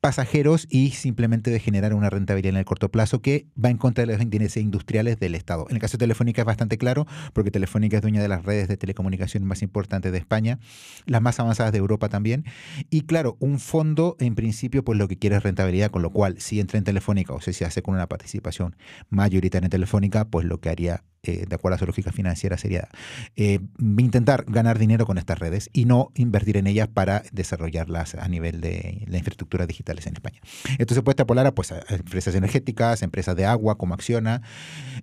pasajeros 0.00 0.66
y 0.70 0.90
simplemente 0.90 1.50
de 1.50 1.60
generar 1.60 1.94
una 1.94 2.10
rentabilidad 2.10 2.54
en 2.54 2.58
el 2.58 2.64
corto 2.64 2.90
plazo 2.90 3.20
que 3.20 3.46
va 3.62 3.70
en 3.70 3.76
contra 3.76 4.04
de 4.04 4.12
los 4.12 4.22
intereses 4.22 4.62
industriales 4.62 5.18
del 5.18 5.34
Estado. 5.34 5.66
En 5.68 5.76
el 5.76 5.80
caso 5.80 5.96
de 5.96 6.02
Telefónica 6.02 6.42
es 6.42 6.46
bastante 6.46 6.78
claro, 6.78 7.06
porque 7.32 7.50
Telefónica 7.50 7.96
es 7.96 8.02
dueña 8.02 8.22
de 8.22 8.28
las 8.28 8.44
redes 8.44 8.68
de 8.68 8.76
telecomunicación 8.76 9.44
más 9.44 9.62
importantes 9.62 10.12
de 10.12 10.18
España, 10.18 10.58
las 11.06 11.22
más 11.22 11.38
avanzadas 11.40 11.72
de 11.72 11.78
Europa 11.78 12.08
también. 12.08 12.44
Y 12.90 13.02
claro, 13.02 13.36
un 13.40 13.58
fondo 13.58 14.16
en 14.20 14.34
principio 14.34 14.84
pues 14.84 14.98
lo 14.98 15.08
que 15.08 15.18
quiere 15.18 15.36
es 15.36 15.42
rentabilidad, 15.42 15.90
con 15.90 16.02
lo 16.02 16.10
cual 16.10 16.40
si 16.40 16.60
entra 16.60 16.78
en 16.78 16.84
Telefónica 16.84 17.32
o 17.32 17.40
si 17.40 17.52
se 17.52 17.64
hace 17.64 17.82
con 17.82 17.94
una 17.94 18.08
participación 18.08 18.76
mayoritaria 19.10 19.66
en 19.66 19.70
Telefónica, 19.70 20.26
pues 20.26 20.46
lo 20.46 20.60
que 20.60 20.68
haría 20.68 21.02
eh, 21.24 21.46
de 21.48 21.54
acuerdo 21.54 21.76
a 21.76 21.78
su 21.78 21.86
lógica 21.86 22.12
financiera, 22.12 22.58
sería 22.58 22.88
eh, 23.36 23.60
intentar 23.98 24.44
ganar 24.46 24.78
dinero 24.78 25.06
con 25.06 25.18
estas 25.18 25.38
redes 25.38 25.70
y 25.72 25.84
no 25.84 26.10
invertir 26.14 26.56
en 26.56 26.66
ellas 26.66 26.88
para 26.88 27.22
desarrollarlas 27.32 28.14
a 28.14 28.28
nivel 28.28 28.60
de 28.60 29.04
la 29.06 29.18
infraestructura 29.18 29.66
digitales 29.66 30.06
en 30.06 30.14
España. 30.14 30.40
Esto 30.78 30.94
se 30.94 31.02
puede 31.02 31.14
extrapolar 31.14 31.46
a, 31.46 31.54
pues, 31.54 31.72
a 31.72 31.82
empresas 31.88 32.34
energéticas, 32.34 33.02
empresas 33.02 33.36
de 33.36 33.46
agua 33.46 33.76
como 33.78 33.94
Acciona 33.94 34.42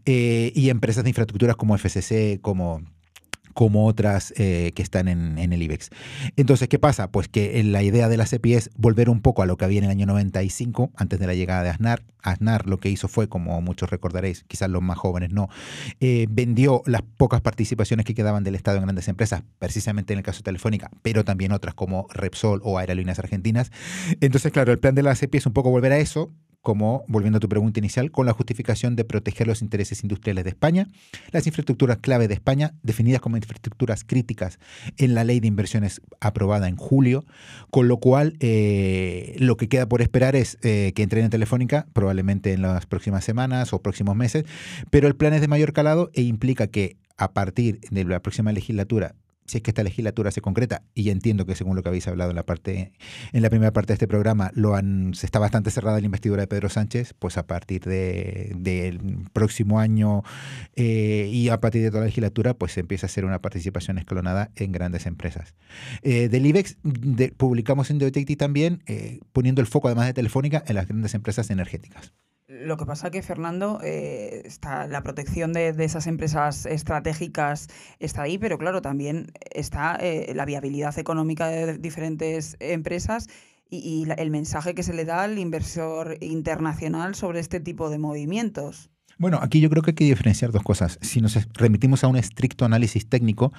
eh, 0.05 0.51
y 0.55 0.69
empresas 0.69 1.03
de 1.03 1.09
infraestructuras 1.09 1.55
como 1.55 1.77
FCC, 1.77 2.39
como 2.41 2.81
como 3.53 3.85
otras 3.85 4.33
eh, 4.37 4.71
que 4.75 4.81
están 4.81 5.07
en, 5.07 5.37
el 5.37 5.61
IBEX. 5.61 5.89
Entonces, 6.35 6.67
¿qué 6.67 6.79
pasa? 6.79 7.11
Pues 7.11 7.27
que 7.27 7.63
la 7.63 7.83
idea 7.83 8.09
de 8.09 8.17
la 8.17 8.25
CEPI 8.25 8.53
es 8.53 8.69
volver 8.75 9.09
un 9.09 9.21
poco 9.21 9.41
a 9.41 9.45
lo 9.45 9.57
que 9.57 9.65
había 9.65 9.79
en 9.79 9.85
el 9.85 9.91
año 9.91 10.05
95, 10.05 10.91
antes 10.95 11.19
de 11.19 11.27
la 11.27 11.33
llegada 11.33 11.63
de 11.63 11.69
Aznar. 11.69 12.03
Aznar 12.23 12.67
lo 12.67 12.77
que 12.77 12.89
hizo 12.89 13.07
fue, 13.07 13.27
como 13.27 13.59
muchos 13.61 13.89
recordaréis, 13.89 14.43
quizás 14.47 14.69
los 14.69 14.81
más 14.81 14.97
jóvenes 14.97 15.31
no, 15.31 15.49
eh, 15.99 16.27
vendió 16.29 16.83
las 16.85 17.01
pocas 17.01 17.41
participaciones 17.41 18.05
que 18.05 18.13
quedaban 18.13 18.43
del 18.43 18.55
Estado 18.55 18.77
en 18.77 18.83
grandes 18.83 19.07
empresas, 19.07 19.43
precisamente 19.59 20.13
en 20.13 20.19
el 20.19 20.23
caso 20.23 20.43
Telefónica, 20.43 20.91
pero 21.01 21.25
también 21.25 21.51
otras 21.51 21.73
como 21.73 22.07
Repsol 22.13 22.61
o 22.63 22.77
Aerolíneas 22.77 23.19
Argentinas. 23.19 23.71
Entonces, 24.19 24.51
claro, 24.51 24.71
el 24.71 24.79
plan 24.79 24.95
de 24.95 25.03
la 25.03 25.15
CEPI 25.15 25.39
es 25.39 25.45
un 25.45 25.53
poco 25.53 25.71
volver 25.71 25.91
a 25.93 25.97
eso, 25.97 26.31
como, 26.61 27.03
volviendo 27.07 27.37
a 27.37 27.39
tu 27.39 27.49
pregunta 27.49 27.79
inicial, 27.79 28.11
con 28.11 28.25
la 28.25 28.33
justificación 28.33 28.95
de 28.95 29.03
proteger 29.03 29.47
los 29.47 29.61
intereses 29.61 30.03
industriales 30.03 30.43
de 30.43 30.51
España, 30.51 30.87
las 31.31 31.47
infraestructuras 31.47 31.97
clave 31.97 32.27
de 32.27 32.35
España, 32.35 32.73
definidas 32.83 33.21
como 33.21 33.37
infraestructuras 33.37 34.03
críticas 34.03 34.59
en 34.97 35.15
la 35.15 35.23
ley 35.23 35.39
de 35.39 35.47
inversiones 35.47 36.01
aprobada 36.19 36.67
en 36.67 36.75
julio, 36.75 37.25
con 37.71 37.87
lo 37.87 37.97
cual 37.97 38.35
eh, 38.39 39.35
lo 39.39 39.57
que 39.57 39.69
queda 39.69 39.87
por 39.87 40.01
esperar 40.01 40.35
es 40.35 40.57
eh, 40.61 40.93
que 40.95 41.03
entren 41.03 41.25
en 41.25 41.31
Telefónica, 41.31 41.87
probablemente 41.93 42.53
en 42.53 42.61
las 42.61 42.85
próximas 42.85 43.23
semanas 43.23 43.73
o 43.73 43.81
próximos 43.81 44.15
meses, 44.15 44.45
pero 44.89 45.07
el 45.07 45.15
plan 45.15 45.33
es 45.33 45.41
de 45.41 45.47
mayor 45.47 45.73
calado 45.73 46.11
e 46.13 46.21
implica 46.21 46.67
que 46.67 46.97
a 47.17 47.33
partir 47.33 47.79
de 47.89 48.03
la 48.03 48.19
próxima 48.19 48.51
legislatura 48.51 49.15
si 49.51 49.57
es 49.57 49.63
que 49.63 49.71
esta 49.71 49.83
legislatura 49.83 50.31
se 50.31 50.39
concreta, 50.39 50.83
y 50.95 51.09
entiendo 51.09 51.45
que 51.45 51.55
según 51.55 51.75
lo 51.75 51.83
que 51.83 51.89
habéis 51.89 52.07
hablado 52.07 52.29
en 52.29 52.37
la 52.37 52.45
parte, 52.45 52.93
en 53.33 53.41
la 53.41 53.49
primera 53.49 53.73
parte 53.73 53.87
de 53.87 53.95
este 53.95 54.07
programa, 54.07 54.49
lo 54.53 54.75
han, 54.75 55.11
está 55.11 55.39
bastante 55.39 55.71
cerrada 55.71 55.99
la 55.99 56.05
investidura 56.05 56.41
de 56.41 56.47
Pedro 56.47 56.69
Sánchez, 56.69 57.13
pues 57.19 57.37
a 57.37 57.45
partir 57.47 57.83
del 57.83 59.27
próximo 59.33 59.81
año 59.81 60.23
eh, 60.77 61.29
y 61.33 61.49
a 61.49 61.59
partir 61.59 61.81
de 61.81 61.89
toda 61.89 61.99
la 61.99 62.05
legislatura, 62.05 62.53
pues 62.53 62.71
se 62.71 62.79
empieza 62.79 63.07
a 63.07 63.09
hacer 63.09 63.25
una 63.25 63.41
participación 63.41 63.97
escalonada 63.97 64.51
en 64.55 64.71
grandes 64.71 65.05
empresas. 65.05 65.53
Eh, 66.01 66.29
del 66.29 66.45
IBEX 66.45 66.77
publicamos 67.35 67.91
en 67.91 67.97
Detective 67.97 68.37
también, 68.37 68.83
eh, 68.85 69.19
poniendo 69.33 69.59
el 69.59 69.67
foco 69.67 69.89
además 69.89 70.07
de 70.07 70.13
Telefónica 70.13 70.63
en 70.65 70.75
las 70.75 70.87
grandes 70.87 71.13
empresas 71.13 71.49
energéticas. 71.49 72.13
Lo 72.51 72.75
que 72.75 72.85
pasa 72.85 73.11
que, 73.11 73.21
Fernando, 73.21 73.79
eh, 73.81 74.41
está, 74.43 74.85
la 74.85 75.01
protección 75.03 75.53
de, 75.53 75.69
esas 75.69 76.05
empresas 76.05 76.65
estratégicas 76.65 77.69
está 77.99 78.23
ahí, 78.23 78.37
pero 78.37 78.57
claro, 78.57 78.81
también 78.81 79.31
está 79.51 79.95
eh, 79.95 80.33
la 80.35 80.43
viabilidad 80.43 80.99
económica 80.99 81.47
de 81.47 81.77
diferentes 81.77 82.57
empresas 82.59 83.29
y, 83.69 84.05
el 84.17 84.31
mensaje 84.31 84.75
que 84.75 84.83
se 84.83 84.93
le 84.93 85.05
da 85.05 85.23
al 85.23 85.39
inversor 85.39 86.17
internacional 86.19 87.15
sobre 87.15 87.39
este 87.39 87.61
tipo 87.61 87.89
de 87.89 87.99
movimientos. 87.99 88.91
Bueno, 89.17 89.39
aquí 89.41 89.61
yo 89.61 89.69
creo 89.69 89.81
que 89.81 89.91
hay 89.91 89.95
que 89.95 90.03
diferenciar 90.03 90.51
dos 90.51 90.63
cosas. 90.63 90.99
Si 91.01 91.21
nos 91.21 91.39
remitimos 91.53 92.03
a 92.03 92.07
un 92.07 92.17
estricto 92.17 92.65
análisis 92.65 93.07
técnico, 93.07 93.53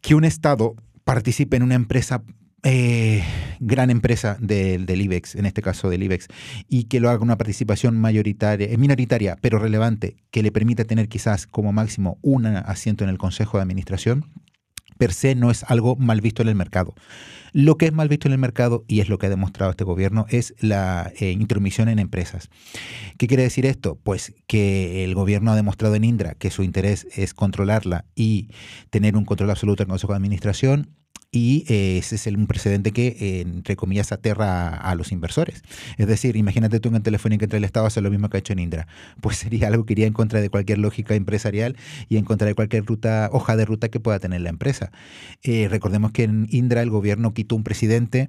que 0.00 0.16
un 0.16 0.24
Estado 0.24 0.74
participe 1.04 1.56
en 1.56 1.62
una 1.62 1.76
empresa 1.76 2.24
eh, 2.64 3.24
gran 3.60 3.90
empresa 3.90 4.36
del, 4.40 4.88
IBEX, 4.88 5.34
en 5.34 5.46
este 5.46 5.62
caso 5.62 5.90
del 5.90 6.02
IBEX, 6.02 6.28
y 6.68 6.84
que 6.84 7.00
lo 7.00 7.08
haga 7.08 7.18
con 7.18 7.28
una 7.28 7.38
participación 7.38 7.98
mayoritaria, 8.00 8.68
eh, 8.70 8.76
minoritaria, 8.76 9.36
pero 9.40 9.58
relevante, 9.58 10.16
que 10.30 10.42
le 10.42 10.52
permita 10.52 10.84
tener 10.84 11.08
quizás 11.08 11.46
como 11.46 11.72
máximo 11.72 12.18
un 12.22 12.46
asiento 12.46 13.04
en 13.04 13.10
el 13.10 13.18
Consejo 13.18 13.58
de 13.58 13.62
Administración, 13.62 14.26
per 14.98 15.12
se 15.12 15.34
no 15.34 15.50
es 15.50 15.64
algo 15.64 15.96
mal 15.96 16.20
visto 16.20 16.42
en 16.42 16.48
el 16.48 16.54
mercado. 16.54 16.94
Lo 17.52 17.76
que 17.76 17.86
es 17.86 17.92
mal 17.92 18.08
visto 18.08 18.28
en 18.28 18.32
el 18.32 18.38
mercado, 18.38 18.84
y 18.86 19.00
es 19.00 19.08
lo 19.08 19.18
que 19.18 19.26
ha 19.26 19.30
demostrado 19.30 19.72
este 19.72 19.82
gobierno, 19.82 20.26
es 20.28 20.54
la 20.60 21.12
eh, 21.18 21.32
intromisión 21.32 21.88
en 21.88 21.98
empresas. 21.98 22.48
¿Qué 23.18 23.26
quiere 23.26 23.42
decir 23.42 23.66
esto? 23.66 23.98
Pues 24.00 24.32
que 24.46 25.02
el 25.02 25.14
gobierno 25.16 25.50
ha 25.50 25.56
demostrado 25.56 25.96
en 25.96 26.04
Indra 26.04 26.34
que 26.34 26.50
su 26.50 26.62
interés 26.62 27.08
es 27.16 27.34
controlarla 27.34 28.04
y 28.14 28.50
tener 28.90 29.16
un 29.16 29.24
control 29.24 29.50
absoluto 29.50 29.82
en 29.82 29.88
el 29.88 29.90
Consejo 29.90 30.12
de 30.12 30.18
Administración 30.18 31.01
y 31.34 31.64
eh, 31.68 31.96
ese 31.96 32.16
es 32.16 32.26
un 32.26 32.46
precedente 32.46 32.92
que, 32.92 33.40
entre 33.40 33.74
comillas, 33.74 34.12
aterra 34.12 34.68
a, 34.68 34.94
los 34.94 35.12
inversores. 35.12 35.62
Es 35.96 36.06
decir, 36.06 36.36
imagínate 36.36 36.78
tú 36.78 36.90
en 36.90 36.96
el 36.96 37.02
Telefónica 37.02 37.46
entre 37.46 37.56
el 37.56 37.64
Estado 37.64 37.86
hace 37.86 38.02
lo 38.02 38.10
mismo 38.10 38.28
que 38.28 38.36
ha 38.36 38.40
hecho 38.40 38.52
en 38.52 38.58
Indra. 38.58 38.86
Pues 39.22 39.36
sería 39.38 39.68
algo 39.68 39.86
que 39.86 39.94
iría 39.94 40.06
en 40.06 40.12
contra 40.12 40.42
de 40.42 40.50
cualquier 40.50 40.78
lógica 40.78 41.14
empresarial 41.14 41.76
y 42.10 42.18
en 42.18 42.24
contra 42.26 42.46
de 42.46 42.54
cualquier 42.54 42.84
ruta, 42.84 43.30
hoja 43.32 43.56
de 43.56 43.64
ruta 43.64 43.88
que 43.88 43.98
pueda 43.98 44.18
tener 44.18 44.42
la 44.42 44.50
empresa. 44.50 44.92
Eh, 45.42 45.68
recordemos 45.70 46.12
que 46.12 46.24
en 46.24 46.46
Indra 46.50 46.82
el 46.82 46.90
gobierno 46.90 47.32
quitó 47.32 47.56
un 47.56 47.64
presidente 47.64 48.28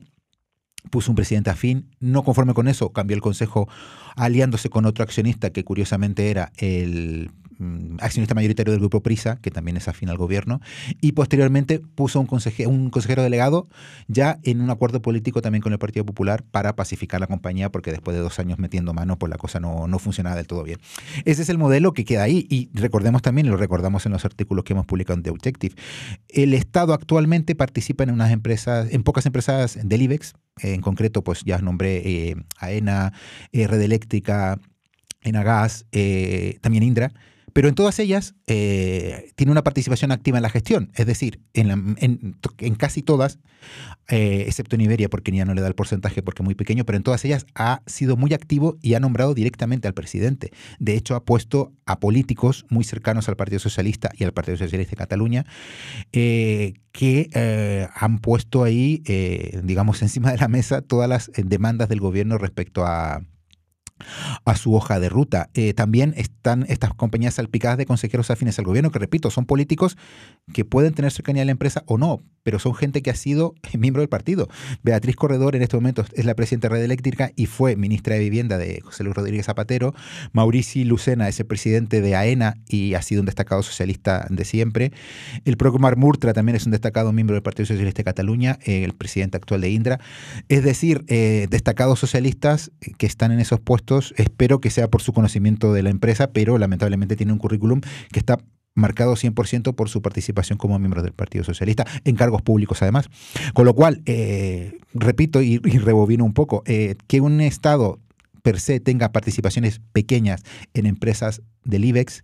puso 0.90 1.12
un 1.12 1.16
presidente 1.16 1.50
afín. 1.50 1.90
No 2.00 2.24
conforme 2.24 2.54
con 2.54 2.68
eso, 2.68 2.92
cambió 2.92 3.16
el 3.16 3.22
consejo 3.22 3.70
aliándose 4.16 4.70
con 4.70 4.86
otro 4.86 5.04
accionista 5.04 5.52
que 5.52 5.64
curiosamente 5.64 6.30
era 6.30 6.52
el 6.58 7.32
accionista 8.00 8.36
mayoritario 8.36 8.72
del 8.72 8.80
grupo 8.80 9.02
Prisa, 9.02 9.38
que 9.42 9.52
también 9.52 9.78
es 9.78 9.88
afín 9.88 10.10
al 10.10 10.18
gobierno, 10.18 10.62
y 11.02 11.14
posteriormente 11.14 11.80
puso 11.80 12.20
un 12.20 12.26
consejero, 12.26 12.70
un 12.70 12.90
consejero 12.90 13.24
delegado 13.24 13.68
ya 14.08 14.40
en 14.44 14.62
un 14.62 14.70
acuerdo 14.70 15.02
político 15.02 15.42
también 15.42 15.62
con 15.62 15.74
el 15.74 15.80
Partido 15.80 16.06
Popular 16.06 16.44
para 16.44 16.76
pacificar 16.76 17.20
la 17.20 17.28
compañía, 17.28 17.72
porque 17.72 17.92
después 17.92 18.16
de 18.16 18.22
dos 18.22 18.40
años 18.40 18.60
metiendo 18.60 18.94
mano, 18.94 19.18
pues 19.18 19.30
la 19.30 19.38
cosa 19.38 19.60
no, 19.60 19.88
no 19.88 20.00
funcionaba 20.00 20.36
del 20.36 20.48
todo 20.48 20.64
bien. 20.64 20.80
Ese 21.26 21.42
es 21.42 21.50
el 21.50 21.58
modelo 21.58 21.94
que 21.94 22.06
queda 22.06 22.24
ahí, 22.24 22.46
y 22.50 22.70
recordemos 22.74 23.22
también, 23.22 23.48
lo 23.50 23.58
recordamos 23.58 24.06
en 24.06 24.12
los 24.12 24.26
artículos 24.26 24.64
que 24.64 24.74
hemos 24.74 24.86
publicado 24.86 25.18
en 25.18 25.24
The 25.24 25.30
Objective, 25.30 25.76
el 26.30 26.54
Estado 26.54 26.94
actualmente 26.94 27.56
participa 27.56 28.04
en 28.04 28.12
unas 28.12 28.32
empresas, 28.32 28.88
en 28.92 29.04
pocas 29.04 29.26
empresas 29.26 29.78
del 29.84 30.02
IBEX, 30.02 30.34
en 30.62 30.82
concreto, 30.82 31.24
pues 31.24 31.44
ya 31.44 31.58
nombré 31.60 31.98
eh, 31.98 32.36
AENA, 32.58 33.14
eh, 33.52 33.68
Red 33.68 33.82
Eléctrica, 33.82 34.60
Enagas, 35.22 35.86
eh, 35.92 36.58
también 36.62 36.84
Indra, 36.84 37.14
pero 37.54 37.70
en 37.70 37.76
todas 37.76 38.00
ellas 38.00 38.36
eh, 38.48 39.32
tiene 39.36 39.52
una 39.52 39.64
participación 39.64 40.12
activa 40.12 40.38
en 40.40 40.42
la 40.42 40.50
gestión, 40.50 40.92
es 40.96 41.06
decir, 41.06 41.40
en, 41.54 41.96
en, 42.00 42.76
casi 42.76 43.04
todas, 43.04 43.40
eh, 44.10 44.46
excepto 44.48 44.76
en 44.76 44.82
Iberia, 44.82 45.10
porque 45.10 45.32
ya 45.32 45.46
no 45.46 45.54
le 45.54 45.62
da 45.62 45.68
el 45.68 45.76
porcentaje 45.76 46.24
porque 46.24 46.42
es 46.42 46.46
muy 46.46 46.56
pequeño, 46.56 46.84
pero 46.84 46.98
en 46.98 47.04
todas 47.04 47.24
ellas 47.26 47.46
ha 47.54 47.82
sido 47.86 48.18
muy 48.18 48.34
activo 48.34 48.78
y 48.82 48.96
ha 48.96 49.00
nombrado 49.00 49.36
directamente 49.36 49.88
al 49.88 49.94
presidente. 49.94 50.52
De 50.80 50.96
hecho, 50.96 51.16
ha 51.16 51.24
puesto 51.24 51.72
a 51.86 52.00
políticos 52.00 52.66
muy 52.70 52.84
cercanos 52.84 53.30
al 53.30 53.36
Partido 53.36 53.60
Socialista 53.60 54.10
y 54.18 54.24
al 54.24 54.34
Partido 54.34 54.58
Socialista 54.58 54.92
de 54.92 54.98
Cataluña 54.98 55.46
eh, 56.12 56.74
que 56.92 57.88
han 57.96 58.20
puesto 58.20 58.64
ahí, 58.64 59.04
digamos, 59.64 60.02
encima 60.04 60.32
de 60.32 60.38
la 60.38 60.48
mesa 60.48 60.82
todas 60.82 61.08
las 61.08 61.32
demandas 61.36 61.90
del 61.90 62.00
gobierno 62.00 62.38
respecto 62.38 62.86
a 62.86 63.24
a 64.46 64.56
su 64.56 64.74
hoja 64.76 65.00
de 65.00 65.10
ruta. 65.10 65.50
Eh, 65.54 65.74
también 65.74 66.14
están 66.18 66.66
estas 66.70 66.94
compañías 66.94 67.36
salpicadas 67.36 67.78
de 67.78 67.86
consejeros 67.86 68.32
afines 68.32 68.60
al 68.60 68.66
gobierno, 68.66 68.92
que 68.92 69.00
repito, 69.00 69.30
son 69.30 69.46
políticos 69.46 69.98
que 70.54 70.66
pueden 70.66 70.94
tener 70.94 71.12
cercanía 71.12 71.44
a 71.44 71.46
la 71.46 71.52
empresa 71.52 71.84
o 71.86 71.98
no, 71.98 72.22
pero 72.44 72.60
son 72.60 72.76
gente 72.76 73.02
que 73.02 73.10
ha 73.10 73.16
sido 73.16 73.56
miembro 73.78 74.02
del 74.02 74.10
partido. 74.10 74.48
Beatriz 74.84 75.16
Corredor 75.16 75.56
en 75.56 75.62
este 75.62 75.78
momento 75.78 76.06
es 76.14 76.26
la 76.26 76.36
presidenta 76.36 76.68
de 76.70 76.76
Red 76.76 76.84
Eléctrica 76.84 77.32
y 77.36 77.46
fue 77.46 77.76
ministra 77.76 78.16
de 78.16 78.22
Vivienda 78.22 78.58
de 78.58 78.82
José 78.82 79.04
Luis 79.04 79.16
Rodríguez 79.16 79.46
Zapatero. 79.46 79.94
Maurici 80.32 80.84
Lucena 80.84 81.28
es 81.28 81.40
el 81.40 81.46
presidente 81.46 82.02
de 82.02 82.16
AENA 82.16 82.56
y 82.68 82.94
ha 82.94 83.02
sido 83.02 83.22
un 83.22 83.26
destacado 83.26 83.64
socialista 83.64 84.28
de 84.30 84.46
siempre. 84.46 84.92
El 85.46 85.58
propio 85.58 85.80
Mar 85.80 85.98
Murtra 85.98 86.34
también 86.34 86.56
es 86.56 86.66
un 86.66 86.72
destacado 86.72 87.12
miembro 87.14 87.36
del 87.36 87.44
Partido 87.44 87.66
Socialista 87.66 88.00
de 88.00 88.04
Cataluña, 88.04 88.60
el 88.66 88.94
presidente 88.94 89.38
actual 89.38 89.62
de 89.62 89.70
Indra. 89.70 90.00
Es 90.50 90.64
decir, 90.64 91.04
eh, 91.08 91.48
destacados 91.50 92.00
socialistas 92.00 92.72
que 92.98 93.06
están 93.06 93.32
en 93.32 93.40
esos 93.40 93.60
puestos, 93.60 93.93
espero 94.18 94.60
que 94.60 94.70
sea 94.70 94.90
por 94.90 95.02
su 95.02 95.14
conocimiento 95.14 95.74
de 95.74 95.84
la 95.84 95.90
empresa, 95.90 96.32
pero 96.32 96.58
lamentablemente 96.58 97.16
tiene 97.16 97.34
un 97.34 97.40
currículum 97.40 97.82
que 98.12 98.20
está 98.20 98.40
marcado 98.76 99.16
100% 99.16 99.76
por 99.76 99.90
su 99.90 100.02
participación 100.02 100.58
como 100.58 100.80
miembro 100.80 101.04
del 101.04 101.14
Partido 101.14 101.44
Socialista, 101.44 101.86
en 102.04 102.16
cargos 102.16 102.42
públicos 102.42 102.82
además. 102.82 103.10
Con 103.54 103.66
lo 103.66 103.74
cual, 103.74 104.02
eh, 104.06 104.80
repito 104.94 105.42
y, 105.42 105.60
rebobino 105.60 106.26
un 106.26 106.34
poco, 106.34 106.64
eh, 106.66 106.96
que 107.08 107.22
un 107.22 107.42
Estado 107.42 108.00
per 108.42 108.60
se 108.60 108.80
tenga 108.80 109.12
participaciones 109.12 109.80
pequeñas 109.94 110.44
en 110.74 110.86
empresas 110.86 111.42
del 111.64 111.86
IBEX 111.86 112.24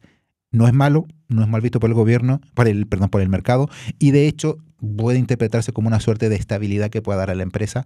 no 0.52 0.68
es 0.68 0.74
malo, 0.74 1.08
no 1.28 1.44
es 1.44 1.48
mal 1.48 1.62
visto 1.62 1.80
por 1.80 1.90
el 1.90 1.94
gobierno, 1.94 2.42
por 2.54 2.68
el, 2.68 2.88
perdón, 2.88 3.10
por 3.10 3.22
el 3.22 3.30
mercado, 3.30 3.70
y 4.00 4.12
de 4.12 4.28
hecho 4.28 4.58
puede 4.80 5.20
interpretarse 5.20 5.72
como 5.72 5.88
una 5.88 6.00
suerte 6.00 6.30
de 6.30 6.36
estabilidad 6.36 6.90
que 6.90 7.02
pueda 7.02 7.20
dar 7.20 7.30
a 7.30 7.36
la 7.36 7.44
empresa, 7.44 7.86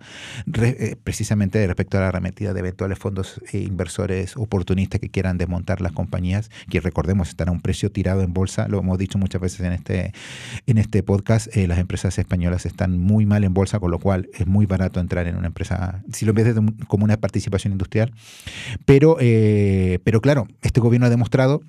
eh, 0.61 0.95
precisamente 1.03 1.65
respecto 1.65 1.97
a 1.97 2.01
la 2.01 2.07
arremetida 2.09 2.53
de 2.53 2.59
eventuales 2.59 2.99
fondos 2.99 3.41
e 3.51 3.59
inversores 3.59 4.37
oportunistas 4.37 4.99
que 4.99 5.09
quieran 5.09 5.37
desmontar 5.37 5.81
las 5.81 5.91
compañías, 5.91 6.49
que 6.69 6.79
recordemos 6.79 7.29
están 7.29 7.49
a 7.49 7.51
un 7.51 7.61
precio 7.61 7.91
tirado 7.91 8.21
en 8.21 8.33
bolsa, 8.33 8.67
lo 8.67 8.79
hemos 8.79 8.97
dicho 8.97 9.17
muchas 9.17 9.41
veces 9.41 9.61
en 9.61 9.73
este, 9.73 10.13
en 10.67 10.77
este 10.77 11.03
podcast, 11.03 11.55
eh, 11.55 11.67
las 11.67 11.79
empresas 11.79 12.17
españolas 12.17 12.65
están 12.65 12.99
muy 12.99 13.25
mal 13.25 13.43
en 13.43 13.53
bolsa, 13.53 13.79
con 13.79 13.91
lo 13.91 13.99
cual 13.99 14.29
es 14.33 14.47
muy 14.47 14.65
barato 14.65 14.99
entrar 14.99 15.27
en 15.27 15.35
una 15.35 15.47
empresa, 15.47 16.03
si 16.11 16.25
lo 16.25 16.33
ves 16.33 16.55
como 16.87 17.03
una 17.03 17.17
participación 17.17 17.73
industrial, 17.73 18.11
pero, 18.85 19.17
pero 20.03 20.21
claro, 20.21 20.47
este 20.61 20.79
gobierno 20.79 21.07
ha 21.07 21.09
demostrado 21.09 21.61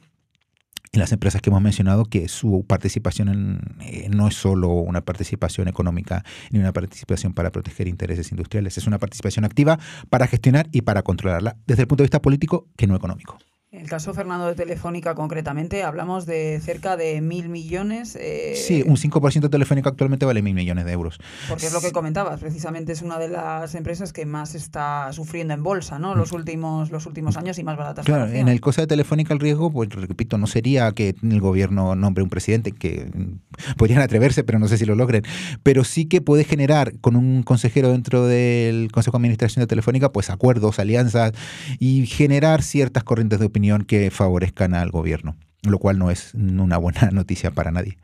en 0.95 1.01
las 1.01 1.13
empresas 1.13 1.43
que 1.43 1.51
hemos 1.51 1.61
mencionado 1.61 2.05
que 2.05 2.29
su 2.29 2.65
participación 2.67 3.77
eh, 3.81 4.09
no 4.11 4.29
es 4.29 4.35
solo 4.35 4.69
una 4.71 5.01
participación 5.01 5.69
económica 5.69 6.25
ni 6.51 6.61
una 6.61 6.73
participación 6.73 7.35
para 7.35 7.51
proteger 7.51 7.89
intereses 7.89 8.31
industriales, 8.31 8.79
es 8.79 8.87
una 8.87 8.99
participación 8.99 9.45
activa 9.45 9.79
para 10.09 10.27
gestionar 10.27 10.69
y 10.73 10.83
para 10.83 11.03
controlarla 11.03 11.57
desde 11.67 11.83
el 11.83 11.89
punto 11.89 12.03
de 12.03 12.07
vista 12.07 12.23
político 12.23 12.69
que 12.77 12.87
no 12.87 12.95
económico. 12.95 13.39
En 13.75 13.81
el 13.81 13.89
caso, 13.89 14.15
Fernando, 14.15 14.47
de 14.47 14.55
Telefónica 14.55 15.17
concretamente, 15.17 15.83
hablamos 15.83 16.27
de 16.27 16.61
cerca 16.61 16.97
de 16.97 17.21
mil 17.21 17.49
millones. 17.49 18.17
Eh, 18.21 18.55
sí, 18.55 18.85
un 18.87 18.97
5% 18.97 19.41
de 19.41 19.49
Telefónica 19.49 19.89
actualmente 19.89 20.25
vale 20.25 20.43
mil 20.43 20.55
millones 20.55 20.85
de 20.85 20.93
euros. 20.93 21.19
Porque 21.49 21.67
es 21.67 21.73
lo 21.73 21.81
que 21.81 21.91
comentabas, 21.91 22.39
precisamente 22.39 22.93
es 22.93 23.03
una 23.03 23.19
de 23.19 23.27
las 23.27 23.75
empresas 23.75 24.13
que 24.13 24.27
más 24.27 24.55
está 24.55 25.13
sufriendo 25.13 25.55
en 25.55 25.65
bolsa, 25.65 25.99
¿no? 25.99 26.15
Los 26.15 26.31
mm. 26.31 26.37
últimos, 26.37 26.93
los 26.93 27.07
últimos 27.07 27.37
años 27.37 27.59
y 27.59 27.65
más 27.65 27.77
baratas. 27.77 28.07
Claro, 28.07 28.29
en 28.29 28.47
el 28.49 28.61
caso 28.61 28.81
de 28.81 28.87
Telefónica 28.87 29.35
el 29.35 29.41
riesgo, 29.41 29.73
pues 29.73 29.89
repito, 29.89 30.39
no 30.39 30.47
sería 30.47 30.93
que 30.93 31.17
el 31.21 31.41
gobierno 31.41 31.97
nombre 31.97 32.23
un 32.23 32.31
presidente, 32.31 32.71
que 32.71 33.11
podrían 33.77 34.03
atreverse, 34.03 34.45
pero 34.45 34.61
no 34.61 34.69
sé 34.69 34.79
si 34.79 34.85
lo 34.85 34.95
logren, 34.95 35.25
pero 35.65 35.83
sí 35.83 36.07
que 36.07 36.21
puede 36.21 36.45
generar 36.45 36.97
con 37.01 37.17
un 37.17 37.43
consejero 37.43 37.91
dentro 37.91 38.25
del 38.25 38.93
Consejo 38.93 39.17
de 39.17 39.23
Administración 39.23 39.65
de 39.65 39.67
Telefónica, 39.67 40.13
pues 40.13 40.31
acuerdos, 40.31 40.79
alianzas 40.79 41.33
y 41.81 42.07
generar 42.07 42.63
ciertas 42.63 43.03
corrientes 43.03 43.41
de 43.41 43.47
opinión 43.47 43.64
que 43.87 44.11
favorezcan 44.11 44.75
al 44.75 44.91
gobierno, 44.91 45.37
lo 45.63 45.79
cual 45.79 45.99
no 45.99 46.11
es 46.11 46.35
una 46.35 46.77
buena 46.77 47.11
noticia 47.13 47.51
para 47.51 47.71
nadie. 47.71 47.99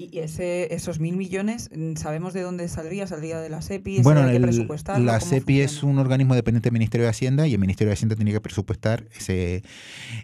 ¿Y 0.00 0.18
ese, 0.20 0.74
esos 0.74 0.98
mil 0.98 1.14
millones, 1.18 1.68
mm, 1.76 1.96
sabemos 1.96 2.32
de 2.32 2.40
dónde 2.40 2.66
saldría? 2.68 3.06
¿Saldría 3.06 3.38
de 3.38 3.50
la 3.50 3.60
SEPI? 3.60 4.00
Bueno, 4.00 4.22
la 4.22 5.20
SEPI 5.20 5.60
es 5.60 5.82
un 5.82 5.98
organismo 5.98 6.34
dependiente 6.34 6.70
del 6.70 6.72
Ministerio 6.72 7.04
de 7.04 7.10
Hacienda 7.10 7.46
y 7.46 7.52
el 7.52 7.58
Ministerio 7.58 7.90
de 7.90 7.94
Hacienda 7.94 8.16
tiene 8.16 8.32
que 8.32 8.40
presupuestar 8.40 9.04
ese, 9.14 9.62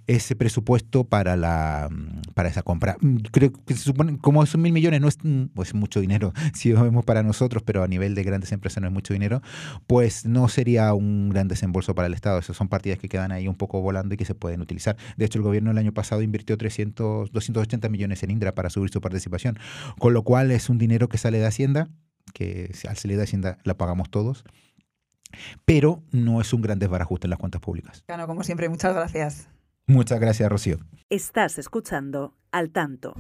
ese 0.07 0.35
presupuesto 0.35 1.05
para, 1.05 1.37
la, 1.37 1.91
para 2.33 2.49
esa 2.49 2.63
compra. 2.63 2.97
Mm, 3.03 3.17
creo 3.31 3.53
que 3.53 3.75
se 3.75 3.83
supone, 3.83 4.17
como 4.17 4.43
esos 4.43 4.59
mil 4.59 4.73
millones 4.73 5.03
no 5.03 5.09
es 5.09 5.19
mm, 5.23 5.49
pues, 5.53 5.75
mucho 5.75 6.01
dinero, 6.01 6.33
si 6.55 6.73
lo 6.73 6.83
vemos 6.83 7.05
para 7.05 7.23
nosotros, 7.23 7.63
pero 7.63 7.83
a 7.83 7.87
nivel 7.87 8.15
de 8.15 8.23
grandes 8.23 8.53
empresas 8.53 8.81
no 8.81 8.87
es 8.87 8.95
mucho 8.95 9.13
dinero, 9.13 9.43
pues 9.87 10.25
no 10.25 10.49
sería 10.49 10.95
un 10.95 11.29
gran 11.29 11.49
desembolso 11.49 11.95
para 11.95 12.07
el 12.07 12.15
Estado. 12.15 12.39
Esas 12.39 12.57
son 12.57 12.69
partidas 12.69 12.99
que 12.99 13.11
quedan 13.11 13.31
ahí 13.31 13.47
un 13.47 13.57
poco 13.57 13.83
volando 13.83 14.15
y 14.15 14.17
que 14.17 14.25
se 14.25 14.35
pueden 14.35 14.63
utilizar. 14.63 14.97
De 15.19 15.27
hecho, 15.27 15.39
el 15.39 15.43
gobierno 15.43 15.71
el 15.71 15.77
año 15.77 15.93
pasado 15.93 16.23
invirtió 16.23 16.57
300, 16.57 17.31
280 17.31 17.91
millones 17.91 18.23
en 18.23 18.31
Indra 18.31 18.55
para 18.55 18.71
subir 18.71 18.89
su 18.89 19.03
participación 19.03 19.59
con 19.99 20.15
lo 20.15 20.23
cual 20.23 20.51
es 20.51 20.69
un 20.69 20.79
dinero 20.79 21.09
que 21.09 21.19
sale 21.19 21.39
de 21.39 21.47
Hacienda, 21.47 21.89
que 22.33 22.73
al 22.89 22.97
salir 22.97 23.17
de 23.17 23.25
Hacienda 23.25 23.59
la 23.65 23.77
pagamos 23.77 24.11
todos, 24.11 24.45
pero 25.65 26.03
no 26.13 26.41
es 26.41 26.53
un 26.53 26.63
gran 26.63 26.79
desbarajuste 26.79 27.27
en 27.27 27.31
las 27.31 27.39
cuentas 27.39 27.61
públicas. 27.61 28.05
Bueno, 28.09 28.27
como 28.27 28.43
siempre, 28.43 28.69
muchas 28.69 28.95
gracias. 28.95 29.49
Muchas 29.87 30.19
gracias, 30.19 30.51
Rocío. 30.51 30.79
Estás 31.11 31.59
escuchando 31.59 32.37
Al 32.51 32.71
Tanto. 32.71 33.15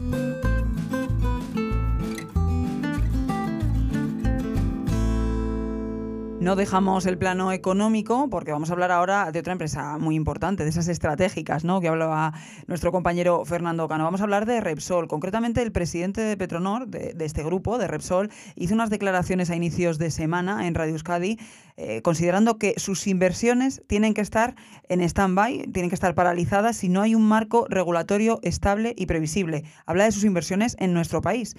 No 6.47 6.55
dejamos 6.55 7.07
el 7.07 7.18
plano 7.18 7.51
económico 7.51 8.30
porque 8.30 8.53
vamos 8.53 8.70
a 8.70 8.74
hablar 8.74 8.92
ahora 8.92 9.32
de 9.32 9.40
otra 9.40 9.51
empresa 9.51 9.99
muy 9.99 10.14
importante, 10.14 10.62
de 10.62 10.70
esas 10.70 10.86
estratégicas, 10.86 11.64
¿no? 11.64 11.80
Que 11.80 11.88
hablaba 11.88 12.34
nuestro 12.68 12.92
compañero 12.92 13.44
Fernando 13.44 13.88
Cano. 13.88 14.05
Vamos 14.05 14.20
a 14.20 14.22
hablar 14.22 14.47
de 14.47 14.61
Repsol. 14.61 15.09
Concretamente, 15.09 15.61
el 15.61 15.72
presidente 15.72 16.20
de 16.20 16.36
Petronor, 16.36 16.86
de, 16.86 17.16
este 17.24 17.42
grupo, 17.42 17.78
de 17.78 17.88
Repsol, 17.88 18.30
hizo 18.55 18.74
unas 18.74 18.90
declaraciones 18.90 19.51
a 19.51 19.57
inicios 19.57 19.99
de 19.99 20.12
semana 20.12 20.68
en 20.68 20.76
Radio 20.76 20.92
Euskadi, 20.92 21.36
eh, 21.76 22.01
considerando 22.03 22.59
que 22.59 22.74
sus 22.76 23.09
inversiones 23.09 23.82
tienen 23.88 24.14
que 24.14 24.20
estar 24.20 24.55
en 24.88 25.01
stand-by, 25.01 25.72
tienen 25.72 25.88
que 25.88 25.97
estar 25.97 26.14
paralizadas 26.14 26.76
si 26.76 26.88
no 26.88 27.03
hay 27.03 27.16
un 27.16 27.26
marco 27.26 27.66
regulatorio 27.68 28.38
estable 28.44 28.94
y 28.97 29.07
previsible. 29.07 29.64
Habla 29.84 30.05
de 30.05 30.12
sus 30.12 30.22
inversiones 30.22 30.76
en 30.78 30.94
nuestro 30.94 31.20
país 31.22 31.57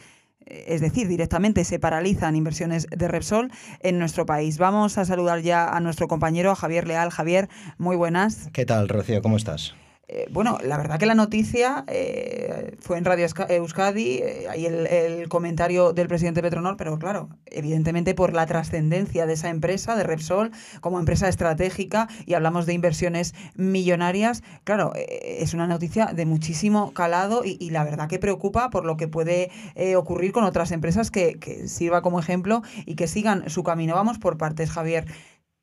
es 0.50 0.82
decir, 0.82 1.08
directamente 1.08 1.64
se 1.64 1.80
paralizan 1.80 2.36
inversiones 2.36 2.88
de 2.90 3.08
Repsol 3.08 3.52
en 3.82 4.00
nuestro 4.00 4.26
país. 4.26 4.58
Vamos 4.58 4.98
a 4.98 5.06
saludar 5.06 5.42
ya 5.42 5.68
a 5.68 5.80
nuestro 5.80 6.08
compañero 6.08 6.56
Javier 6.56 6.88
Leal. 6.88 7.10
Javier, 7.10 7.50
muy 7.78 7.96
buenas. 7.96 8.50
¿Qué 8.54 8.66
tal, 8.66 8.90
Rocío? 8.90 9.22
¿Cómo 9.22 9.38
estás? 9.38 9.76
Eh, 10.10 10.26
bueno, 10.32 10.58
la 10.64 10.78
verdad 10.78 10.98
que 11.00 11.06
la 11.06 11.16
noticia 11.16 11.84
eh, 11.90 12.78
fue 12.80 12.98
en 12.98 13.04
Radio 13.04 13.28
Euskadi, 13.50 14.20
eh, 14.20 14.48
ahí 14.50 14.66
el, 14.66 15.28
comentario 15.28 15.92
del 15.92 16.08
presidente 16.08 16.42
Petronor, 16.42 16.78
pero 16.78 16.98
claro, 16.98 17.28
evidentemente 17.46 18.16
por 18.16 18.32
la 18.32 18.46
trascendencia 18.46 19.26
de 19.26 19.34
esa 19.34 19.50
empresa, 19.50 19.98
de 19.98 20.04
Repsol, 20.04 20.52
como 20.80 20.98
empresa 21.00 21.28
estratégica, 21.28 22.08
y 22.26 22.36
hablamos 22.36 22.66
de 22.66 22.74
inversiones 22.74 23.36
millonarias, 23.56 24.44
claro, 24.64 24.94
es 24.96 25.54
una 25.54 25.68
noticia 25.68 26.06
de 26.06 26.26
muchísimo 26.26 26.94
calado 26.94 27.42
y, 27.44 27.70
la 27.72 27.84
verdad 27.84 28.08
que 28.08 28.18
preocupa 28.18 28.70
por 28.70 28.86
lo 28.86 28.96
que 28.96 29.10
puede 29.10 29.52
ocurrir 29.98 30.32
con 30.32 30.46
otras 30.46 30.72
empresas 30.72 31.12
que, 31.12 31.38
que 31.38 31.68
sirva 31.68 32.02
como 32.02 32.20
ejemplo 32.20 32.62
y 32.86 32.96
que 32.96 33.08
sigan 33.08 33.50
su 33.50 33.64
camino. 33.64 33.96
Vamos 33.96 34.20
por 34.20 34.38
partes, 34.38 34.72
Javier. 34.72 35.06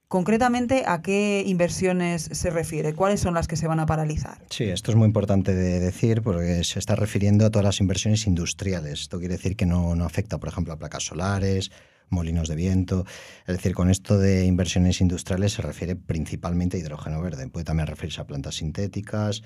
Concretamente, 0.08 0.84
¿a 0.86 1.02
qué 1.02 1.42
inversiones 1.46 2.28
se 2.30 2.50
refiere? 2.50 2.94
¿Cuáles 2.94 3.20
son 3.20 3.34
las 3.34 3.48
que 3.48 3.56
se 3.56 3.66
van 3.66 3.80
a 3.80 3.86
paralizar? 3.86 4.38
Sí, 4.50 4.64
esto 4.64 4.90
es 4.90 4.96
muy 4.96 5.06
importante 5.06 5.54
de 5.54 5.80
decir 5.80 6.22
porque 6.22 6.62
se 6.62 6.78
está 6.78 6.94
refiriendo 6.94 7.46
a 7.46 7.50
todas 7.50 7.64
las 7.64 7.80
inversiones 7.80 8.26
industriales. 8.26 9.00
Esto 9.00 9.18
quiere 9.18 9.36
decir 9.36 9.56
que 9.56 9.66
no, 9.66 9.96
no 9.96 10.04
afecta, 10.04 10.38
por 10.38 10.50
ejemplo, 10.50 10.72
a 10.72 10.78
placas 10.78 11.04
solares, 11.04 11.72
molinos 12.10 12.48
de 12.48 12.54
viento. 12.54 13.04
Es 13.46 13.56
decir, 13.56 13.74
con 13.74 13.90
esto 13.90 14.18
de 14.18 14.44
inversiones 14.44 15.00
industriales 15.00 15.54
se 15.54 15.62
refiere 15.62 15.96
principalmente 15.96 16.76
a 16.76 16.80
hidrógeno 16.80 17.20
verde. 17.20 17.48
Puede 17.48 17.64
también 17.64 17.86
referirse 17.86 18.20
a 18.20 18.26
plantas 18.26 18.56
sintéticas, 18.56 19.42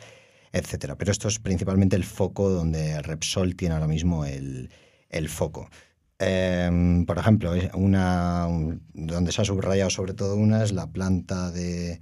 etcétera. 0.52 0.96
Pero 0.96 1.12
esto 1.12 1.28
es 1.28 1.38
principalmente 1.38 1.96
el 1.96 2.04
foco 2.04 2.50
donde 2.50 3.00
Repsol 3.02 3.56
tiene 3.56 3.74
ahora 3.74 3.88
mismo 3.88 4.24
el, 4.24 4.70
el 5.08 5.28
foco. 5.28 5.70
Em, 6.18 7.06
por 7.06 7.18
ejemplo, 7.18 7.52
una 7.74 8.48
donde 8.92 9.30
se 9.30 9.42
ha 9.42 9.44
subrayado 9.44 9.88
sobre 9.90 10.14
todo 10.14 10.34
una 10.34 10.64
es 10.64 10.72
la 10.72 10.88
planta 10.88 11.52
de, 11.52 12.00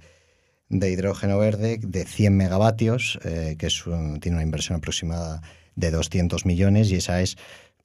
de 0.69 0.91
hidrógeno 0.91 1.37
verde 1.37 1.79
de 1.81 2.05
100 2.05 2.35
megavatios, 2.35 3.19
eh, 3.23 3.55
que 3.59 3.67
es 3.67 3.83
tiene 4.21 4.37
una 4.37 4.43
inversión 4.43 4.77
aproximada 4.77 5.41
de 5.75 5.91
200 5.91 6.45
millones 6.45 6.91
y 6.91 6.95
esa 6.95 7.21
es 7.21 7.37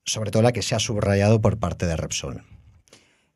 sobre 0.04 0.30
todo 0.30 0.42
la 0.42 0.52
que 0.52 0.62
se 0.62 0.74
ha 0.74 0.78
subrayado 0.78 1.40
por 1.40 1.58
parte 1.58 1.86
de 1.86 1.96
Repsol. 1.96 2.42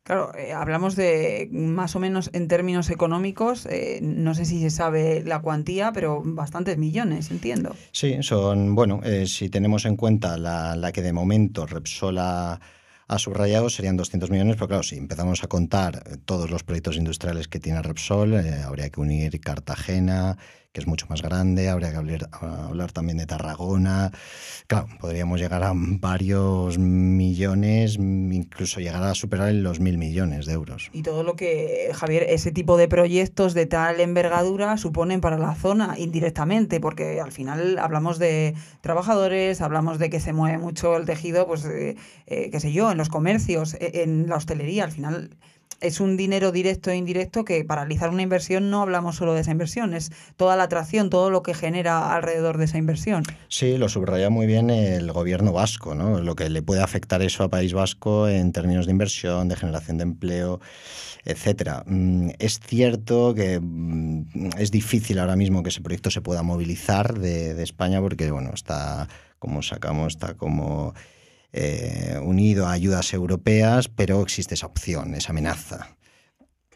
Claro, 0.03 0.33
eh, 0.35 0.53
hablamos 0.53 0.95
de 0.95 1.49
más 1.51 1.95
o 1.95 1.99
menos 1.99 2.29
en 2.33 2.47
términos 2.47 2.89
económicos, 2.89 3.67
eh, 3.67 3.99
no 4.01 4.33
sé 4.33 4.45
si 4.45 4.61
se 4.61 4.69
sabe 4.69 5.21
la 5.23 5.39
cuantía, 5.41 5.91
pero 5.91 6.23
bastantes 6.25 6.77
millones, 6.77 7.29
entiendo. 7.29 7.75
Sí, 7.91 8.17
son, 8.21 8.73
bueno, 8.73 9.01
si 9.25 9.49
tenemos 9.49 9.85
en 9.85 9.97
cuenta 9.97 10.37
la, 10.37 10.75
la 10.77 10.91
que 10.93 11.01
de 11.01 11.13
momento 11.13 11.65
Repsol 11.65 12.17
ha 12.19 12.59
a 13.07 13.19
subrayado 13.19 13.69
serían 13.69 13.97
200 13.97 14.29
millones, 14.29 14.55
pero 14.55 14.67
claro, 14.67 14.83
si 14.83 14.97
empezamos 14.97 15.43
a 15.43 15.47
contar 15.47 16.03
todos 16.25 16.49
los 16.49 16.63
proyectos 16.63 16.97
industriales 16.97 17.47
que 17.47 17.59
tiene 17.59 17.81
Repsol, 17.81 18.33
eh, 18.33 18.63
habría 18.63 18.89
que 18.89 18.99
unir 18.99 19.39
Cartagena, 19.39 20.37
que 20.77 20.81
es 20.81 20.87
mucho 20.87 21.07
más 21.09 21.23
grande, 21.23 21.69
habría 21.69 21.89
que 21.89 21.97
hablar, 21.97 22.29
hablar, 22.39 22.91
también 22.91 23.17
de 23.17 23.25
Tarragona. 23.25 24.11
Claro, 24.67 24.87
podríamos 24.99 25.39
llegar 25.39 25.63
a 25.63 25.71
varios 25.73 26.77
millones, 26.77 27.95
incluso 27.95 28.79
llegar 28.79 29.01
a 29.01 29.15
superar 29.15 29.51
los 29.55 29.79
mil 29.79 29.97
millones 29.97 30.45
de 30.45 30.53
euros. 30.53 30.91
Y 30.93 31.01
todo 31.01 31.23
lo 31.23 31.35
que, 31.35 31.89
Javier, 31.95 32.27
ese 32.29 32.51
tipo 32.51 32.77
de 32.77 32.87
proyectos 32.87 33.55
de 33.55 33.65
tal 33.65 33.99
envergadura 34.01 34.77
suponen 34.77 35.19
para 35.19 35.39
la 35.39 35.55
zona 35.55 35.95
indirectamente, 35.97 36.79
porque 36.79 37.21
al 37.21 37.31
final 37.31 37.79
hablamos 37.79 38.19
de 38.19 38.53
trabajadores, 38.81 39.61
hablamos 39.61 39.97
de 39.97 40.11
que 40.11 40.19
se 40.19 40.31
mueve 40.31 40.59
mucho 40.59 40.95
el 40.95 41.07
tejido, 41.07 41.47
pues, 41.47 41.65
eh, 41.65 41.95
eh, 42.27 42.51
qué 42.51 42.59
sé 42.59 42.71
yo, 42.71 42.91
en 42.91 42.99
los 42.99 43.09
comercios, 43.09 43.73
e, 43.73 44.03
en 44.03 44.29
la 44.29 44.35
hostelería, 44.35 44.83
al 44.83 44.91
final 44.91 45.31
es 45.81 45.99
un 45.99 46.17
dinero 46.17 46.51
directo 46.51 46.89
e 46.89 46.95
indirecto 46.95 47.45
que 47.45 47.63
para 47.63 47.81
realizar 47.81 48.09
una 48.09 48.21
inversión 48.21 48.69
no 48.69 48.81
hablamos 48.81 49.15
solo 49.15 49.33
de 49.33 49.41
esa 49.41 49.51
inversión, 49.51 49.93
es 49.93 50.11
toda 50.35 50.55
la 50.55 50.63
atracción, 50.63 51.09
todo 51.09 51.29
lo 51.29 51.43
que 51.43 51.53
genera 51.53 52.15
alrededor 52.15 52.57
de 52.57 52.65
esa 52.65 52.77
inversión. 52.77 53.23
Sí, 53.47 53.77
lo 53.77 53.89
subraya 53.89 54.29
muy 54.29 54.47
bien 54.47 54.69
el 54.69 55.11
gobierno 55.11 55.51
vasco, 55.53 55.95
¿no? 55.95 56.19
Lo 56.21 56.35
que 56.35 56.49
le 56.49 56.61
puede 56.61 56.81
afectar 56.81 57.21
eso 57.21 57.43
a 57.43 57.49
País 57.49 57.73
Vasco 57.73 58.27
en 58.27 58.51
términos 58.51 58.85
de 58.85 58.91
inversión, 58.91 59.47
de 59.47 59.55
generación 59.55 59.97
de 59.97 60.03
empleo, 60.03 60.59
etcétera. 61.25 61.83
Mm, 61.85 62.29
es 62.39 62.59
cierto 62.59 63.33
que 63.33 63.59
mm, 63.61 64.49
es 64.57 64.71
difícil 64.71 65.19
ahora 65.19 65.35
mismo 65.35 65.63
que 65.63 65.69
ese 65.69 65.81
proyecto 65.81 66.09
se 66.09 66.21
pueda 66.21 66.43
movilizar 66.43 67.19
de, 67.19 67.53
de 67.53 67.63
España 67.63 68.01
porque, 68.01 68.31
bueno, 68.31 68.51
está 68.53 69.07
como 69.39 69.61
sacamos, 69.61 70.13
está 70.13 70.33
como 70.33 70.93
eh, 71.59 72.19
unido 72.21 72.67
a 72.67 72.71
ayudas 72.71 73.13
europeas, 73.13 73.87
pero 73.87 74.21
existe 74.21 74.53
esa 74.53 74.67
opción, 74.67 75.15
esa 75.15 75.31
amenaza. 75.31 75.97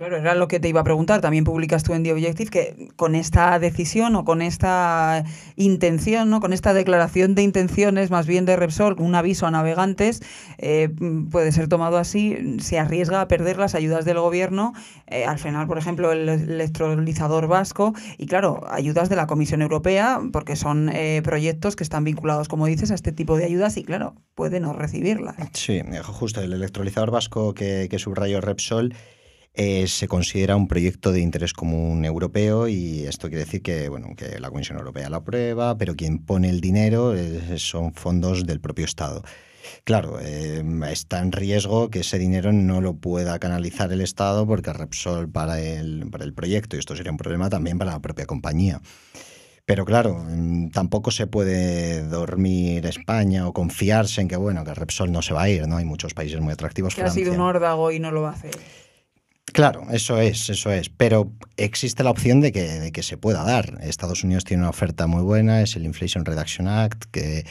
Claro, 0.01 0.17
era 0.17 0.33
lo 0.33 0.47
que 0.47 0.59
te 0.59 0.67
iba 0.67 0.81
a 0.81 0.83
preguntar. 0.83 1.21
También 1.21 1.43
publicas 1.43 1.83
tú 1.83 1.93
en 1.93 2.01
The 2.01 2.13
Objective 2.13 2.49
que 2.49 2.87
con 2.95 3.13
esta 3.13 3.59
decisión 3.59 4.15
o 4.15 4.25
con 4.25 4.41
esta 4.41 5.23
intención, 5.57 6.31
¿no? 6.31 6.39
con 6.39 6.53
esta 6.53 6.73
declaración 6.73 7.35
de 7.35 7.43
intenciones, 7.43 8.09
más 8.09 8.25
bien 8.25 8.45
de 8.45 8.55
Repsol, 8.55 8.95
un 8.97 9.13
aviso 9.13 9.45
a 9.45 9.51
navegantes, 9.51 10.23
eh, 10.57 10.89
puede 11.29 11.51
ser 11.51 11.67
tomado 11.67 11.99
así, 11.99 12.57
se 12.61 12.79
arriesga 12.79 13.21
a 13.21 13.27
perder 13.27 13.59
las 13.59 13.75
ayudas 13.75 14.03
del 14.03 14.17
gobierno, 14.17 14.73
eh, 15.05 15.25
al 15.25 15.37
final, 15.37 15.67
por 15.67 15.77
ejemplo, 15.77 16.11
el 16.11 16.27
electrolizador 16.29 17.45
vasco, 17.45 17.93
y 18.17 18.25
claro, 18.25 18.63
ayudas 18.71 19.07
de 19.07 19.17
la 19.17 19.27
Comisión 19.27 19.61
Europea, 19.61 20.19
porque 20.33 20.55
son 20.55 20.89
eh, 20.89 21.21
proyectos 21.23 21.75
que 21.75 21.83
están 21.83 22.05
vinculados, 22.05 22.47
como 22.47 22.65
dices, 22.65 22.89
a 22.89 22.95
este 22.95 23.11
tipo 23.11 23.37
de 23.37 23.45
ayudas 23.45 23.77
y 23.77 23.83
claro, 23.83 24.15
puede 24.33 24.59
no 24.61 24.73
recibirlas. 24.73 25.35
Sí, 25.53 25.79
justo 26.03 26.41
el 26.41 26.53
electrolizador 26.53 27.11
vasco 27.11 27.53
que 27.53 27.95
subrayó 27.99 28.41
Repsol 28.41 28.95
eh, 29.53 29.87
se 29.87 30.07
considera 30.07 30.55
un 30.55 30.67
proyecto 30.67 31.11
de 31.11 31.19
interés 31.19 31.53
común 31.53 32.05
europeo 32.05 32.67
y 32.67 33.05
esto 33.05 33.27
quiere 33.27 33.45
decir 33.45 33.61
que, 33.61 33.89
bueno, 33.89 34.15
que 34.15 34.39
la 34.39 34.49
Comisión 34.49 34.77
Europea 34.77 35.09
lo 35.09 35.17
aprueba, 35.17 35.77
pero 35.77 35.95
quien 35.95 36.19
pone 36.19 36.49
el 36.49 36.61
dinero 36.61 37.13
son 37.57 37.93
fondos 37.93 38.45
del 38.45 38.61
propio 38.61 38.85
Estado. 38.85 39.23
Claro, 39.83 40.19
eh, 40.21 40.63
está 40.89 41.19
en 41.19 41.31
riesgo 41.31 41.89
que 41.89 41.99
ese 41.99 42.17
dinero 42.17 42.51
no 42.51 42.81
lo 42.81 42.95
pueda 42.95 43.37
canalizar 43.39 43.91
el 43.91 44.01
Estado 44.01 44.45
porque 44.45 44.73
Repsol 44.73 45.29
para 45.29 45.59
el, 45.59 46.07
para 46.09 46.23
el 46.23 46.33
proyecto, 46.33 46.75
y 46.75 46.79
esto 46.79 46.95
sería 46.95 47.11
un 47.11 47.17
problema 47.17 47.49
también 47.49 47.77
para 47.77 47.91
la 47.91 47.99
propia 47.99 48.25
compañía. 48.25 48.81
Pero 49.65 49.85
claro, 49.85 50.25
mm, 50.27 50.69
tampoco 50.69 51.11
se 51.11 51.27
puede 51.27 52.03
dormir 52.07 52.85
España 52.85 53.47
o 53.47 53.53
confiarse 53.53 54.21
en 54.21 54.27
que, 54.27 54.35
bueno, 54.35 54.63
que 54.63 54.73
Repsol 54.73 55.11
no 55.11 55.21
se 55.21 55.33
va 55.33 55.43
a 55.43 55.49
ir, 55.49 55.67
¿no? 55.67 55.77
Hay 55.77 55.85
muchos 55.85 56.13
países 56.13 56.39
muy 56.41 56.53
atractivos. 56.53 56.95
Que 56.95 57.03
ha 57.03 57.09
sido 57.09 57.33
un 57.33 57.41
órdago 57.41 57.91
y 57.91 57.99
no 57.99 58.11
lo 58.11 58.23
va 58.23 58.29
a 58.29 58.33
hacer. 58.33 58.51
Claro, 59.53 59.85
eso 59.91 60.17
es, 60.19 60.49
eso 60.49 60.71
es. 60.71 60.89
Pero 60.89 61.31
existe 61.57 62.03
la 62.03 62.11
opción 62.11 62.39
de 62.41 62.51
que, 62.51 63.03
se 63.03 63.17
pueda 63.17 63.43
dar. 63.43 63.79
Estados 63.81 64.23
Unidos 64.23 64.45
tiene 64.45 64.63
una 64.63 64.69
oferta 64.69 65.07
muy 65.07 65.23
buena, 65.23 65.61
es 65.61 65.75
el 65.75 65.85
Inflation 65.85 66.25
Reduction 66.25 66.67
Act, 66.67 67.05
que 67.11 67.45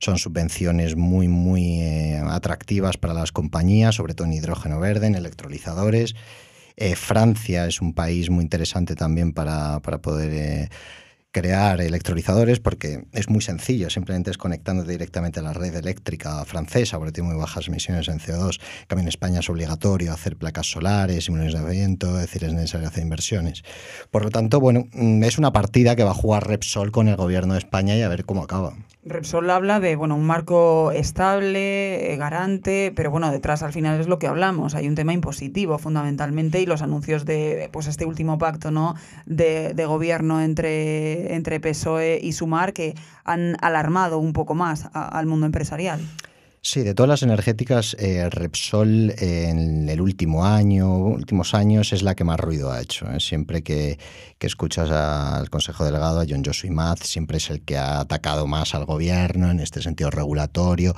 son 0.00 0.18
subvenciones 0.18 0.96
muy, 0.96 1.28
muy 1.28 1.80
eh, 1.80 2.22
atractivas 2.28 2.96
para 2.96 3.14
las 3.14 3.32
compañías, 3.32 3.94
sobre 3.94 4.14
todo 4.14 4.26
en 4.26 4.34
hidrógeno 4.34 4.80
verde, 4.80 5.06
en 5.06 5.14
electrolizadores. 5.14 6.14
Eh, 6.76 6.96
Francia 6.96 7.66
es 7.66 7.80
un 7.80 7.94
país 7.94 8.30
muy 8.30 8.42
interesante 8.42 8.96
también 8.96 9.32
para, 9.32 9.80
para 9.80 9.98
poder 9.98 10.32
eh, 10.32 10.68
crear 11.34 11.80
electrolizadores 11.80 12.60
porque 12.60 13.06
es 13.12 13.28
muy 13.28 13.42
sencillo, 13.42 13.90
simplemente 13.90 14.30
es 14.30 14.38
conectando 14.38 14.84
directamente 14.84 15.40
a 15.40 15.42
la 15.42 15.52
red 15.52 15.74
eléctrica 15.74 16.44
francesa, 16.44 16.96
porque 16.96 17.10
tiene 17.10 17.30
muy 17.30 17.38
bajas 17.38 17.66
emisiones 17.66 18.06
en 18.06 18.20
CO2. 18.20 18.60
También 18.86 19.06
en 19.06 19.08
España 19.08 19.40
es 19.40 19.50
obligatorio 19.50 20.12
hacer 20.12 20.36
placas 20.36 20.70
solares, 20.70 21.24
simuladores 21.24 21.60
de 21.60 21.68
viento, 21.68 22.14
es 22.14 22.26
decir, 22.26 22.44
es 22.44 22.54
necesario 22.54 22.86
hacer 22.86 23.02
inversiones. 23.02 23.64
Por 24.12 24.22
lo 24.22 24.30
tanto, 24.30 24.60
bueno, 24.60 24.86
mm, 24.92 25.24
es 25.24 25.36
una 25.36 25.52
partida 25.52 25.96
que 25.96 26.04
va 26.04 26.12
a 26.12 26.14
jugar 26.14 26.46
Repsol 26.46 26.92
con 26.92 27.08
el 27.08 27.16
gobierno 27.16 27.54
de 27.54 27.58
España 27.58 27.96
y 27.96 28.02
a 28.02 28.08
ver 28.08 28.24
cómo 28.24 28.44
acaba. 28.44 28.74
Repsol 29.06 29.50
habla 29.50 29.80
de 29.80 29.96
bueno, 29.96 30.16
un 30.16 30.26
marco 30.26 30.90
estable, 30.90 32.12
eh, 32.12 32.16
garante, 32.16 32.90
pero 32.96 33.10
bueno, 33.10 33.30
detrás 33.30 33.62
al 33.62 33.72
final 33.72 34.00
es 34.00 34.08
lo 34.08 34.18
que 34.18 34.26
hablamos. 34.26 34.74
Hay 34.74 34.88
un 34.88 34.94
tema 34.94 35.12
impositivo 35.12 35.78
fundamentalmente 35.78 36.60
y 36.60 36.66
los 36.66 36.80
anuncios 36.80 37.26
de 37.26 37.68
pues 37.70 37.86
este 37.86 38.06
último 38.06 38.38
pacto 38.38 38.70
¿no? 38.70 38.94
de, 39.26 39.74
de 39.74 39.86
gobierno 39.86 40.40
entre, 40.40 41.34
entre 41.34 41.60
PSOE 41.60 42.18
y 42.22 42.32
Sumar 42.32 42.72
que 42.72 42.94
han 43.24 43.56
alarmado 43.60 44.18
un 44.18 44.32
poco 44.32 44.54
más 44.54 44.88
al 44.94 45.26
mundo 45.26 45.44
empresarial. 45.44 46.00
Sí, 46.66 46.80
de 46.80 46.94
todas 46.94 47.10
las 47.10 47.22
energéticas, 47.22 47.94
eh, 48.00 48.30
Repsol 48.30 49.14
en 49.18 49.86
el 49.86 50.00
último 50.00 50.46
año, 50.46 50.96
últimos 50.96 51.52
años, 51.52 51.92
es 51.92 52.02
la 52.02 52.14
que 52.14 52.24
más 52.24 52.40
ruido 52.40 52.72
ha 52.72 52.80
hecho. 52.80 53.04
¿eh? 53.12 53.20
Siempre 53.20 53.62
que, 53.62 53.98
que, 54.38 54.46
escuchas 54.46 54.90
al 54.90 55.50
Consejo 55.50 55.84
Delegado, 55.84 56.20
a 56.20 56.24
John 56.26 56.42
Joshua 56.42 56.96
siempre 57.02 57.36
es 57.36 57.50
el 57.50 57.60
que 57.60 57.76
ha 57.76 58.00
atacado 58.00 58.46
más 58.46 58.74
al 58.74 58.86
gobierno 58.86 59.50
en 59.50 59.60
este 59.60 59.82
sentido 59.82 60.08
regulatorio. 60.10 60.94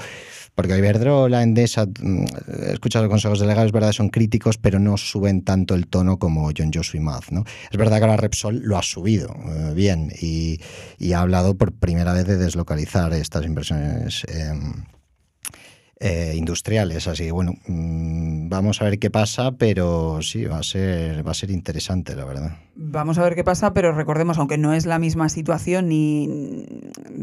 Porque 0.54 0.78
Iberdrola, 0.78 1.42
Endesa, 1.42 1.86
mm, 1.86 2.26
escuchas 2.70 3.00
a 3.00 3.02
los 3.02 3.10
consejos 3.10 3.40
delegados, 3.40 3.66
es 3.66 3.72
verdad, 3.72 3.90
son 3.90 4.10
críticos, 4.10 4.58
pero 4.58 4.78
no 4.78 4.96
suben 4.96 5.42
tanto 5.42 5.74
el 5.74 5.88
tono 5.88 6.20
como 6.20 6.48
John 6.56 6.70
Joshua. 6.72 7.20
¿no? 7.32 7.42
Es 7.72 7.76
verdad 7.76 7.98
que 7.98 8.04
ahora 8.04 8.16
Repsol 8.16 8.60
lo 8.62 8.78
ha 8.78 8.82
subido 8.84 9.34
eh, 9.48 9.72
bien 9.74 10.12
y, 10.22 10.60
y, 10.96 11.12
ha 11.12 11.22
hablado 11.22 11.56
por 11.56 11.72
primera 11.72 12.12
vez 12.12 12.24
de 12.24 12.36
deslocalizar 12.36 13.12
estas 13.14 13.44
inversiones. 13.44 14.24
Eh, 15.98 16.34
industriales. 16.36 17.08
Así 17.08 17.24
que 17.24 17.32
bueno, 17.32 17.54
mmm, 17.66 18.50
vamos 18.50 18.82
a 18.82 18.84
ver 18.84 18.98
qué 18.98 19.10
pasa, 19.10 19.52
pero 19.52 20.20
sí, 20.20 20.44
va 20.44 20.58
a 20.58 20.62
ser, 20.62 21.26
va 21.26 21.30
a 21.30 21.34
ser 21.34 21.50
interesante, 21.50 22.14
la 22.14 22.26
verdad. 22.26 22.58
Vamos 22.74 23.16
a 23.16 23.22
ver 23.22 23.34
qué 23.34 23.44
pasa, 23.44 23.72
pero 23.72 23.92
recordemos, 23.92 24.36
aunque 24.36 24.58
no 24.58 24.74
es 24.74 24.84
la 24.84 24.98
misma 24.98 25.30
situación 25.30 25.88
ni 25.88 26.52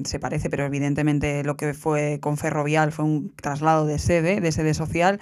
se 0.06 0.20
parece, 0.20 0.50
pero 0.50 0.66
evidentemente 0.66 1.44
lo 1.44 1.56
que 1.56 1.76
fue 1.76 2.18
con 2.20 2.36
Ferrovial 2.36 2.92
fue 2.92 3.06
un 3.06 3.32
traslado 3.36 3.86
de 3.86 4.00
sede, 4.00 4.42
de 4.42 4.52
sede 4.52 4.74
social, 4.74 5.20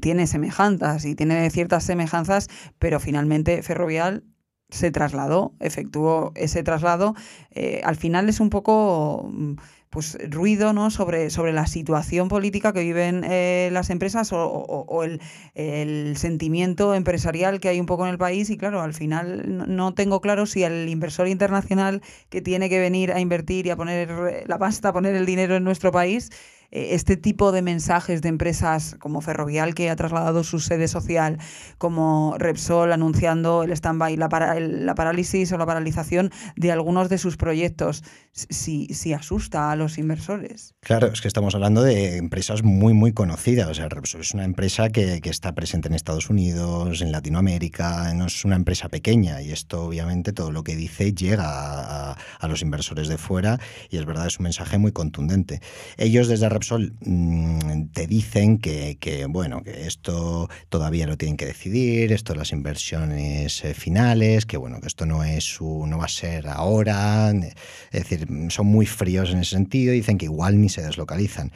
tiene 0.00 0.26
semejanzas 0.26 1.04
y 1.04 1.14
tiene 1.14 1.48
ciertas 1.50 1.84
semejanzas, 1.84 2.48
pero 2.80 2.98
finalmente 2.98 3.62
Ferrovial 3.62 4.24
se 4.70 4.90
trasladó, 4.90 5.54
efectuó 5.60 6.32
ese 6.34 6.62
traslado. 6.64 7.14
Eh, 7.50 7.80
al 7.84 7.94
final 7.94 8.28
es 8.28 8.40
un 8.40 8.50
poco 8.50 9.30
mm, 9.30 9.54
pues 9.92 10.16
ruido 10.30 10.72
¿no? 10.72 10.90
sobre, 10.90 11.28
sobre 11.28 11.52
la 11.52 11.66
situación 11.66 12.28
política 12.28 12.72
que 12.72 12.80
viven 12.80 13.24
eh, 13.28 13.68
las 13.72 13.90
empresas 13.90 14.30
o, 14.32 15.04
el, 15.04 15.20
el, 15.54 16.16
sentimiento 16.16 16.94
empresarial 16.94 17.60
que 17.60 17.68
hay 17.68 17.78
un 17.78 17.84
poco 17.84 18.06
en 18.06 18.10
el 18.10 18.16
país 18.16 18.48
y 18.48 18.56
claro, 18.56 18.80
al 18.80 18.94
final 18.94 19.42
no 19.46 19.92
tengo 19.92 20.22
claro 20.22 20.46
si 20.46 20.62
el 20.62 20.88
inversor 20.88 21.28
internacional 21.28 22.00
que 22.30 22.40
tiene 22.40 22.70
que 22.70 22.80
venir 22.80 23.12
a 23.12 23.20
invertir 23.20 23.66
y 23.66 23.70
a 23.70 23.76
poner 23.76 24.44
la 24.46 24.58
pasta, 24.58 24.88
a 24.88 24.92
poner 24.94 25.14
el 25.14 25.26
dinero 25.26 25.56
en 25.56 25.64
nuestro 25.64 25.92
país, 25.92 26.30
este 26.72 27.18
tipo 27.18 27.52
de 27.52 27.60
mensajes 27.60 28.22
de 28.22 28.30
empresas 28.30 28.96
como 28.98 29.20
Ferrovial, 29.20 29.74
que 29.74 29.90
ha 29.90 29.96
trasladado 29.96 30.42
su 30.42 30.58
sede 30.58 30.88
social, 30.88 31.38
como 31.78 32.34
Repsol 32.38 32.92
anunciando 32.92 33.62
el 33.62 33.72
stand-by, 33.72 34.16
la, 34.16 34.28
la 34.58 34.94
parálisis 34.94 35.52
o 35.52 35.58
la 35.58 35.66
paralización 35.66 36.30
de 36.56 36.72
algunos 36.72 37.10
de 37.10 37.18
sus 37.18 37.36
proyectos, 37.36 38.02
si, 38.32 38.86
si 38.86 39.12
asusta 39.12 39.70
a 39.70 39.76
los 39.76 39.98
inversores. 39.98 40.74
Claro, 40.80 41.08
es 41.08 41.20
que 41.20 41.28
estamos 41.28 41.54
hablando 41.54 41.82
de 41.82 42.16
empresas 42.16 42.62
muy, 42.62 42.94
muy 42.94 43.12
conocidas. 43.12 43.68
O 43.68 43.74
sea, 43.74 43.90
Repsol 43.90 44.22
es 44.22 44.32
una 44.32 44.44
empresa 44.44 44.88
que, 44.88 45.20
que 45.20 45.28
está 45.28 45.54
presente 45.54 45.88
en 45.88 45.94
Estados 45.94 46.30
Unidos, 46.30 47.02
en 47.02 47.12
Latinoamérica, 47.12 48.12
no 48.14 48.26
es 48.26 48.44
una 48.46 48.56
empresa 48.56 48.88
pequeña 48.88 49.42
y 49.42 49.52
esto 49.52 49.84
obviamente 49.84 50.32
todo 50.32 50.50
lo 50.50 50.64
que 50.64 50.74
dice 50.74 51.12
llega 51.12 51.44
a, 51.44 52.16
a 52.40 52.48
los 52.48 52.62
inversores 52.62 53.08
de 53.08 53.18
fuera 53.18 53.58
y 53.90 53.98
es 53.98 54.06
verdad, 54.06 54.26
es 54.26 54.38
un 54.38 54.44
mensaje 54.44 54.78
muy 54.78 54.92
contundente. 54.92 55.60
Ellos 55.98 56.28
desde 56.28 56.48
Repsol 56.48 56.61
mm, 56.70 57.90
te 57.92 58.06
dicen 58.06 58.58
que, 58.58 59.26
bueno, 59.28 59.62
que 59.62 59.86
esto 59.86 60.48
todavía 60.68 61.06
lo 61.06 61.16
tienen 61.16 61.36
que 61.36 61.46
decidir, 61.46 62.12
esto 62.12 62.34
las 62.34 62.52
inversiones 62.52 63.64
eh, 63.64 63.74
finales, 63.74 64.46
que 64.46 64.56
bueno, 64.56 64.80
que 64.80 64.86
esto 64.86 65.06
no 65.06 65.24
es 65.24 65.44
su, 65.44 65.86
no 65.86 65.98
va 65.98 66.04
a 66.06 66.08
ser 66.08 66.48
ahora, 66.48 67.32
es 67.32 68.08
decir, 68.08 68.26
son 68.48 68.66
muy 68.66 68.86
fríos 68.86 69.30
en 69.30 69.38
ese 69.38 69.56
sentido, 69.56 69.92
dicen 69.92 70.18
que 70.18 70.26
igual 70.26 70.60
ni 70.60 70.68
se 70.68 70.82
deslocalizan 70.82 71.52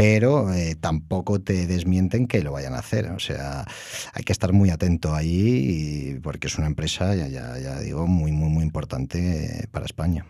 pero 0.00 0.50
eh, 0.54 0.76
tampoco 0.80 1.42
te 1.42 1.66
desmienten 1.66 2.26
que 2.26 2.42
lo 2.42 2.52
vayan 2.52 2.72
a 2.72 2.78
hacer. 2.78 3.10
O 3.10 3.18
sea, 3.18 3.66
hay 4.14 4.24
que 4.24 4.32
estar 4.32 4.50
muy 4.50 4.70
atento 4.70 5.14
ahí 5.14 6.18
porque 6.22 6.46
es 6.46 6.56
una 6.56 6.68
empresa, 6.68 7.14
ya, 7.14 7.28
ya, 7.28 7.58
ya 7.58 7.78
digo, 7.80 8.06
muy, 8.06 8.32
muy, 8.32 8.48
muy 8.48 8.64
importante 8.64 9.68
para 9.70 9.84
España. 9.84 10.24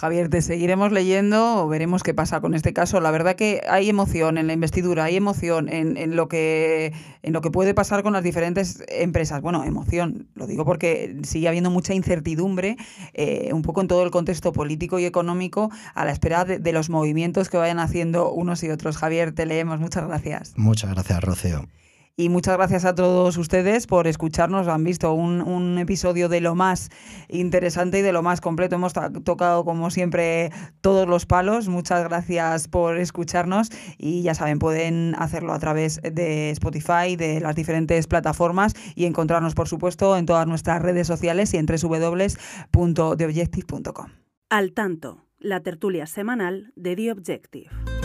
Javier, 0.00 0.30
te 0.30 0.40
seguiremos 0.40 0.92
leyendo, 0.92 1.68
veremos 1.68 2.02
qué 2.02 2.14
pasa 2.14 2.40
con 2.40 2.54
este 2.54 2.72
caso. 2.72 3.02
La 3.02 3.10
verdad 3.10 3.36
que 3.36 3.60
hay 3.68 3.90
emoción 3.90 4.38
en 4.38 4.46
la 4.46 4.54
investidura, 4.54 5.04
hay 5.04 5.16
emoción 5.16 5.68
en, 5.68 6.16
lo, 6.16 6.26
que, 6.26 6.94
en 7.22 7.34
lo 7.34 7.42
que 7.42 7.50
puede 7.50 7.74
pasar 7.74 8.02
con 8.02 8.14
las 8.14 8.22
diferentes 8.22 8.82
empresas. 8.88 9.42
Bueno, 9.42 9.62
emoción, 9.62 10.26
lo 10.34 10.46
digo 10.46 10.64
porque 10.64 11.18
sigue 11.22 11.48
habiendo 11.48 11.68
mucha 11.68 11.92
incertidumbre, 11.92 12.78
eh, 13.12 13.50
un 13.52 13.60
poco 13.60 13.82
en 13.82 13.88
todo 13.88 14.02
el 14.02 14.10
contexto 14.10 14.54
político 14.54 14.98
y 14.98 15.04
económico, 15.04 15.70
a 15.94 16.06
la 16.06 16.12
espera 16.12 16.46
de, 16.46 16.58
de 16.58 16.72
los 16.72 16.88
movimientos 16.88 17.50
que 17.50 17.58
vayan 17.58 17.78
haciendo 17.78 18.32
unos 18.32 18.62
y 18.62 18.70
otros. 18.70 18.96
Javier, 18.96 19.32
te 19.32 19.44
leemos. 19.44 19.80
Muchas 19.80 20.08
gracias. 20.08 20.54
Muchas 20.56 20.94
gracias, 20.94 21.22
Rocío. 21.22 21.66
Y 22.16 22.28
muchas 22.28 22.56
gracias 22.56 22.84
a 22.84 22.94
todos 22.94 23.36
ustedes 23.38 23.86
por 23.86 24.06
escucharnos. 24.06 24.68
Han 24.68 24.84
visto 24.84 25.14
un, 25.14 25.78
episodio 25.78 26.28
de 26.28 26.40
lo 26.40 26.54
más 26.54 26.90
interesante 27.28 28.00
y 28.00 28.02
de 28.02 28.12
lo 28.12 28.22
más 28.22 28.42
completo. 28.42 28.74
Hemos 28.74 28.92
tocado, 29.24 29.64
como 29.64 29.90
siempre, 29.90 30.50
todos 30.82 31.08
los 31.08 31.24
palos. 31.24 31.68
Muchas 31.68 32.04
gracias 32.04 32.68
por 32.68 32.98
escucharnos. 32.98 33.70
Y 33.96 34.20
ya 34.22 34.34
saben, 34.34 34.58
pueden 34.58 35.14
hacerlo 35.18 35.54
a 35.54 35.58
través 35.58 36.02
de 36.02 36.50
Spotify, 36.50 37.16
de 37.16 37.40
las 37.40 37.56
diferentes 37.56 38.06
plataformas 38.06 38.74
y 38.94 39.06
encontrarnos, 39.06 39.54
por 39.54 39.68
supuesto, 39.68 40.14
en 40.16 40.26
todas 40.26 40.46
nuestras 40.46 40.82
redes 40.82 41.06
sociales 41.06 41.54
y 41.54 41.56
en 41.56 41.64
www.theobjective.com. 41.66 44.10
Al 44.50 44.72
tanto, 44.72 45.24
la 45.38 45.60
tertulia 45.60 46.06
semanal 46.06 46.72
de 46.76 46.96
The 46.96 47.12
Objective. 47.12 47.99